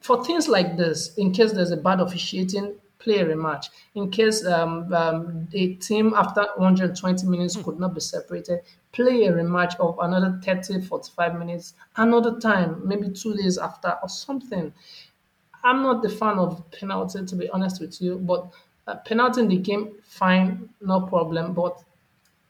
for 0.05 0.23
things 0.23 0.47
like 0.47 0.77
this, 0.77 1.15
in 1.15 1.31
case 1.33 1.51
there's 1.51 1.71
a 1.71 1.77
bad 1.77 1.99
officiating, 1.99 2.75
play 2.99 3.19
a 3.21 3.25
rematch. 3.25 3.69
In 3.95 4.11
case 4.11 4.45
um, 4.45 4.93
um, 4.93 5.47
a 5.51 5.73
team 5.75 6.13
after 6.15 6.45
120 6.57 7.25
minutes 7.25 7.55
could 7.55 7.79
not 7.79 7.95
be 7.95 8.01
separated, 8.01 8.61
play 8.91 9.25
a 9.25 9.31
rematch 9.33 9.75
of 9.79 9.97
another 9.99 10.39
30, 10.43 10.81
45 10.81 11.39
minutes, 11.39 11.73
another 11.97 12.39
time, 12.39 12.87
maybe 12.87 13.09
two 13.09 13.33
days 13.35 13.57
after 13.57 13.97
or 14.03 14.07
something. 14.07 14.71
I'm 15.65 15.81
not 15.83 16.01
the 16.03 16.09
fan 16.09 16.39
of 16.39 16.71
penalty, 16.71 17.25
to 17.25 17.35
be 17.35 17.49
honest 17.49 17.81
with 17.81 18.01
you, 18.01 18.17
but 18.19 18.53
uh, 18.87 18.95
penalty 18.97 19.41
in 19.41 19.47
the 19.49 19.57
game, 19.57 19.97
fine, 20.03 20.69
no 20.81 21.01
problem. 21.01 21.53
But 21.53 21.83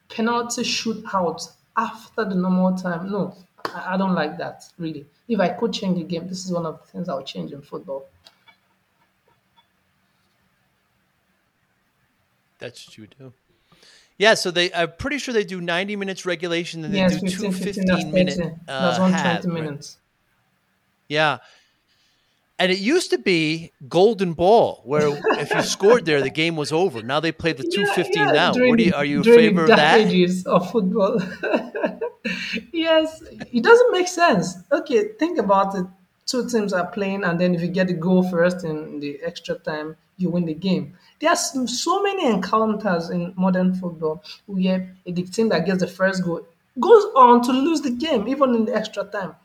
penalty 0.10 0.64
shootout 0.64 1.54
after 1.78 2.26
the 2.26 2.36
normal 2.36 2.76
time, 2.78 3.12
no, 3.12 3.36
I, 3.66 3.96
I 3.96 3.98
don't 3.98 4.16
like 4.16 4.38
that, 4.40 4.64
really. 4.78 5.08
If 5.28 5.40
I 5.40 5.50
could 5.50 5.74
change 5.74 5.98
the 6.00 6.06
game, 6.06 6.28
this 6.28 6.46
is 6.46 6.52
one 6.54 6.66
of 6.66 6.80
the 6.82 6.86
things 6.88 7.10
I 7.10 7.16
would 7.16 7.28
change 7.28 7.54
in 7.54 7.62
football. 7.62 8.08
That's 12.60 12.88
what 12.88 12.98
you 12.98 13.04
would 13.04 13.16
do. 13.18 13.34
Yeah, 14.18 14.36
so 14.36 14.52
they 14.52 14.74
I'm 14.74 14.94
pretty 14.98 15.20
sure 15.20 15.34
they 15.34 15.46
do 15.46 15.62
90 15.62 15.96
minutes 15.96 16.26
regulation 16.26 16.86
and 16.86 16.94
they 16.94 17.02
Yes, 17.02 17.20
do 17.20 17.20
15, 17.20 17.52
two 17.52 17.52
15, 17.52 17.86
that's 17.86 18.06
15 18.06 18.14
minute 18.14 18.40
30. 18.40 18.56
That's 18.80 18.98
uh, 18.98 19.00
120 19.00 19.12
halves, 19.12 19.50
right? 19.54 19.76
minutes. 19.76 20.00
Yeah. 21.08 21.40
And 22.58 22.72
it 22.72 22.80
used 22.80 23.10
to 23.10 23.18
be 23.18 23.74
golden 23.90 24.34
ball, 24.34 24.82
where 24.86 25.10
if 25.40 25.54
you 25.54 25.62
scored 25.62 26.06
there, 26.06 26.22
the 26.22 26.30
game 26.30 26.56
was 26.56 26.72
over. 26.72 27.02
Now 27.02 27.20
they 27.20 27.34
play 27.34 27.52
the 27.52 27.64
two 27.64 27.86
fifteen 27.88 28.28
now. 28.28 28.54
during 28.54 28.70
What 28.70 28.78
do 28.78 28.86
you, 28.86 28.94
are 28.94 29.04
you 29.04 29.18
in 29.18 29.24
favor 29.24 29.64
of 29.64 29.68
that? 29.68 30.00
ages 30.00 30.46
of 30.46 30.72
football. 30.72 31.22
yes, 32.72 33.22
it 33.52 33.62
doesn't 33.62 33.92
make 33.92 34.08
sense. 34.08 34.56
Okay, 34.72 35.10
think 35.20 35.38
about 35.38 35.76
it. 35.76 35.86
Two 36.26 36.48
teams 36.48 36.72
are 36.72 36.88
playing, 36.88 37.24
and 37.26 37.40
then 37.40 37.54
if 37.54 37.62
you 37.62 37.68
get 37.68 37.88
the 37.88 37.94
goal 37.94 38.28
first 38.30 38.64
in 38.64 39.00
the 39.02 39.20
extra 39.22 39.56
time, 39.56 39.98
you 40.18 40.30
win 40.30 40.46
the 40.46 40.54
game. 40.54 40.98
There 41.20 41.30
are 41.30 41.36
so 41.36 42.02
many 42.02 42.26
encounters 42.26 43.10
in 43.10 43.34
modern 43.36 43.76
football 43.76 44.24
where 44.46 44.96
the 45.06 45.24
team 45.24 45.50
that 45.50 45.66
gets 45.66 45.82
the 45.82 45.88
first 45.88 46.24
goal 46.24 46.48
goes 46.80 47.04
on 47.16 47.42
to 47.44 47.52
lose 47.52 47.82
the 47.82 47.92
game, 47.92 48.28
even 48.28 48.56
in 48.56 48.66
the 48.66 48.76
extra 48.76 49.04
time. 49.04 49.36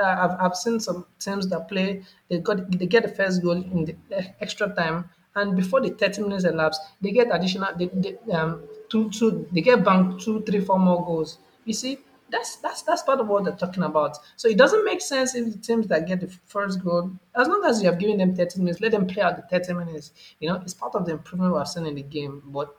Uh, 0.00 0.04
I've, 0.28 0.36
I've 0.52 0.56
seen 0.56 0.78
some 0.80 1.06
teams 1.18 1.48
that 1.48 1.68
play, 1.68 2.02
they 2.28 2.38
got 2.38 2.70
they 2.70 2.86
get 2.86 3.02
the 3.02 3.08
first 3.08 3.42
goal 3.42 3.52
in 3.52 3.84
the 3.84 3.92
e- 4.16 4.28
extra 4.40 4.68
time, 4.74 5.10
and 5.34 5.56
before 5.56 5.80
the 5.80 5.90
30 5.90 6.22
minutes 6.22 6.44
elapse, 6.44 6.78
they 7.00 7.10
get 7.10 7.28
additional, 7.32 7.74
they, 7.76 7.86
they, 7.86 8.16
um, 8.32 8.62
two, 8.88 9.10
two, 9.10 9.46
they 9.52 9.60
get 9.60 9.84
banked 9.84 10.22
two, 10.22 10.42
three, 10.42 10.60
four 10.60 10.78
more 10.78 11.04
goals. 11.04 11.38
You 11.64 11.72
see, 11.74 11.98
that's 12.30 12.56
that's 12.56 12.82
that's 12.82 13.02
part 13.02 13.20
of 13.20 13.28
what 13.28 13.44
they're 13.44 13.56
talking 13.56 13.82
about. 13.82 14.18
So 14.36 14.48
it 14.48 14.56
doesn't 14.58 14.84
make 14.84 15.00
sense 15.00 15.34
if 15.34 15.52
the 15.52 15.58
teams 15.58 15.86
that 15.88 16.06
get 16.06 16.20
the 16.20 16.28
first 16.46 16.82
goal, 16.84 17.10
as 17.34 17.48
long 17.48 17.64
as 17.64 17.82
you 17.82 17.88
have 17.90 17.98
given 17.98 18.18
them 18.18 18.36
30 18.36 18.60
minutes, 18.60 18.80
let 18.80 18.92
them 18.92 19.06
play 19.06 19.22
out 19.22 19.36
the 19.36 19.42
30 19.42 19.72
minutes. 19.74 20.12
You 20.40 20.48
know, 20.50 20.56
it's 20.56 20.74
part 20.74 20.94
of 20.94 21.06
the 21.06 21.12
improvement 21.12 21.54
we've 21.54 21.66
seen 21.66 21.86
in 21.86 21.94
the 21.94 22.02
game. 22.02 22.42
But 22.46 22.74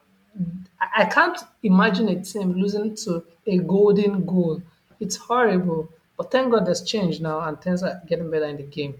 I 0.96 1.04
can't 1.06 1.38
imagine 1.62 2.08
a 2.08 2.22
team 2.22 2.52
losing 2.54 2.94
to 3.04 3.24
a 3.46 3.58
golden 3.58 4.24
goal. 4.24 4.62
It's 4.98 5.16
horrible. 5.16 5.88
But 6.20 6.30
thank 6.30 6.52
God 6.52 6.66
there's 6.66 6.82
change 6.82 7.18
now 7.22 7.40
and 7.40 7.58
things 7.62 7.82
are 7.82 8.02
getting 8.06 8.30
better 8.30 8.44
in 8.44 8.58
the 8.58 8.62
game. 8.62 8.94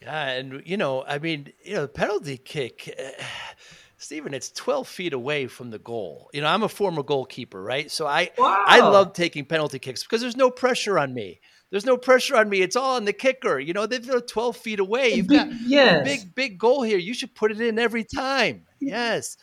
Yeah, 0.00 0.28
and 0.28 0.62
you 0.64 0.76
know, 0.76 1.02
I 1.04 1.18
mean, 1.18 1.52
you 1.64 1.74
know, 1.74 1.82
the 1.82 1.88
penalty 1.88 2.36
kick, 2.36 2.94
uh, 2.96 3.24
Stephen, 3.96 4.32
it's 4.32 4.52
twelve 4.52 4.86
feet 4.86 5.12
away 5.12 5.48
from 5.48 5.70
the 5.70 5.80
goal. 5.80 6.30
You 6.32 6.42
know, 6.42 6.46
I'm 6.46 6.62
a 6.62 6.68
former 6.68 7.02
goalkeeper, 7.02 7.60
right? 7.60 7.90
So 7.90 8.06
I 8.06 8.30
I 8.38 8.78
love 8.78 9.12
taking 9.12 9.44
penalty 9.44 9.80
kicks 9.80 10.04
because 10.04 10.20
there's 10.20 10.36
no 10.36 10.52
pressure 10.52 10.96
on 10.96 11.12
me. 11.12 11.40
There's 11.70 11.84
no 11.84 11.96
pressure 11.96 12.36
on 12.36 12.48
me. 12.48 12.62
It's 12.62 12.76
all 12.76 12.94
on 12.94 13.06
the 13.06 13.12
kicker. 13.12 13.58
You 13.58 13.72
know, 13.72 13.86
they're 13.86 14.20
12 14.20 14.56
feet 14.56 14.78
away. 14.78 15.14
You've 15.14 15.26
Big- 15.26 15.36
got 15.36 15.60
yes. 15.66 16.02
a 16.02 16.04
big, 16.04 16.34
big 16.36 16.58
goal 16.60 16.82
here. 16.84 16.98
You 16.98 17.12
should 17.12 17.34
put 17.34 17.50
it 17.50 17.60
in 17.60 17.76
every 17.76 18.04
time. 18.04 18.66
Yes. 18.78 19.36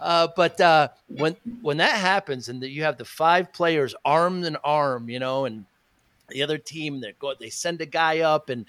Uh, 0.00 0.28
but 0.36 0.60
uh, 0.60 0.88
when 1.08 1.36
when 1.62 1.78
that 1.78 1.96
happens 1.96 2.48
and 2.48 2.62
that 2.62 2.70
you 2.70 2.82
have 2.82 2.96
the 2.98 3.04
five 3.04 3.52
players 3.52 3.94
arm 4.04 4.44
and 4.44 4.56
arm, 4.64 5.08
you 5.08 5.18
know, 5.18 5.44
and 5.44 5.64
the 6.28 6.42
other 6.42 6.58
team 6.58 7.00
they 7.00 7.12
go 7.18 7.34
they 7.38 7.50
send 7.50 7.80
a 7.80 7.86
guy 7.86 8.20
up 8.20 8.48
and 8.50 8.66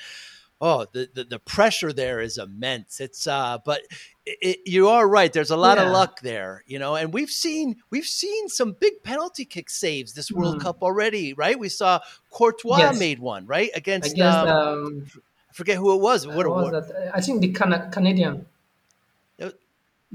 Oh, 0.60 0.88
the, 0.92 1.08
the, 1.14 1.24
the 1.24 1.38
pressure 1.38 1.94
there 1.94 2.20
is 2.20 2.40
immense. 2.40 3.00
It's 3.00 3.28
uh, 3.28 3.60
but 3.64 3.82
it, 4.26 4.38
it, 4.42 4.60
you 4.66 4.90
are 4.90 5.08
right. 5.08 5.32
There's 5.32 5.52
a 5.52 5.56
lot 5.56 5.78
Yeah. 5.78 5.86
of 5.86 5.92
luck 5.92 6.22
there, 6.22 6.64
you 6.66 6.80
know. 6.80 6.96
And 6.96 7.14
we've 7.14 7.30
seen 7.30 7.76
we've 7.92 8.08
seen 8.08 8.50
some 8.50 8.72
big 8.72 9.04
penalty 9.04 9.46
kick 9.46 9.70
saves 9.70 10.14
this 10.14 10.32
World 10.32 10.58
Mm. 10.58 10.62
Cup 10.62 10.82
already, 10.82 11.34
right? 11.34 11.60
We 11.60 11.70
saw 11.70 12.00
Courtois 12.32 12.80
Yes. 12.80 12.98
made 13.00 13.20
one, 13.20 13.46
right, 13.46 13.70
against, 13.76 14.14
Against 14.14 14.36
um, 14.36 14.48
um, 14.50 15.06
I 15.48 15.54
forget 15.54 15.78
who 15.78 15.94
it 15.94 16.02
was. 16.02 16.26
What, 16.26 16.48
was 16.50 16.72
what, 16.72 16.88
that? 16.88 17.12
I 17.16 17.22
think 17.22 17.42
the 17.42 17.54
Cana- 17.54 17.90
Canadian. 17.92 18.48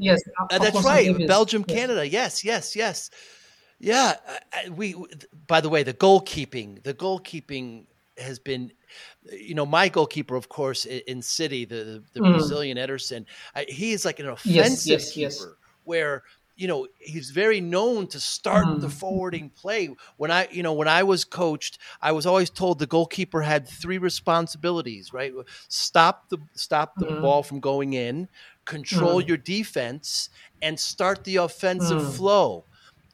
Yes, 0.03 0.21
Uh, 0.51 0.59
that's 0.59 0.85
right. 0.85 1.27
Belgium, 1.27 1.65
Yes. 1.67 1.77
Canada. 1.79 2.09
Yes, 2.09 2.45
yes, 2.45 2.77
yes. 2.77 3.11
Yeah, 3.79 4.15
we. 4.75 4.95
By 5.47 5.61
the 5.61 5.69
way, 5.69 5.83
the 5.83 5.95
goalkeeping, 5.95 6.83
the 6.85 6.95
goalkeeping 6.95 7.87
has 8.19 8.39
been, 8.39 8.71
you 9.33 9.55
know, 9.55 9.67
my 9.67 9.89
goalkeeper, 9.89 10.37
of 10.37 10.49
course, 10.49 10.85
in 10.85 11.23
City, 11.23 11.65
the 11.65 11.77
the, 11.77 12.03
the 12.15 12.21
Mm. 12.21 12.33
Brazilian 12.33 12.77
Ederson. 12.79 13.25
I, 13.55 13.65
he 13.69 13.93
is 13.93 14.05
like 14.05 14.21
an 14.21 14.29
offensive 14.29 14.55
Yes, 14.55 15.17
yes, 15.17 15.37
keeper, 15.37 15.59
where 15.85 16.23
you 16.55 16.69
know 16.69 16.87
he's 16.99 17.31
very 17.31 17.61
known 17.61 18.07
to 18.09 18.21
start 18.21 18.65
the 18.81 18.87
Mm. 18.87 18.93
forwarding 18.93 19.51
play. 19.51 19.89
When 20.17 20.31
I, 20.31 20.47
you 20.53 20.63
know, 20.63 20.75
when 20.75 20.87
I 20.89 21.03
was 21.03 21.25
coached, 21.25 21.79
I 22.01 22.13
was 22.13 22.27
always 22.27 22.51
told 22.51 22.79
the 22.79 22.87
goalkeeper 22.87 23.41
had 23.43 23.67
three 23.67 23.99
responsibilities. 23.99 25.13
Right, 25.13 25.33
stop 25.69 26.29
the 26.29 26.39
stop 26.55 26.99
the 26.99 27.07
Mhm. 27.07 27.21
ball 27.21 27.43
from 27.43 27.59
going 27.59 27.95
in, 27.95 28.29
control 28.77 29.19
Mm. 29.23 29.29
your 29.29 29.41
defense, 29.57 30.09
and 30.67 30.75
start 30.93 31.19
the 31.25 31.37
offensive 31.49 32.03
Mm. 32.03 32.17
flow. 32.19 32.49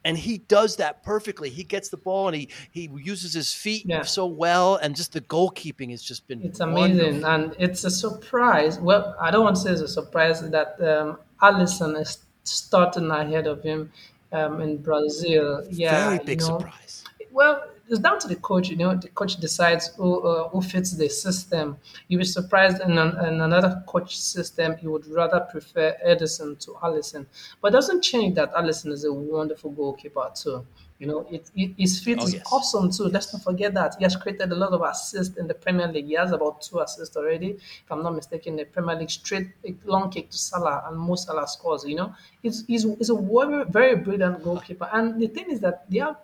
And 0.05 0.17
he 0.17 0.35
does 0.57 0.71
that 0.77 1.03
perfectly. 1.03 1.49
He 1.59 1.63
gets 1.75 1.89
the 1.89 1.97
ball 2.07 2.23
and 2.29 2.35
he 2.41 2.45
he 2.77 2.83
uses 3.13 3.31
his 3.41 3.51
feet 3.63 3.83
Yeah. 3.85 4.03
so 4.17 4.25
well, 4.43 4.69
and 4.81 4.95
just 4.95 5.11
the 5.17 5.21
goalkeeping 5.35 5.89
has 5.95 6.01
just 6.11 6.21
been 6.29 6.41
It's 6.49 6.61
amazing, 6.61 7.21
wonderful. 7.21 7.31
and 7.33 7.43
it's 7.65 7.83
a 7.91 7.93
surprise. 8.05 8.73
Well, 8.79 9.03
I 9.25 9.27
don't 9.31 9.43
want 9.47 9.55
to 9.57 9.61
say 9.63 9.71
it's 9.75 9.81
a 9.91 9.95
surprise 10.01 10.37
that 10.57 10.69
um, 10.91 11.07
Alisson 11.47 11.91
is 12.03 12.11
starting 12.45 13.09
ahead 13.21 13.45
of 13.53 13.57
him 13.69 13.91
um, 14.31 14.53
in 14.65 14.71
Brazil. 14.89 15.47
Yeah, 15.69 15.91
Very 16.05 16.17
you 16.19 16.25
big 16.31 16.39
know. 16.41 16.45
surprise. 16.59 16.93
Well, 17.39 17.55
it's 17.89 17.99
down 17.99 18.19
to 18.19 18.27
the 18.27 18.35
coach. 18.35 18.69
You 18.69 18.77
know, 18.77 18.95
the 18.95 19.09
coach 19.09 19.37
decides 19.37 19.87
who 19.97 20.21
uh, 20.21 20.49
who 20.49 20.61
fits 20.61 20.91
the 20.95 21.09
system. 21.09 21.77
You'll 22.07 22.19
be 22.19 22.25
surprised 22.25 22.81
in, 22.81 22.97
an, 22.97 23.17
in 23.25 23.41
another 23.41 23.83
coach 23.87 24.17
system, 24.17 24.75
you 24.81 24.91
would 24.91 25.07
rather 25.07 25.41
prefer 25.41 25.95
Ederson 26.05 26.59
to 26.65 26.71
Alisson. 26.83 27.25
But 27.61 27.69
it 27.69 27.71
doesn't 27.77 28.01
change 28.01 28.35
that 28.35 28.53
Alisson 28.53 28.91
is 28.91 29.03
a 29.05 29.13
wonderful 29.13 29.71
goalkeeper 29.71 30.31
too. 30.35 30.65
You 30.99 31.07
know, 31.07 31.25
it, 31.31 31.49
it, 31.55 31.71
his 31.77 32.03
feet 32.03 32.19
Oh, 32.19 32.25
is 32.25 32.33
yes. 32.33 32.43
awesome 32.51 32.91
too. 32.91 33.05
Let's 33.05 33.31
not 33.33 33.41
forget 33.41 33.73
that 33.73 33.95
he 33.97 34.03
has 34.03 34.17
created 34.17 34.51
a 34.51 34.55
lot 34.55 34.73
of 34.73 34.81
assists 34.81 35.37
in 35.37 35.47
the 35.47 35.53
Premier 35.53 35.87
League. 35.87 36.07
He 36.07 36.15
has 36.15 36.33
about 36.33 36.61
two 36.61 36.79
assists 36.79 37.15
already, 37.15 37.51
if 37.51 37.89
I'm 37.89 38.03
not 38.03 38.15
mistaken. 38.15 38.57
The 38.57 38.65
Premier 38.65 38.95
League 38.95 39.09
straight 39.09 39.47
long 39.85 40.11
kick 40.11 40.29
to 40.31 40.37
Salah, 40.37 40.83
and 40.87 40.97
Mo 40.99 41.15
Salah 41.15 41.47
scores. 41.47 41.85
You 41.85 41.95
know, 41.95 42.13
he's 42.43 42.65
he's, 42.67 42.83
he's 42.97 43.09
a 43.09 43.15
very 43.15 43.63
very 43.65 43.95
brilliant 43.95 44.43
goalkeeper. 44.43 44.89
And 44.91 45.21
the 45.21 45.27
thing 45.27 45.49
is 45.49 45.61
that 45.61 45.89
they 45.89 45.99
have 45.99 46.17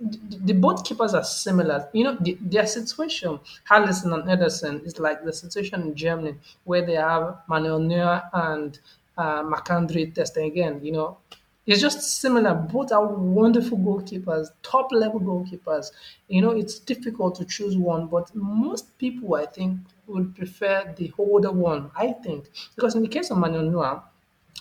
the, 0.00 0.52
both 0.52 0.84
keepers 0.84 1.14
are 1.14 1.24
similar. 1.24 1.88
You 1.92 2.04
know, 2.04 2.16
the, 2.20 2.38
their 2.40 2.66
situation, 2.66 3.40
Alisson 3.70 4.14
and 4.14 4.24
Ederson, 4.24 4.84
is 4.84 4.98
like 4.98 5.24
the 5.24 5.32
situation 5.32 5.82
in 5.82 5.94
Germany 5.94 6.34
where 6.64 6.84
they 6.86 6.94
have 6.94 7.38
Manuel 7.48 7.80
Neuer 7.80 8.22
and 8.32 8.78
uh, 9.16 9.42
Ter 9.64 10.24
Stegen. 10.24 10.84
You 10.84 10.92
know, 10.92 11.18
it's 11.66 11.80
just 11.80 12.00
similar. 12.20 12.54
Both 12.54 12.92
are 12.92 13.04
wonderful 13.06 13.78
goalkeepers, 13.78 14.48
top 14.62 14.92
level 14.92 15.20
goalkeepers. 15.20 15.90
You 16.28 16.42
know, 16.42 16.50
it's 16.50 16.78
difficult 16.78 17.34
to 17.36 17.44
choose 17.44 17.76
one, 17.76 18.06
but 18.06 18.34
most 18.34 18.96
people, 18.98 19.34
I 19.34 19.46
think, 19.46 19.80
would 20.06 20.34
prefer 20.36 20.94
the 20.96 21.12
older 21.18 21.50
one. 21.50 21.90
I 21.96 22.12
think 22.12 22.48
because 22.74 22.94
in 22.94 23.02
the 23.02 23.08
case 23.08 23.30
of 23.30 23.38
Manuel 23.38 23.64
Neuer, 23.64 24.02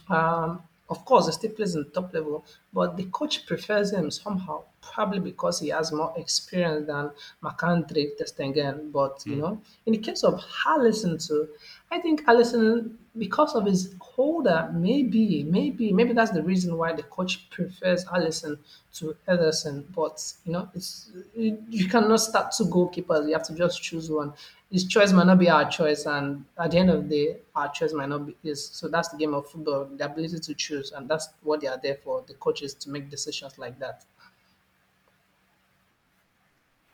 um, 0.09 0.61
of 0.89 1.03
course, 1.05 1.25
he 1.27 1.31
still 1.33 1.51
plays 1.51 1.75
in 1.75 1.89
top 1.91 2.13
level, 2.13 2.45
but 2.73 2.95
the 2.97 3.05
coach 3.05 3.45
prefers 3.45 3.91
him 3.91 4.09
somehow, 4.09 4.63
probably 4.93 5.19
because 5.19 5.59
he 5.59 5.69
has 5.69 5.91
more 5.91 6.13
experience 6.17 6.87
than 6.87 7.11
Marc-André 7.41 8.17
ter 8.17 8.25
Stegen. 8.25 8.91
But 8.91 9.23
you 9.25 9.35
hmm. 9.35 9.39
know, 9.41 9.61
in 9.85 9.93
the 9.93 9.99
case 9.99 10.23
of 10.23 10.39
Alisson 10.65 11.25
too, 11.25 11.47
I 11.89 11.99
think 11.99 12.25
Alisson, 12.25 12.95
because 13.17 13.55
of 13.55 13.65
his 13.65 13.95
holder, 13.99 14.69
maybe, 14.73 15.43
maybe, 15.43 15.93
maybe 15.93 16.13
that's 16.13 16.31
the 16.31 16.43
reason 16.43 16.77
why 16.77 16.93
the 16.93 17.03
coach 17.03 17.49
prefers 17.49 18.03
Alisson 18.05 18.57
to 18.95 19.15
Ederson. 19.27 19.85
But 19.95 20.21
you 20.45 20.51
know, 20.51 20.69
it's 20.73 21.11
you 21.33 21.63
you 21.69 21.87
cannot 21.87 22.19
start 22.19 22.53
two 22.57 22.65
goalkeepers. 22.65 23.27
You 23.27 23.33
have 23.33 23.43
to 23.43 23.55
just 23.55 23.81
choose 23.81 24.09
one. 24.09 24.33
His 24.69 24.85
choice 24.85 25.13
might 25.13 25.27
not 25.27 25.39
be 25.39 25.49
our 25.49 25.69
choice, 25.69 26.05
and 26.05 26.43
at 26.59 26.71
the 26.71 26.77
end 26.77 26.89
of 26.89 27.07
the 27.07 27.09
day, 27.09 27.37
our 27.55 27.69
choice 27.71 27.93
might 27.93 28.09
not 28.09 28.25
be 28.27 28.35
his. 28.43 28.65
So 28.65 28.89
that's 28.89 29.07
the 29.07 29.17
game 29.17 29.33
of 29.33 29.49
football, 29.49 29.85
the 29.85 30.05
ability 30.05 30.39
to 30.39 30.53
choose, 30.53 30.91
and 30.91 31.07
that's 31.09 31.29
what 31.43 31.61
they 31.61 31.67
are 31.67 31.79
there 31.81 31.95
for. 32.03 32.25
The 32.27 32.33
coaches 32.33 32.73
to 32.73 32.89
make 32.89 33.09
decisions 33.09 33.57
like 33.57 33.79
that. 33.79 34.03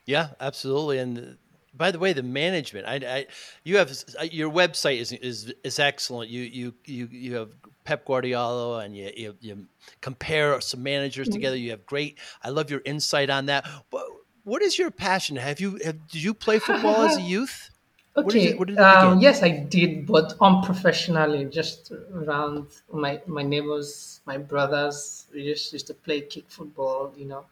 Yeah, 0.06 0.30
absolutely. 0.40 1.00
And 1.00 1.38
by 1.74 1.92
the 1.92 2.00
way, 2.00 2.14
the 2.14 2.24
management, 2.24 2.86
I, 2.88 2.96
I 2.96 3.26
you 3.64 3.78
have 3.78 3.92
uh, 4.20 4.24
your 4.24 4.52
website 4.52 4.98
is 5.00 5.12
is 5.12 5.54
is 5.64 5.80
excellent. 5.80 6.30
You 6.30 6.42
you 6.42 6.76
you 6.86 7.08
you 7.08 7.36
have 7.36 7.56
Pep 7.84 8.06
Guardiola, 8.06 8.80
and 8.80 8.96
you 8.96 9.12
you, 9.16 9.38
you 9.40 9.68
compare 10.02 10.60
some 10.62 10.84
managers 10.84 11.30
Mm-hmm. 11.30 11.30
together. 11.30 11.56
You 11.56 11.72
have 11.72 11.86
great. 11.86 12.20
I 12.42 12.50
love 12.50 12.70
your 12.70 12.82
insight 12.86 13.30
on 13.30 13.46
that. 13.48 13.66
What 13.90 14.06
what 14.44 14.62
is 14.62 14.78
your 14.78 14.92
passion? 14.92 15.38
Have 15.38 15.60
you 15.60 15.80
have, 15.84 16.08
did 16.08 16.22
you 16.24 16.34
play 16.34 16.60
football 16.60 17.02
as 17.04 17.18
a 17.18 17.22
youth? 17.22 17.72
Okay. 18.16 18.54
it 18.60 18.80
um, 18.80 19.20
yes, 19.22 19.42
I 19.42 19.50
did, 19.50 20.06
but 20.06 20.36
unprofessionally, 20.40 21.46
just 21.46 21.92
around 22.14 22.68
my 22.92 23.22
my 23.26 23.42
neighbors, 23.44 24.22
my 24.26 24.38
brothers. 24.38 25.28
We 25.34 25.44
just 25.46 25.74
used 25.74 25.88
to 25.88 25.96
play 25.96 26.22
kick 26.22 26.46
football. 26.48 27.12
You 27.18 27.26
know, 27.26 27.46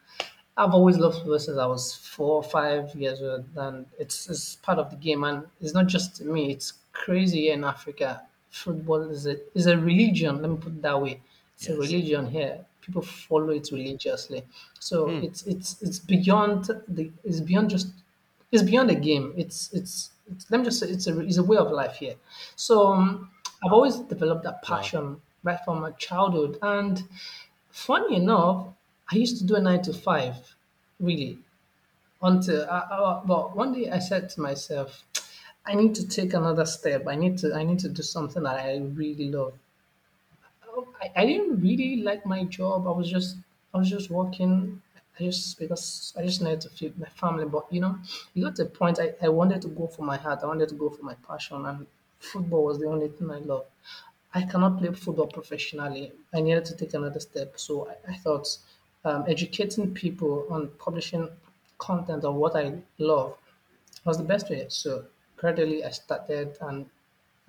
I've 0.58 0.74
always 0.74 0.98
loved 0.98 1.18
football 1.18 1.40
since 1.40 1.58
I 1.58 1.66
was 1.66 1.96
four 1.96 2.36
or 2.36 2.44
five 2.44 2.94
years 2.96 3.22
old, 3.22 3.46
and 3.56 3.86
it's, 3.98 4.30
it's 4.30 4.56
part 4.58 4.80
of 4.80 4.90
the 4.92 4.98
game. 4.98 5.24
And 5.24 5.48
it's 5.62 5.74
not 5.74 5.88
just 5.88 6.22
me; 6.22 6.52
it's 6.52 6.74
crazy 6.94 7.42
here 7.42 7.54
in 7.54 7.64
Africa. 7.64 8.28
Football 8.50 9.04
is 9.10 9.26
a 9.28 9.38
is 9.58 9.66
a 9.68 9.78
religion. 9.78 10.42
Let 10.42 10.52
me 10.52 10.58
put 10.58 10.74
it 10.74 10.82
that 10.82 11.02
way. 11.02 11.22
It's 11.56 11.70
a 11.70 11.76
Yes. 11.76 11.78
religion 11.78 12.28
here. 12.28 12.66
People 12.82 13.02
follow 13.02 13.50
it 13.50 13.70
religiously. 13.72 14.44
So 14.80 14.98
Hmm. 15.06 15.22
it's 15.22 15.44
it's 15.48 15.82
it's 15.82 16.00
beyond 16.00 16.66
the 16.88 17.12
it's 17.24 17.40
beyond 17.40 17.70
just 17.70 17.88
it's 18.52 18.64
beyond 18.64 18.92
a 18.92 18.96
game. 18.96 19.34
It's 19.38 19.72
it's, 19.74 20.12
it's 20.30 20.50
let 20.52 20.60
me 20.60 20.66
just 20.66 20.80
say 20.80 20.90
it's 20.90 21.08
a 21.08 21.20
it's 21.22 21.38
a 21.38 21.44
way 21.44 21.58
of 21.58 21.72
life 21.72 21.96
here. 21.96 22.16
So 22.56 22.88
um, 22.88 23.32
I've 23.64 23.72
always 23.72 23.98
developed 24.00 24.44
that 24.44 24.62
passion 24.64 25.22
right 25.44 25.60
from 25.64 25.80
my 25.82 25.92
childhood, 25.92 26.60
and 26.62 27.08
funny 27.70 28.16
enough, 28.18 28.74
I 29.12 29.16
used 29.18 29.38
to 29.40 29.44
do 29.46 29.56
a 29.56 29.62
nine 29.62 29.84
to 29.84 29.94
five, 29.94 30.56
really, 31.00 31.38
until 32.22 32.70
I, 32.70 32.80
I, 32.80 33.22
but 33.26 33.56
one 33.56 33.74
day 33.74 33.90
I 33.92 34.00
said 34.00 34.30
to 34.32 34.42
myself, 34.42 35.06
I 35.66 35.76
need 35.76 35.96
to 35.96 36.08
take 36.08 36.34
another 36.34 36.66
step. 36.66 37.08
I 37.08 37.16
need 37.16 37.38
to 37.40 37.54
I 37.56 37.64
need 37.64 37.80
to 37.80 37.90
do 37.90 38.04
something 38.04 38.44
that 38.44 38.58
I 38.60 38.78
really 38.80 39.30
love. 39.32 39.56
Oh, 40.68 40.88
I, 41.02 41.12
I 41.16 41.26
didn't 41.26 41.62
really 41.62 41.98
like 41.98 42.26
my 42.26 42.44
job. 42.46 42.88
I 42.88 42.92
was 42.92 43.10
just 43.10 43.38
I 43.74 43.78
was 43.78 43.90
just 43.90 44.10
working. 44.10 44.82
I 45.20 45.24
just 45.24 45.60
because 45.60 46.14
I 46.18 46.24
just 46.24 46.42
needed 46.42 46.62
to 46.62 46.70
feed 46.70 46.98
my 46.98 47.10
family. 47.10 47.46
But 47.46 47.72
you 47.72 47.82
know, 47.82 48.00
you 48.34 48.44
got 48.46 48.58
a 48.60 48.66
point 48.66 49.00
I, 49.00 49.14
I 49.22 49.30
wanted 49.30 49.62
to 49.64 49.68
go 49.70 49.88
for 49.88 50.04
my 50.04 50.18
heart. 50.18 50.40
I 50.44 50.48
wanted 50.48 50.70
to 50.70 50.76
go 50.76 50.90
for 50.90 51.04
my 51.04 51.16
passion, 51.28 51.66
and 51.66 51.86
football 52.20 52.64
was 52.66 52.80
the 52.80 52.88
only 52.88 53.10
thing 53.10 53.30
I 53.30 53.40
loved. 53.40 53.70
I 54.34 54.44
cannot 54.44 54.80
play 54.80 54.92
football 54.94 55.28
professionally. 55.28 56.14
I 56.34 56.42
needed 56.42 56.66
to 56.66 56.76
take 56.78 56.94
another 56.94 57.20
step. 57.20 57.60
So 57.60 57.90
I, 57.90 57.96
I 58.14 58.16
thought 58.18 58.48
um, 59.04 59.26
educating 59.28 59.94
people 59.94 60.46
on 60.50 60.70
publishing 60.80 61.30
content 61.78 62.24
of 62.24 62.36
what 62.36 62.56
I 62.56 62.74
love 63.00 63.36
was 64.06 64.18
the 64.18 64.24
best 64.24 64.50
way. 64.50 64.66
So 64.70 65.06
gradually 65.38 65.84
I 65.84 65.90
started, 65.90 66.58
and 66.62 66.86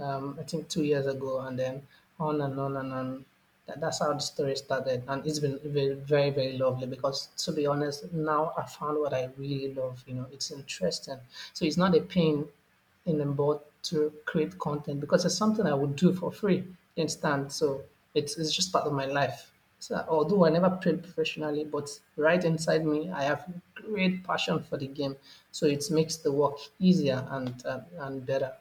um, 0.01 0.37
I 0.41 0.43
think 0.43 0.69
two 0.69 0.83
years 0.85 1.07
ago, 1.07 1.41
and 1.41 1.59
then 1.59 1.83
on 2.19 2.41
and 2.41 2.59
on 2.59 2.77
and 2.77 2.93
on. 2.93 3.25
That, 3.67 3.81
that's 3.81 4.01
how 4.01 4.13
the 4.13 4.19
story 4.19 4.57
started, 4.57 5.05
and 5.07 5.25
it's 5.25 5.39
been 5.39 5.61
very, 5.65 5.95
very, 5.95 6.31
very 6.31 6.59
lovely. 6.59 6.89
Because 6.89 7.29
to 7.45 7.53
be 7.53 7.65
honest, 7.67 8.13
now 8.13 8.53
I 8.59 8.65
found 8.65 8.99
what 8.99 9.15
I 9.15 9.29
really 9.39 9.73
love. 9.73 10.03
You 10.07 10.15
know, 10.15 10.27
it's 10.33 10.51
interesting. 10.51 11.19
So 11.53 11.65
it's 11.65 11.77
not 11.77 11.97
a 11.97 12.01
pain 12.01 12.45
in 13.07 13.19
the 13.19 13.25
butt 13.25 13.65
to 13.85 14.13
create 14.25 14.59
content 14.59 15.01
because 15.01 15.25
it's 15.25 15.37
something 15.37 15.67
I 15.67 15.75
would 15.75 15.97
do 15.97 16.13
for 16.13 16.33
free 16.33 16.65
instant. 16.97 17.53
So 17.53 17.83
it's 18.15 18.37
it's 18.37 18.53
just 18.53 18.73
part 18.73 18.87
of 18.87 18.93
my 18.95 19.07
life. 19.07 19.52
So 19.83 20.05
although 20.09 20.45
I 20.47 20.51
never 20.51 20.71
played 20.71 21.03
professionally, 21.03 21.65
but 21.65 21.89
right 22.17 22.43
inside 22.45 22.85
me, 22.87 23.11
I 23.11 23.25
have 23.25 23.43
great 23.75 24.23
passion 24.25 24.63
for 24.63 24.77
the 24.79 24.87
game. 24.87 25.17
So 25.51 25.67
it 25.67 25.85
makes 25.91 26.17
the 26.17 26.33
work 26.33 26.57
easier 26.79 27.27
and 27.31 27.55
uh, 27.67 27.81
and 27.99 28.25
better. 28.25 28.53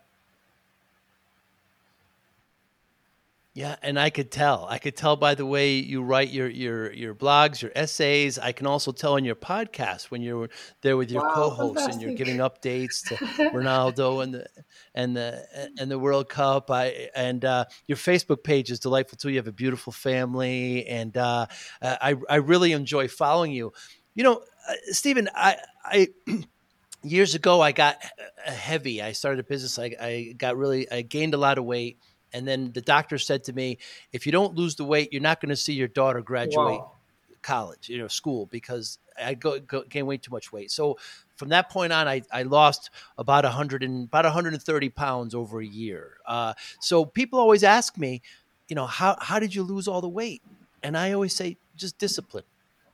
Yeah, 3.54 3.76
and 3.82 4.00
I 4.00 4.10
could 4.12 4.32
tell. 4.32 4.66
I 4.70 4.78
could 4.78 4.96
tell 4.96 5.18
by 5.18 5.36
the 5.36 5.46
way 5.46 5.74
you 5.74 6.02
write 6.04 6.30
your 6.30 6.48
your 6.48 6.94
your 6.94 7.14
blogs, 7.14 7.62
your 7.62 7.72
essays. 7.76 8.40
I 8.40 8.54
can 8.54 8.66
also 8.66 8.94
tell 8.94 9.18
in 9.18 9.26
your 9.26 9.36
podcast 9.36 10.06
when 10.06 10.22
you're 10.22 10.50
there 10.82 10.96
with 10.96 11.12
your 11.12 11.22
Wow, 11.22 11.34
co-hosts 11.34 11.88
and 11.88 12.02
you're 12.02 12.12
giving 12.12 12.38
updates 12.38 13.04
to 13.08 13.16
Ronaldo 13.54 14.24
and 14.24 14.34
the 14.36 14.48
and 14.96 15.18
the 15.18 15.46
and 15.78 15.92
the 15.92 16.00
World 16.00 16.30
Cup. 16.30 16.72
I 16.72 17.10
and 17.14 17.44
uh, 17.44 17.66
your 17.88 17.98
Facebook 17.98 18.42
page 18.42 18.72
is 18.72 18.80
delightful 18.80 19.18
too. 19.18 19.30
You 19.30 19.38
have 19.38 19.48
a 19.48 19.52
beautiful 19.52 19.92
family, 19.92 20.88
and 20.88 21.18
uh, 21.18 21.48
I 21.82 22.16
I 22.30 22.36
really 22.38 22.72
enjoy 22.72 23.10
following 23.10 23.52
you. 23.52 23.74
You 24.16 24.24
know, 24.24 24.44
uh, 24.70 24.74
Stephen, 24.92 25.28
I 25.36 25.58
I 25.84 26.08
years 27.04 27.34
ago 27.34 27.62
i 27.62 27.72
got 27.72 27.98
uh, 28.46 28.52
heavy 28.52 29.02
i 29.02 29.12
started 29.12 29.40
a 29.40 29.44
business 29.44 29.80
I, 29.80 29.96
I 30.00 30.36
got 30.38 30.56
really 30.56 30.90
i 30.92 31.02
gained 31.02 31.34
a 31.34 31.38
lot 31.38 31.58
of 31.58 31.66
weight 31.66 31.98
and 32.34 32.48
then 32.48 32.72
the 32.74 32.82
doctor 32.82 33.18
said 33.18 33.44
to 33.44 33.54
me 33.54 33.78
if 34.12 34.26
you 34.26 34.32
don't 34.32 34.56
lose 34.56 34.76
the 34.76 34.86
weight 34.86 35.12
you're 35.12 35.22
not 35.22 35.42
going 35.42 35.50
to 35.50 35.56
see 35.56 35.74
your 35.74 35.88
daughter 35.88 36.22
graduate 36.22 36.84
Wow. 36.84 36.92
college 37.42 37.90
you 37.90 37.98
know 37.98 38.08
school 38.08 38.46
because 38.48 39.00
i 39.24 39.34
go, 39.34 39.60
go 39.60 39.84
gained 39.90 40.08
way 40.08 40.18
too 40.18 40.32
much 40.32 40.52
weight. 40.52 40.72
So 40.72 40.98
from 41.36 41.50
that 41.50 41.70
point 41.72 41.92
on 41.94 42.08
i, 42.08 42.22
I 42.32 42.44
lost 42.44 42.92
about 43.18 43.44
100 43.46 43.84
and 43.84 44.06
about 44.08 44.26
130 44.26 44.90
pounds 44.90 45.34
over 45.36 45.60
a 45.62 45.66
year. 45.66 46.18
Uh, 46.28 46.54
so 46.80 47.06
people 47.06 47.40
always 47.40 47.64
ask 47.64 47.98
me 47.98 48.22
you 48.70 48.76
know 48.76 48.86
how, 48.86 49.18
how 49.20 49.40
did 49.40 49.54
you 49.54 49.64
lose 49.64 49.88
all 49.88 50.02
the 50.02 50.10
weight? 50.10 50.44
And 50.84 50.98
i 50.98 51.12
always 51.14 51.36
say 51.36 51.58
just 51.76 51.98
discipline 51.98 52.46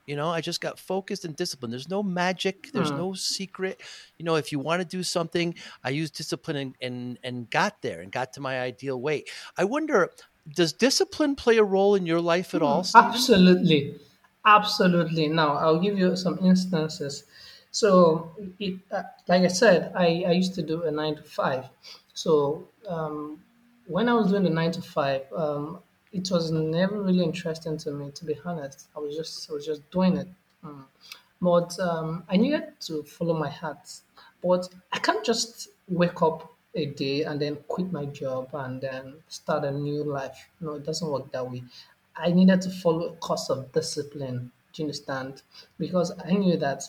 you 0.07 0.15
know, 0.15 0.29
I 0.29 0.41
just 0.41 0.61
got 0.61 0.79
focused 0.79 1.25
and 1.25 1.35
disciplined. 1.35 1.73
There's 1.73 1.89
no 1.89 2.01
magic. 2.01 2.71
There's 2.73 2.91
Hmm. 2.91 2.97
no 2.97 3.13
secret. 3.13 3.81
You 4.17 4.25
know, 4.25 4.35
if 4.35 4.51
you 4.51 4.59
want 4.59 4.81
to 4.81 4.87
do 4.87 5.03
something, 5.03 5.53
I 5.83 5.89
used 5.89 6.15
discipline 6.15 6.55
and, 6.57 6.75
and 6.81 7.19
and 7.23 7.49
got 7.49 7.81
there 7.81 8.01
and 8.01 8.11
got 8.11 8.33
to 8.33 8.39
my 8.41 8.59
ideal 8.61 8.99
weight. 8.99 9.29
I 9.57 9.65
wonder, 9.65 10.09
does 10.55 10.73
discipline 10.73 11.35
play 11.35 11.57
a 11.57 11.63
role 11.63 11.95
in 11.95 12.05
your 12.05 12.21
life 12.21 12.55
at 12.55 12.61
all, 12.61 12.83
Stephen? 12.83 13.09
Absolutely, 13.11 13.99
absolutely. 14.45 15.27
Now 15.27 15.53
I'll 15.57 15.79
give 15.79 15.97
you 15.97 16.15
some 16.15 16.39
instances. 16.39 17.25
So, 17.71 18.31
it, 18.59 18.79
uh, 18.91 19.03
like 19.27 19.43
I 19.43 19.47
said, 19.47 19.91
I, 19.95 20.23
I 20.27 20.31
used 20.31 20.55
to 20.55 20.63
do 20.63 20.83
a 20.83 20.91
nine 20.91 21.15
to 21.17 21.23
five. 21.23 21.65
So, 22.13 22.67
um, 22.87 23.41
when 23.85 24.09
I 24.09 24.13
was 24.13 24.29
doing 24.31 24.43
the 24.43 24.49
nine 24.49 24.71
to 24.71 24.81
five, 24.81 25.21
um, 25.35 25.79
it 26.11 26.29
was 26.31 26.51
never 26.51 27.01
really 27.01 27.23
interesting 27.23 27.77
to 27.79 27.91
me, 27.91 28.11
to 28.11 28.25
be 28.25 28.37
honest. 28.45 28.87
I 28.95 28.99
was 28.99 29.15
just 29.15 29.49
I 29.49 29.53
was 29.53 29.65
just 29.65 29.89
doing 29.91 30.17
it. 30.17 30.27
Mm. 30.63 30.83
But 31.41 31.79
um, 31.79 32.23
I 32.29 32.37
needed 32.37 32.79
to 32.81 33.03
follow 33.03 33.37
my 33.37 33.49
heart. 33.49 33.91
But 34.43 34.69
I 34.91 34.99
can't 34.99 35.23
just 35.23 35.69
wake 35.87 36.21
up 36.21 36.51
a 36.75 36.85
day 36.85 37.23
and 37.23 37.41
then 37.41 37.57
quit 37.67 37.91
my 37.91 38.05
job 38.05 38.49
and 38.53 38.81
then 38.81 39.15
start 39.27 39.63
a 39.63 39.71
new 39.71 40.03
life. 40.03 40.49
No, 40.61 40.73
it 40.73 40.85
doesn't 40.85 41.09
work 41.09 41.31
that 41.31 41.49
way. 41.49 41.63
I 42.15 42.31
needed 42.31 42.61
to 42.61 42.69
follow 42.69 43.09
a 43.09 43.15
course 43.17 43.49
of 43.49 43.71
discipline. 43.71 44.51
Do 44.73 44.81
you 44.81 44.85
understand? 44.85 45.41
Because 45.77 46.11
I 46.23 46.31
knew 46.31 46.57
that 46.57 46.83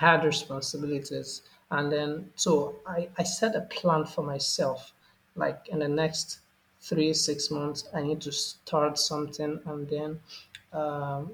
I 0.00 0.10
had 0.12 0.24
responsibilities. 0.24 1.42
And 1.70 1.90
then, 1.92 2.30
so 2.34 2.76
I, 2.86 3.08
I 3.16 3.22
set 3.22 3.54
a 3.54 3.62
plan 3.62 4.04
for 4.04 4.22
myself. 4.22 4.92
Like 5.36 5.68
in 5.68 5.78
the 5.78 5.88
next 5.88 6.40
three, 6.80 7.12
six 7.14 7.50
months, 7.50 7.88
I 7.94 8.02
need 8.02 8.20
to 8.22 8.32
start 8.32 8.98
something. 8.98 9.60
And 9.66 9.88
then 9.88 10.20
um, 10.72 11.32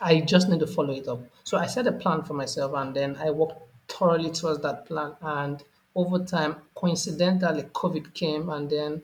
I 0.00 0.20
just 0.20 0.48
need 0.48 0.60
to 0.60 0.66
follow 0.66 0.94
it 0.94 1.08
up. 1.08 1.20
So 1.44 1.56
I 1.58 1.66
set 1.66 1.86
a 1.86 1.92
plan 1.92 2.22
for 2.22 2.34
myself 2.34 2.72
and 2.74 2.94
then 2.94 3.16
I 3.16 3.30
worked 3.30 3.60
thoroughly 3.88 4.30
towards 4.30 4.60
that 4.62 4.86
plan. 4.86 5.16
And 5.22 5.62
over 5.94 6.18
time, 6.24 6.56
coincidentally, 6.74 7.62
COVID 7.62 8.12
came 8.14 8.50
and 8.50 8.68
then 8.68 9.02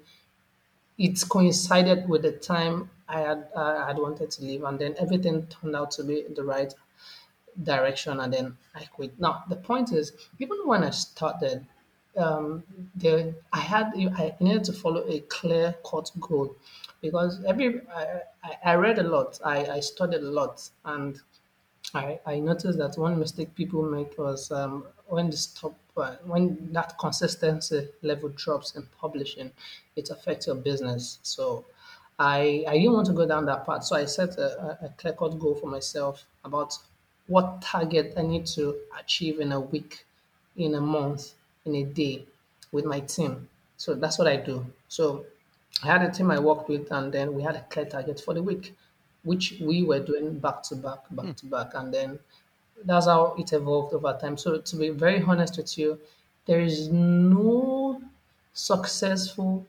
it 0.99 1.23
coincided 1.29 2.09
with 2.09 2.23
the 2.23 2.33
time 2.33 2.91
I 3.09 3.21
had 3.21 3.49
I 3.57 3.89
had 3.89 3.99
wanted 3.99 4.31
to 4.31 4.45
leave, 4.45 4.65
and 4.65 4.79
then 4.79 4.95
everything 4.99 5.47
turned 5.47 5.77
out 5.77 5.91
to 5.93 6.05
be 6.05 6.25
the 6.35 6.45
right 6.45 6.73
direction, 7.63 8.21
and 8.21 8.33
then 8.33 8.57
I 8.75 8.85
quit. 8.85 9.19
Now 9.21 9.45
the 9.49 9.57
point 9.57 9.93
is, 9.93 10.13
even 10.39 10.59
when 10.65 10.83
I 10.83 10.91
started, 10.91 11.67
um, 12.17 12.63
there 12.95 13.35
I 13.53 13.61
had 13.61 13.93
I 13.97 14.35
needed 14.41 14.65
to 14.65 14.73
follow 14.73 15.05
a 15.09 15.21
clear 15.21 15.75
cut 15.89 16.11
goal 16.21 16.57
because 17.01 17.43
every 17.45 17.81
I, 17.95 18.21
I, 18.65 18.75
read 18.75 18.99
a 18.99 19.03
lot, 19.03 19.41
I, 19.45 19.67
I 19.67 19.81
studied 19.81 20.21
a 20.21 20.31
lot, 20.31 20.69
and 20.85 21.21
I, 21.95 22.21
I 22.27 22.39
noticed 22.39 22.79
that 22.79 22.97
one 22.97 23.19
mistake 23.19 23.55
people 23.55 23.83
make 23.83 24.17
was 24.19 24.51
um, 24.51 24.85
when 25.07 25.31
the 25.31 25.37
stop 25.37 25.75
uh, 25.97 26.17
when 26.25 26.73
that 26.73 26.97
consistency 26.99 27.89
level 28.03 28.31
drops 28.31 28.77
in 28.77 28.87
publishing, 29.01 29.51
it 29.97 30.11
affects 30.11 30.47
your 30.47 30.57
business. 30.57 31.19
So 31.23 31.65
I 32.19 32.65
I 32.69 32.79
didn't 32.79 32.93
want 32.93 33.07
to 33.07 33.13
go 33.13 33.27
down 33.27 33.47
that 33.47 33.67
path. 33.67 33.85
So 33.85 33.97
I 33.97 34.05
set 34.05 34.39
a, 34.39 34.79
a 34.83 34.89
clear 34.97 35.15
cut 35.15 35.39
goal 35.39 35.55
for 35.55 35.67
myself 35.67 36.25
about 36.45 36.79
what 37.27 37.63
target 37.63 38.15
I 38.17 38.23
need 38.23 38.47
to 38.47 38.77
achieve 38.99 39.41
in 39.41 39.53
a 39.53 39.61
week, 39.61 40.05
in 40.57 40.75
a 40.75 40.81
month, 40.81 41.33
in 41.65 41.75
a 41.77 41.85
day 41.85 42.25
with 42.73 42.85
my 42.85 43.01
team. 43.01 43.49
So 43.77 43.95
that's 43.95 44.19
what 44.19 44.29
I 44.29 44.37
do. 44.37 44.67
So 44.89 45.25
I 45.83 45.87
had 45.87 46.03
a 46.03 46.11
team 46.11 46.31
I 46.31 46.39
worked 46.39 46.69
with, 46.69 46.91
and 46.91 47.13
then 47.13 47.35
we 47.35 47.43
had 47.43 47.57
a 47.57 47.63
clear 47.71 47.87
target 47.87 48.21
for 48.21 48.35
the 48.35 48.43
week, 48.43 48.75
which 49.25 49.55
we 49.61 49.83
were 49.83 50.01
doing 50.01 50.39
back 50.39 50.63
to 50.65 50.77
back, 50.77 51.01
back 51.11 51.27
hmm. 51.27 51.33
to 51.33 51.47
back, 51.47 51.75
and 51.75 51.93
then 51.93 52.19
that's 52.85 53.07
how 53.07 53.35
it 53.39 53.53
evolved 53.53 53.95
over 53.95 54.17
time. 54.21 54.37
So 54.37 54.59
to 54.59 54.77
be 54.77 54.91
very 54.91 55.23
honest 55.23 55.57
with 55.57 55.77
you, 55.79 55.99
there 56.47 56.61
is 56.61 56.89
no 56.89 58.03
successful 58.53 59.67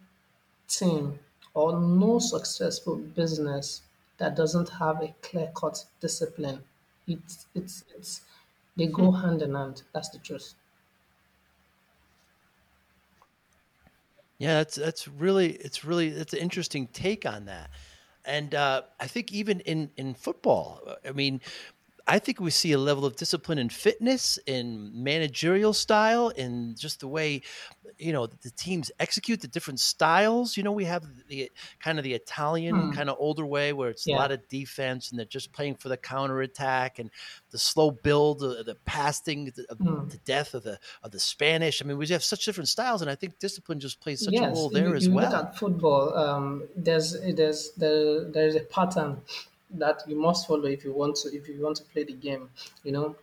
team 0.67 1.19
or 1.53 1.79
no 1.79 2.19
successful 2.19 2.95
business 2.95 3.81
that 4.17 4.35
doesn't 4.35 4.69
have 4.69 5.01
a 5.01 5.13
clear 5.21 5.51
cut 5.55 5.83
discipline. 6.01 6.63
It's 7.07 7.45
it's 7.53 7.83
it's 7.95 8.21
they 8.75 8.87
go 8.87 9.11
hmm. 9.11 9.21
hand 9.21 9.41
in 9.41 9.55
hand. 9.55 9.83
That's 9.93 10.09
the 10.09 10.19
truth. 10.19 10.53
Yeah, 14.37 14.55
that's 14.55 14.75
that's 14.75 15.07
really 15.07 15.51
it's 15.53 15.85
really 15.85 16.07
it's 16.09 16.33
an 16.33 16.39
interesting 16.39 16.87
take 16.87 17.25
on 17.25 17.45
that, 17.45 17.69
and 18.25 18.53
uh, 18.55 18.81
I 18.99 19.07
think 19.07 19.31
even 19.31 19.59
in 19.61 19.91
in 19.95 20.13
football, 20.15 20.81
uh, 20.87 20.95
I 21.05 21.11
mean, 21.11 21.39
I 22.05 22.19
think 22.19 22.39
we 22.41 22.51
see 22.51 22.73
a 22.73 22.77
level 22.77 23.05
of 23.05 23.15
discipline 23.15 23.57
and 23.57 23.71
fitness, 23.71 24.37
in 24.45 24.91
managerial 25.03 25.71
style, 25.73 26.29
in 26.29 26.75
just 26.77 26.99
the 26.99 27.07
way 27.07 27.41
you 27.97 28.11
know 28.11 28.27
the 28.27 28.49
teams 28.51 28.91
execute 28.99 29.39
the 29.41 29.47
different 29.47 29.79
styles. 29.79 30.57
You 30.57 30.63
know, 30.63 30.71
we 30.73 30.85
have 30.85 31.05
the 31.27 31.49
kind 31.79 31.97
of 31.99 32.03
the 32.03 32.13
Italian 32.13 32.75
Hmm. 32.75 32.89
kind 32.89 33.09
of 33.09 33.15
older 33.19 33.45
way 33.45 33.71
where 33.71 33.89
it's 33.89 34.07
a 34.07 34.11
lot 34.11 34.31
of 34.31 34.45
defense 34.49 35.09
and 35.11 35.19
they're 35.19 35.25
just 35.25 35.53
playing 35.53 35.75
for 35.75 35.87
the 35.89 35.97
counter 35.97 36.41
attack 36.41 36.99
and 36.99 37.09
the 37.51 37.57
slow 37.57 37.91
build, 37.91 38.39
the, 38.39 38.63
the 38.63 38.75
passing 38.85 39.45
the, 39.45 39.65
Hmm. 39.79 40.07
the 40.09 40.17
death 40.25 40.53
of 40.53 40.63
the 40.63 40.79
of 41.03 41.11
the 41.11 41.19
Spanish. 41.19 41.81
I 41.81 41.85
mean, 41.85 41.97
we 41.97 42.07
have 42.07 42.23
such 42.23 42.45
different 42.45 42.67
styles, 42.69 43.01
and 43.01 43.09
I 43.09 43.15
think 43.15 43.39
discipline 43.39 43.79
just 43.79 44.01
plays 44.01 44.21
such 44.21 44.41
a 44.41 44.45
role 44.45 44.69
there 44.69 44.93
you, 44.93 44.95
as 44.95 45.07
you 45.07 45.13
look 45.13 45.31
well. 45.31 45.33
at 45.33 45.57
football, 45.57 46.15
um, 46.17 46.67
there's 46.75 47.19
there's 47.21 47.71
there, 47.71 48.23
there's 48.25 48.55
a 48.55 48.61
pattern 48.61 49.21
that 49.73 50.03
you 50.07 50.15
must 50.15 50.47
follow 50.47 50.65
if 50.65 50.83
you 50.83 50.93
want 50.93 51.15
to 51.17 51.35
if 51.35 51.47
you 51.47 51.61
want 51.61 51.77
to 51.77 51.83
play 51.83 52.03
the 52.03 52.13
game. 52.13 52.49
You 52.83 52.91
know, 52.91 53.15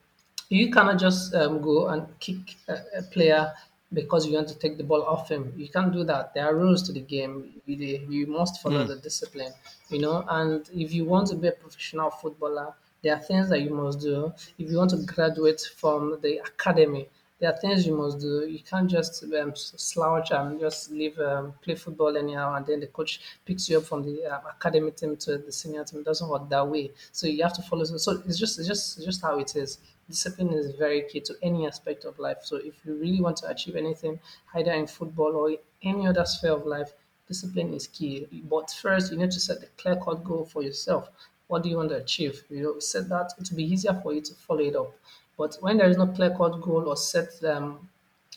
you 0.48 0.70
cannot 0.70 0.98
just 0.98 1.34
um, 1.34 1.60
go 1.62 1.88
and 1.88 2.06
kick 2.18 2.56
a, 2.68 2.76
a 2.98 3.02
player 3.02 3.52
because 3.92 4.26
you 4.26 4.34
want 4.34 4.48
to 4.48 4.58
take 4.58 4.76
the 4.76 4.84
ball 4.84 5.02
off 5.02 5.28
him. 5.28 5.52
You 5.56 5.68
can't 5.68 5.92
do 5.92 6.04
that. 6.04 6.32
There 6.34 6.44
are 6.44 6.54
rules 6.54 6.82
to 6.84 6.92
the 6.92 7.00
game. 7.00 7.60
You, 7.66 7.76
you 8.08 8.26
must 8.26 8.62
follow 8.62 8.84
the 8.84 8.96
discipline. 8.96 9.52
You 9.88 10.00
know, 10.00 10.24
and 10.28 10.68
if 10.72 10.92
you 10.92 11.04
want 11.04 11.28
to 11.28 11.36
be 11.36 11.48
a 11.48 11.52
professional 11.52 12.10
footballer, 12.10 12.72
there 13.02 13.16
are 13.16 13.20
things 13.20 13.48
that 13.48 13.60
you 13.62 13.70
must 13.70 14.00
do. 14.00 14.32
If 14.58 14.70
you 14.70 14.76
want 14.76 14.90
to 14.90 14.98
graduate 14.98 15.60
from 15.76 16.18
the 16.22 16.38
academy, 16.38 17.08
there 17.40 17.50
are 17.52 17.56
things 17.56 17.86
you 17.86 17.96
must 17.96 18.20
do. 18.20 18.46
You 18.46 18.60
can't 18.60 18.88
just 18.88 19.24
um, 19.24 19.52
slouch 19.56 20.30
and 20.30 20.60
just 20.60 20.90
leave 20.90 21.18
um, 21.18 21.54
play 21.62 21.74
football 21.74 22.16
anyhow, 22.16 22.54
and 22.54 22.66
then 22.66 22.80
the 22.80 22.86
coach 22.86 23.20
picks 23.46 23.68
you 23.68 23.78
up 23.78 23.84
from 23.84 24.02
the 24.02 24.26
um, 24.26 24.42
academy 24.56 24.90
team 24.90 25.16
to 25.16 25.38
the 25.38 25.50
senior 25.50 25.84
team. 25.84 26.00
It 26.00 26.04
doesn't 26.04 26.28
work 26.28 26.48
that 26.50 26.68
way. 26.68 26.90
So 27.12 27.26
you 27.26 27.42
have 27.42 27.54
to 27.54 27.62
follow. 27.62 27.84
So 27.84 28.22
it's 28.26 28.38
just 28.38 28.58
it's 28.58 28.68
just 28.68 28.98
it's 28.98 29.06
just 29.06 29.22
how 29.22 29.38
it 29.38 29.56
is. 29.56 29.78
Discipline 30.08 30.52
is 30.52 30.72
very 30.72 31.02
key 31.08 31.20
to 31.20 31.34
any 31.42 31.66
aspect 31.66 32.04
of 32.04 32.18
life. 32.18 32.38
So 32.42 32.56
if 32.56 32.74
you 32.84 32.94
really 32.94 33.20
want 33.20 33.38
to 33.38 33.48
achieve 33.48 33.76
anything, 33.76 34.20
either 34.54 34.72
in 34.72 34.86
football 34.86 35.34
or 35.34 35.56
any 35.82 36.06
other 36.06 36.24
sphere 36.26 36.52
of 36.52 36.66
life, 36.66 36.92
discipline 37.26 37.72
is 37.72 37.86
key. 37.86 38.26
But 38.50 38.70
first, 38.70 39.12
you 39.12 39.18
need 39.18 39.30
to 39.30 39.40
set 39.40 39.60
the 39.60 39.66
clear 39.78 39.96
cut 39.96 40.24
goal 40.24 40.44
for 40.44 40.62
yourself. 40.62 41.08
What 41.46 41.62
do 41.62 41.68
you 41.70 41.76
want 41.76 41.88
to 41.90 41.96
achieve? 41.96 42.44
You 42.50 42.62
know, 42.62 42.78
set 42.80 43.08
that. 43.08 43.32
It 43.38 43.50
will 43.50 43.56
be 43.56 43.64
easier 43.64 43.94
for 44.02 44.12
you 44.12 44.20
to 44.20 44.34
follow 44.34 44.60
it 44.60 44.76
up. 44.76 44.92
But 45.40 45.56
when 45.60 45.78
there 45.78 45.88
is 45.88 45.96
no 46.02 46.06
clear 46.16 46.30
cut 46.40 46.60
goal 46.66 46.84
or 46.88 46.96
set 46.96 47.30
um, 47.44 47.88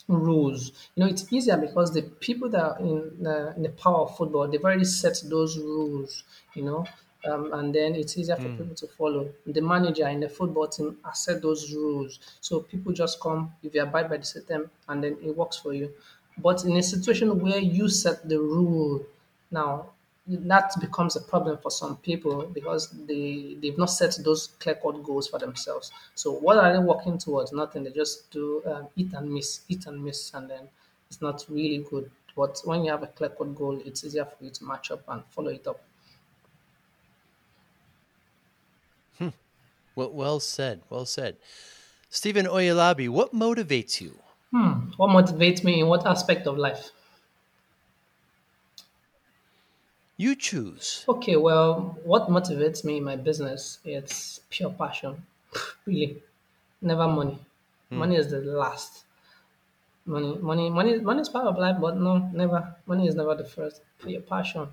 rules. 0.08 0.90
You 0.96 1.04
know, 1.04 1.10
it's 1.10 1.32
easier 1.32 1.58
because 1.58 1.94
the 1.94 2.04
people 2.04 2.50
that 2.50 2.62
are 2.64 2.80
in 2.80 3.24
the, 3.24 3.54
in 3.56 3.64
the 3.64 3.70
power 3.70 4.00
of 4.02 4.18
football, 4.18 4.48
they've 4.48 4.64
already 4.64 4.84
set 4.86 5.18
those 5.26 5.58
rules, 5.58 6.24
you 6.54 6.64
know, 6.64 6.86
um, 7.26 7.54
and 7.54 7.74
then 7.74 7.96
it's 7.96 8.18
easier 8.18 8.36
for 8.36 8.50
people 8.50 8.76
to 8.76 8.88
follow. 8.88 9.34
The 9.46 9.62
manager 9.62 10.08
in 10.10 10.20
the 10.20 10.30
football 10.30 10.68
team 10.68 11.00
has 11.06 11.24
set 11.24 11.42
those 11.42 11.74
rules. 11.74 12.20
So 12.42 12.62
people 12.62 12.92
just 12.92 13.20
come, 13.22 13.54
if 13.64 13.74
you 13.74 13.82
abide 13.82 14.10
by 14.10 14.18
the 14.18 14.26
system, 14.26 14.70
and 14.90 15.04
then 15.04 15.18
it 15.24 15.36
works 15.36 15.58
for 15.58 15.74
you. 15.74 15.94
But 16.38 16.66
in 16.66 16.76
a 16.78 16.84
situation 16.84 17.40
where 17.40 17.60
you 17.60 17.88
set 17.90 18.28
the 18.28 18.40
rule, 18.40 19.06
Now, 19.52 19.93
that 20.26 20.72
becomes 20.80 21.16
a 21.16 21.22
problem 21.22 21.58
for 21.58 21.70
some 21.70 21.98
people 21.98 22.46
because 22.46 22.90
they 23.08 23.58
they've 23.62 23.78
not 23.78 23.90
set 23.90 24.18
those 24.24 24.48
clear 24.60 24.76
cut 24.76 25.04
goals 25.04 25.28
for 25.28 25.38
themselves. 25.40 25.92
So 26.16 26.32
what 26.32 26.58
are 26.58 26.72
they 26.72 26.80
working 26.80 27.18
towards? 27.18 27.52
Nothing. 27.52 27.84
They 27.84 27.92
just 27.92 28.32
do 28.32 28.64
um, 28.66 28.88
eat 28.96 29.12
and 29.14 29.32
miss, 29.34 29.62
eat 29.68 29.86
and 29.86 30.04
miss, 30.04 30.34
and 30.34 30.50
then 30.50 30.70
it's 31.10 31.22
not 31.22 31.46
really 31.50 31.80
good. 31.90 32.10
But 32.36 32.62
when 32.64 32.86
you 32.86 32.92
have 32.92 33.04
a 33.04 33.08
clear 33.08 33.30
cut 33.30 33.54
goal, 33.56 33.82
it's 33.86 34.04
easier 34.04 34.26
for 34.26 34.44
you 34.44 34.50
to 34.50 34.64
match 34.64 34.92
up 34.92 35.04
and 35.08 35.24
follow 35.26 35.50
it 35.50 35.68
up. 35.68 35.82
Hmm. 39.18 39.30
Well, 39.96 40.12
well 40.12 40.40
said. 40.40 40.82
Well 40.90 41.06
said. 41.06 41.38
Stephen 42.10 42.46
Oyelabi, 42.46 43.10
what 43.10 43.34
motivates 43.34 44.02
you? 44.02 44.20
Hmm. 44.52 44.92
What 44.98 45.10
motivates 45.10 45.64
me 45.64 45.82
in 45.82 45.88
what 45.88 46.06
aspect 46.06 46.48
of 46.48 46.58
life? 46.58 46.92
You 50.18 50.36
choose. 50.36 51.08
Okay, 51.08 51.36
well, 51.36 51.98
what 52.04 52.30
motivates 52.30 52.84
me 52.84 52.98
in 52.98 53.04
my 53.04 53.16
business? 53.16 53.80
It's 53.86 54.40
pure 54.50 54.72
passion. 54.72 55.26
really. 55.86 56.24
Never 56.82 57.08
money. 57.08 57.40
Hmm. 57.90 57.98
Money 58.00 58.16
is 58.18 58.32
the 58.32 58.42
last. 58.42 59.06
Money, 60.06 60.38
money, 60.38 60.70
money, 60.70 61.00
money 61.00 61.22
is 61.22 61.30
part 61.30 61.46
of 61.48 61.58
life, 61.58 61.78
but 61.80 61.96
no, 61.98 62.18
never. 62.34 62.76
Money 62.86 63.08
is 63.08 63.16
never 63.16 63.36
the 63.36 63.46
first. 63.46 63.82
Pure 64.00 64.22
passion. 64.22 64.68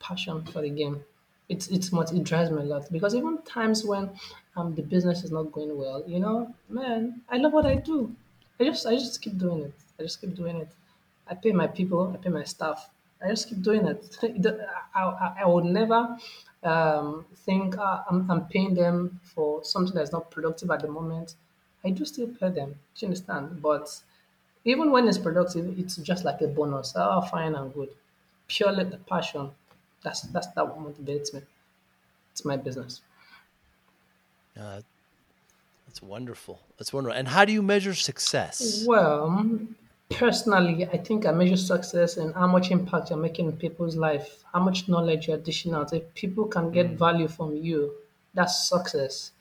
Passion 0.00 0.44
for 0.44 0.62
the 0.62 0.70
game. 0.70 1.04
It's 1.48 1.68
it's 1.68 1.90
much 1.92 2.12
it 2.12 2.22
drives 2.24 2.50
me 2.50 2.58
a 2.62 2.64
lot 2.64 2.90
because 2.92 3.14
even 3.14 3.42
times 3.42 3.84
when 3.84 4.10
um 4.56 4.74
the 4.76 4.82
business 4.82 5.24
is 5.24 5.32
not 5.32 5.50
going 5.52 5.76
well, 5.76 6.04
you 6.06 6.20
know, 6.20 6.54
man, 6.68 7.22
I 7.28 7.38
love 7.38 7.52
what 7.52 7.66
I 7.66 7.76
do. 7.76 8.14
I 8.60 8.64
just 8.64 8.86
I 8.86 8.94
just 8.94 9.20
keep 9.22 9.36
doing 9.38 9.60
it. 9.64 9.74
I 9.98 10.02
just 10.04 10.20
keep 10.20 10.34
doing 10.34 10.56
it. 10.56 10.68
I 11.26 11.34
pay 11.34 11.52
my 11.52 11.66
people, 11.66 12.12
I 12.14 12.16
pay 12.18 12.30
my 12.30 12.44
staff. 12.44 12.90
I 13.22 13.28
just 13.28 13.48
keep 13.48 13.62
doing 13.62 13.86
it. 13.86 14.16
I, 14.94 15.00
I, 15.04 15.36
I 15.40 15.46
would 15.46 15.64
never 15.64 16.16
um, 16.62 17.26
think 17.36 17.76
uh, 17.78 18.02
I'm, 18.10 18.30
I'm 18.30 18.46
paying 18.46 18.74
them 18.74 19.20
for 19.22 19.62
something 19.64 19.94
that's 19.94 20.12
not 20.12 20.30
productive 20.30 20.70
at 20.70 20.80
the 20.80 20.88
moment. 20.88 21.34
I 21.84 21.90
do 21.90 22.04
still 22.04 22.28
pay 22.28 22.50
them. 22.50 22.70
Do 22.94 23.06
you 23.06 23.08
understand? 23.08 23.62
But 23.62 24.00
even 24.64 24.90
when 24.90 25.08
it's 25.08 25.18
productive, 25.18 25.78
it's 25.78 25.96
just 25.96 26.24
like 26.24 26.40
a 26.40 26.46
bonus. 26.46 26.92
Oh, 26.96 27.20
fine 27.22 27.54
and 27.54 27.72
good. 27.72 27.90
Purely 28.48 28.84
the 28.84 28.98
passion. 28.98 29.50
That's 30.02 30.22
that's 30.22 30.48
that 30.48 30.66
what 30.66 30.78
motivates 30.78 31.32
me. 31.34 31.42
It's 32.32 32.44
my 32.44 32.56
business. 32.56 33.02
Uh, 34.58 34.80
that's 35.86 36.02
wonderful. 36.02 36.60
That's 36.78 36.92
wonderful. 36.92 37.18
And 37.18 37.28
how 37.28 37.44
do 37.44 37.52
you 37.52 37.62
measure 37.62 37.94
success? 37.94 38.84
Well, 38.86 39.66
personally, 40.10 40.86
I 40.86 40.98
think 40.98 41.26
I 41.26 41.32
measure 41.32 41.56
success 41.56 42.16
in 42.16 42.32
how 42.32 42.46
much 42.46 42.70
impact 42.70 43.10
you're 43.10 43.18
making 43.18 43.46
in 43.46 43.56
people's 43.56 43.96
life, 43.96 44.44
how 44.52 44.60
much 44.60 44.88
knowledge 44.88 45.28
you're 45.28 45.38
dishing 45.38 45.74
out. 45.74 45.92
If 45.92 46.12
people 46.14 46.44
can 46.46 46.70
get 46.70 46.86
mm. 46.90 46.98
value 46.98 47.28
from 47.28 47.56
you, 47.56 47.92
that's 48.34 48.68
success. 48.68 49.32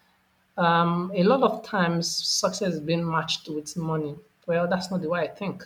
Um, 0.57 1.11
a 1.15 1.24
lot 1.24 1.41
of 1.41 1.63
times, 1.63 2.09
success 2.09 2.74
is 2.74 2.80
being 2.80 3.09
matched 3.09 3.49
with 3.49 3.76
money. 3.78 4.15
Well, 4.45 4.67
that's 4.67 4.91
not 4.91 5.01
the 5.01 5.09
way 5.09 5.22
I 5.22 5.28
think. 5.28 5.65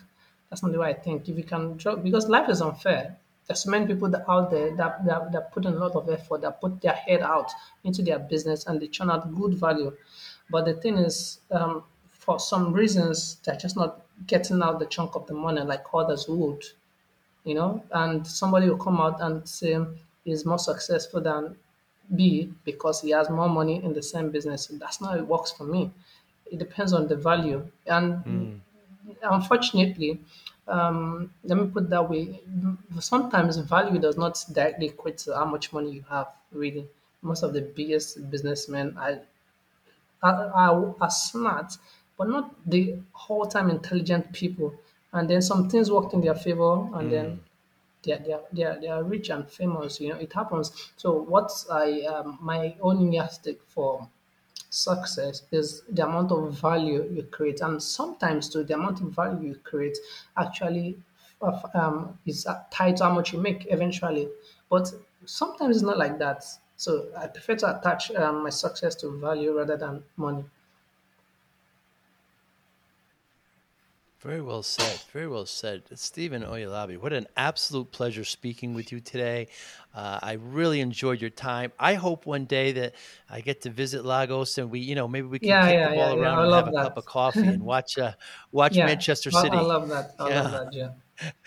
That's 0.49 0.63
not 0.63 0.71
the 0.71 0.79
way 0.79 0.89
I 0.89 0.93
think. 0.93 1.27
If 1.27 1.37
you 1.37 1.43
can 1.43 1.77
drop, 1.77 2.03
because 2.03 2.27
life 2.27 2.49
is 2.49 2.61
unfair. 2.61 3.17
There's 3.47 3.65
many 3.65 3.85
people 3.87 4.09
that 4.09 4.23
out 4.29 4.51
there 4.51 4.75
that, 4.77 5.03
that, 5.05 5.31
that 5.33 5.51
put 5.51 5.65
in 5.65 5.73
a 5.73 5.77
lot 5.77 5.95
of 5.95 6.09
effort, 6.09 6.41
that 6.41 6.61
put 6.61 6.79
their 6.81 6.93
head 6.93 7.21
out 7.21 7.51
into 7.83 8.01
their 8.01 8.19
business 8.19 8.67
and 8.67 8.79
they 8.79 8.87
churn 8.87 9.09
out 9.09 9.35
good 9.35 9.55
value. 9.55 9.91
But 10.49 10.65
the 10.65 10.75
thing 10.75 10.97
is, 10.97 11.39
um, 11.51 11.83
for 12.09 12.39
some 12.39 12.71
reasons, 12.71 13.37
they're 13.43 13.57
just 13.57 13.75
not 13.75 14.02
getting 14.27 14.61
out 14.61 14.79
the 14.79 14.85
chunk 14.85 15.15
of 15.15 15.27
the 15.27 15.33
money 15.33 15.61
like 15.61 15.85
others 15.93 16.27
would, 16.27 16.63
you 17.43 17.53
know. 17.55 17.83
And 17.91 18.25
somebody 18.25 18.69
will 18.69 18.77
come 18.77 18.99
out 19.01 19.21
and 19.21 19.47
say 19.47 19.77
he's 20.23 20.45
more 20.45 20.59
successful 20.59 21.21
than 21.21 21.55
B 22.15 22.53
because 22.63 23.01
he 23.01 23.11
has 23.11 23.29
more 23.29 23.49
money 23.49 23.83
in 23.83 23.93
the 23.93 24.03
same 24.03 24.29
business. 24.31 24.67
That's 24.67 25.01
not 25.01 25.11
how 25.11 25.17
it 25.17 25.27
works 25.27 25.51
for 25.51 25.63
me. 25.65 25.91
It 26.51 26.59
depends 26.59 26.93
on 26.93 27.07
the 27.07 27.15
value. 27.15 27.65
And 27.87 28.23
mm. 28.25 28.59
unfortunately, 29.23 30.19
um, 30.67 31.31
let 31.43 31.57
me 31.57 31.67
put 31.67 31.89
that 31.89 32.09
way. 32.09 32.39
Sometimes 32.99 33.57
value 33.57 33.99
does 33.99 34.17
not 34.17 34.43
directly 34.53 34.87
equate 34.87 35.17
to 35.19 35.35
how 35.35 35.45
much 35.45 35.73
money 35.73 35.91
you 35.91 36.05
have. 36.09 36.27
Really, 36.51 36.87
most 37.21 37.43
of 37.43 37.53
the 37.53 37.61
biggest 37.61 38.29
businessmen 38.29 38.95
are 38.97 39.19
are, 40.21 40.51
are, 40.53 40.95
are 41.01 41.09
smart, 41.09 41.77
but 42.17 42.27
not 42.27 42.53
the 42.69 42.97
whole 43.11 43.45
time 43.45 43.69
intelligent 43.69 44.31
people. 44.33 44.73
And 45.11 45.29
then 45.29 45.41
some 45.41 45.69
things 45.69 45.91
worked 45.91 46.13
in 46.13 46.21
their 46.21 46.35
favor, 46.35 46.73
and 46.73 47.07
mm. 47.07 47.09
then 47.11 47.39
they're, 48.03 48.19
they're, 48.19 48.41
they're, 48.51 48.79
they're 48.81 49.03
rich 49.03 49.29
and 49.29 49.49
famous. 49.49 49.99
You 50.01 50.09
know, 50.09 50.15
it 50.17 50.33
happens. 50.33 50.91
So, 50.97 51.13
what's 51.13 51.69
I 51.69 52.01
um, 52.01 52.39
my 52.41 52.75
own 52.81 53.11
yardstick 53.11 53.59
for 53.67 54.07
success 54.69 55.43
is 55.51 55.83
the 55.89 56.03
amount 56.05 56.31
of 56.31 56.53
value 56.59 57.07
you 57.13 57.23
create, 57.23 57.61
and 57.61 57.81
sometimes 57.81 58.49
too, 58.49 58.63
the 58.63 58.73
amount 58.73 59.01
of 59.01 59.07
value 59.09 59.49
you 59.49 59.55
create 59.63 59.97
actually 60.37 60.97
um, 61.73 62.17
is 62.25 62.47
tied 62.71 62.97
to 62.97 63.03
how 63.03 63.13
much 63.13 63.33
you 63.33 63.39
make 63.39 63.67
eventually. 63.69 64.29
But 64.69 64.91
sometimes 65.25 65.77
it's 65.77 65.85
not 65.85 65.97
like 65.97 66.17
that. 66.19 66.43
So 66.75 67.07
I 67.17 67.27
prefer 67.27 67.55
to 67.57 67.79
attach 67.79 68.11
um, 68.11 68.43
my 68.43 68.49
success 68.49 68.95
to 68.95 69.17
value 69.19 69.57
rather 69.57 69.77
than 69.77 70.03
money. 70.17 70.43
Very 74.23 74.41
well 74.41 74.63
said. 74.63 75.01
Very 75.11 75.27
well 75.27 75.45
said. 75.45 75.83
Stephen 75.95 76.43
Oyelabi, 76.43 76.97
what 76.97 77.11
an 77.11 77.27
absolute 77.35 77.91
pleasure 77.91 78.23
speaking 78.23 78.73
with 78.73 78.89
you 78.89 79.01
today. 79.01 79.49
Uh, 79.93 80.17
I 80.21 80.33
really 80.33 80.79
enjoyed 80.79 81.19
your 81.19 81.29
time. 81.29 81.73
I 81.77 81.95
hope 81.95 82.25
one 82.25 82.45
day 82.45 82.71
that 82.71 82.95
I 83.29 83.41
get 83.41 83.61
to 83.63 83.69
visit 83.69 84.05
Lagos 84.05 84.57
and 84.57 84.71
we, 84.71 84.79
you 84.79 84.95
know, 84.95 85.09
maybe 85.09 85.27
we 85.27 85.39
can 85.39 85.49
yeah, 85.49 85.65
kick 85.65 85.73
yeah, 85.73 85.89
the 85.89 85.95
ball 85.95 86.15
yeah, 86.15 86.21
around 86.21 86.45
and 86.45 86.53
have 86.53 86.65
that. 86.67 86.73
a 86.73 86.83
cup 86.83 86.97
of 86.97 87.05
coffee 87.05 87.41
and 87.41 87.61
watch 87.73 87.97
uh, 87.97 88.13
watch 88.53 88.77
Manchester 88.77 89.29
City. 89.29 89.57
I, 89.57 89.59
I, 89.59 89.61
love 89.61 89.89
that. 89.89 90.15
I 90.17 90.23
love 90.23 90.51
that, 90.51 90.73
yeah. 90.73 91.31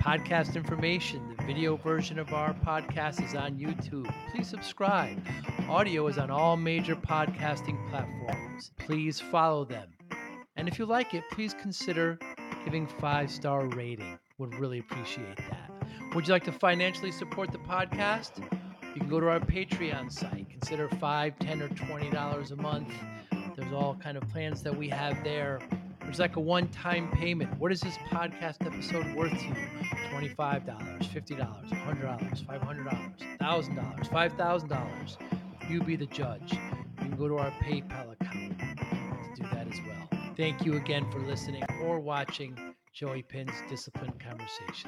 podcast 0.00 0.56
information. 0.56 1.35
Video 1.46 1.76
version 1.76 2.18
of 2.18 2.32
our 2.34 2.52
podcast 2.52 3.24
is 3.24 3.36
on 3.36 3.56
YouTube. 3.56 4.12
Please 4.32 4.48
subscribe. 4.48 5.24
Audio 5.68 6.08
is 6.08 6.18
on 6.18 6.28
all 6.28 6.56
major 6.56 6.96
podcasting 6.96 7.78
platforms. 7.88 8.72
Please 8.78 9.20
follow 9.20 9.64
them. 9.64 9.88
And 10.56 10.66
if 10.66 10.76
you 10.76 10.86
like 10.86 11.14
it, 11.14 11.22
please 11.30 11.54
consider 11.54 12.18
giving 12.64 12.88
five 12.88 13.30
star 13.30 13.66
rating. 13.66 14.18
Would 14.38 14.56
really 14.56 14.80
appreciate 14.80 15.36
that. 15.36 15.70
Would 16.16 16.26
you 16.26 16.32
like 16.32 16.44
to 16.44 16.52
financially 16.52 17.12
support 17.12 17.52
the 17.52 17.58
podcast? 17.58 18.38
You 18.94 19.00
can 19.00 19.08
go 19.08 19.20
to 19.20 19.28
our 19.28 19.38
Patreon 19.38 20.10
site. 20.10 20.50
Consider 20.50 20.88
five, 20.98 21.38
ten, 21.38 21.62
or 21.62 21.68
twenty 21.68 22.10
dollars 22.10 22.50
a 22.50 22.56
month. 22.56 22.92
There's 23.56 23.72
all 23.72 23.94
kind 24.02 24.16
of 24.16 24.28
plans 24.30 24.64
that 24.64 24.76
we 24.76 24.88
have 24.88 25.22
there. 25.22 25.60
There's 26.06 26.20
like 26.20 26.36
a 26.36 26.40
one-time 26.40 27.10
payment. 27.10 27.58
What 27.58 27.72
is 27.72 27.80
this 27.80 27.98
podcast 28.10 28.64
episode 28.64 29.12
worth 29.16 29.32
to 29.32 29.44
you? 29.44 29.54
$25, 30.14 30.36
$50, 30.36 31.68
$100, 31.68 32.46
$500, 32.46 33.38
$1,000, 33.40 34.08
$5,000. 34.08 35.16
You 35.68 35.82
be 35.82 35.96
the 35.96 36.06
judge. 36.06 36.52
You 36.52 36.58
can 36.96 37.16
go 37.16 37.26
to 37.26 37.38
our 37.38 37.50
PayPal 37.60 38.12
account 38.12 38.56
to 38.56 39.42
do 39.42 39.48
that 39.52 39.66
as 39.66 39.80
well. 39.84 40.08
Thank 40.36 40.64
you 40.64 40.76
again 40.76 41.10
for 41.10 41.18
listening 41.18 41.64
or 41.82 41.98
watching 41.98 42.56
Joey 42.94 43.22
Pinz 43.22 43.50
Discipline 43.68 44.12
Conversations. 44.24 44.86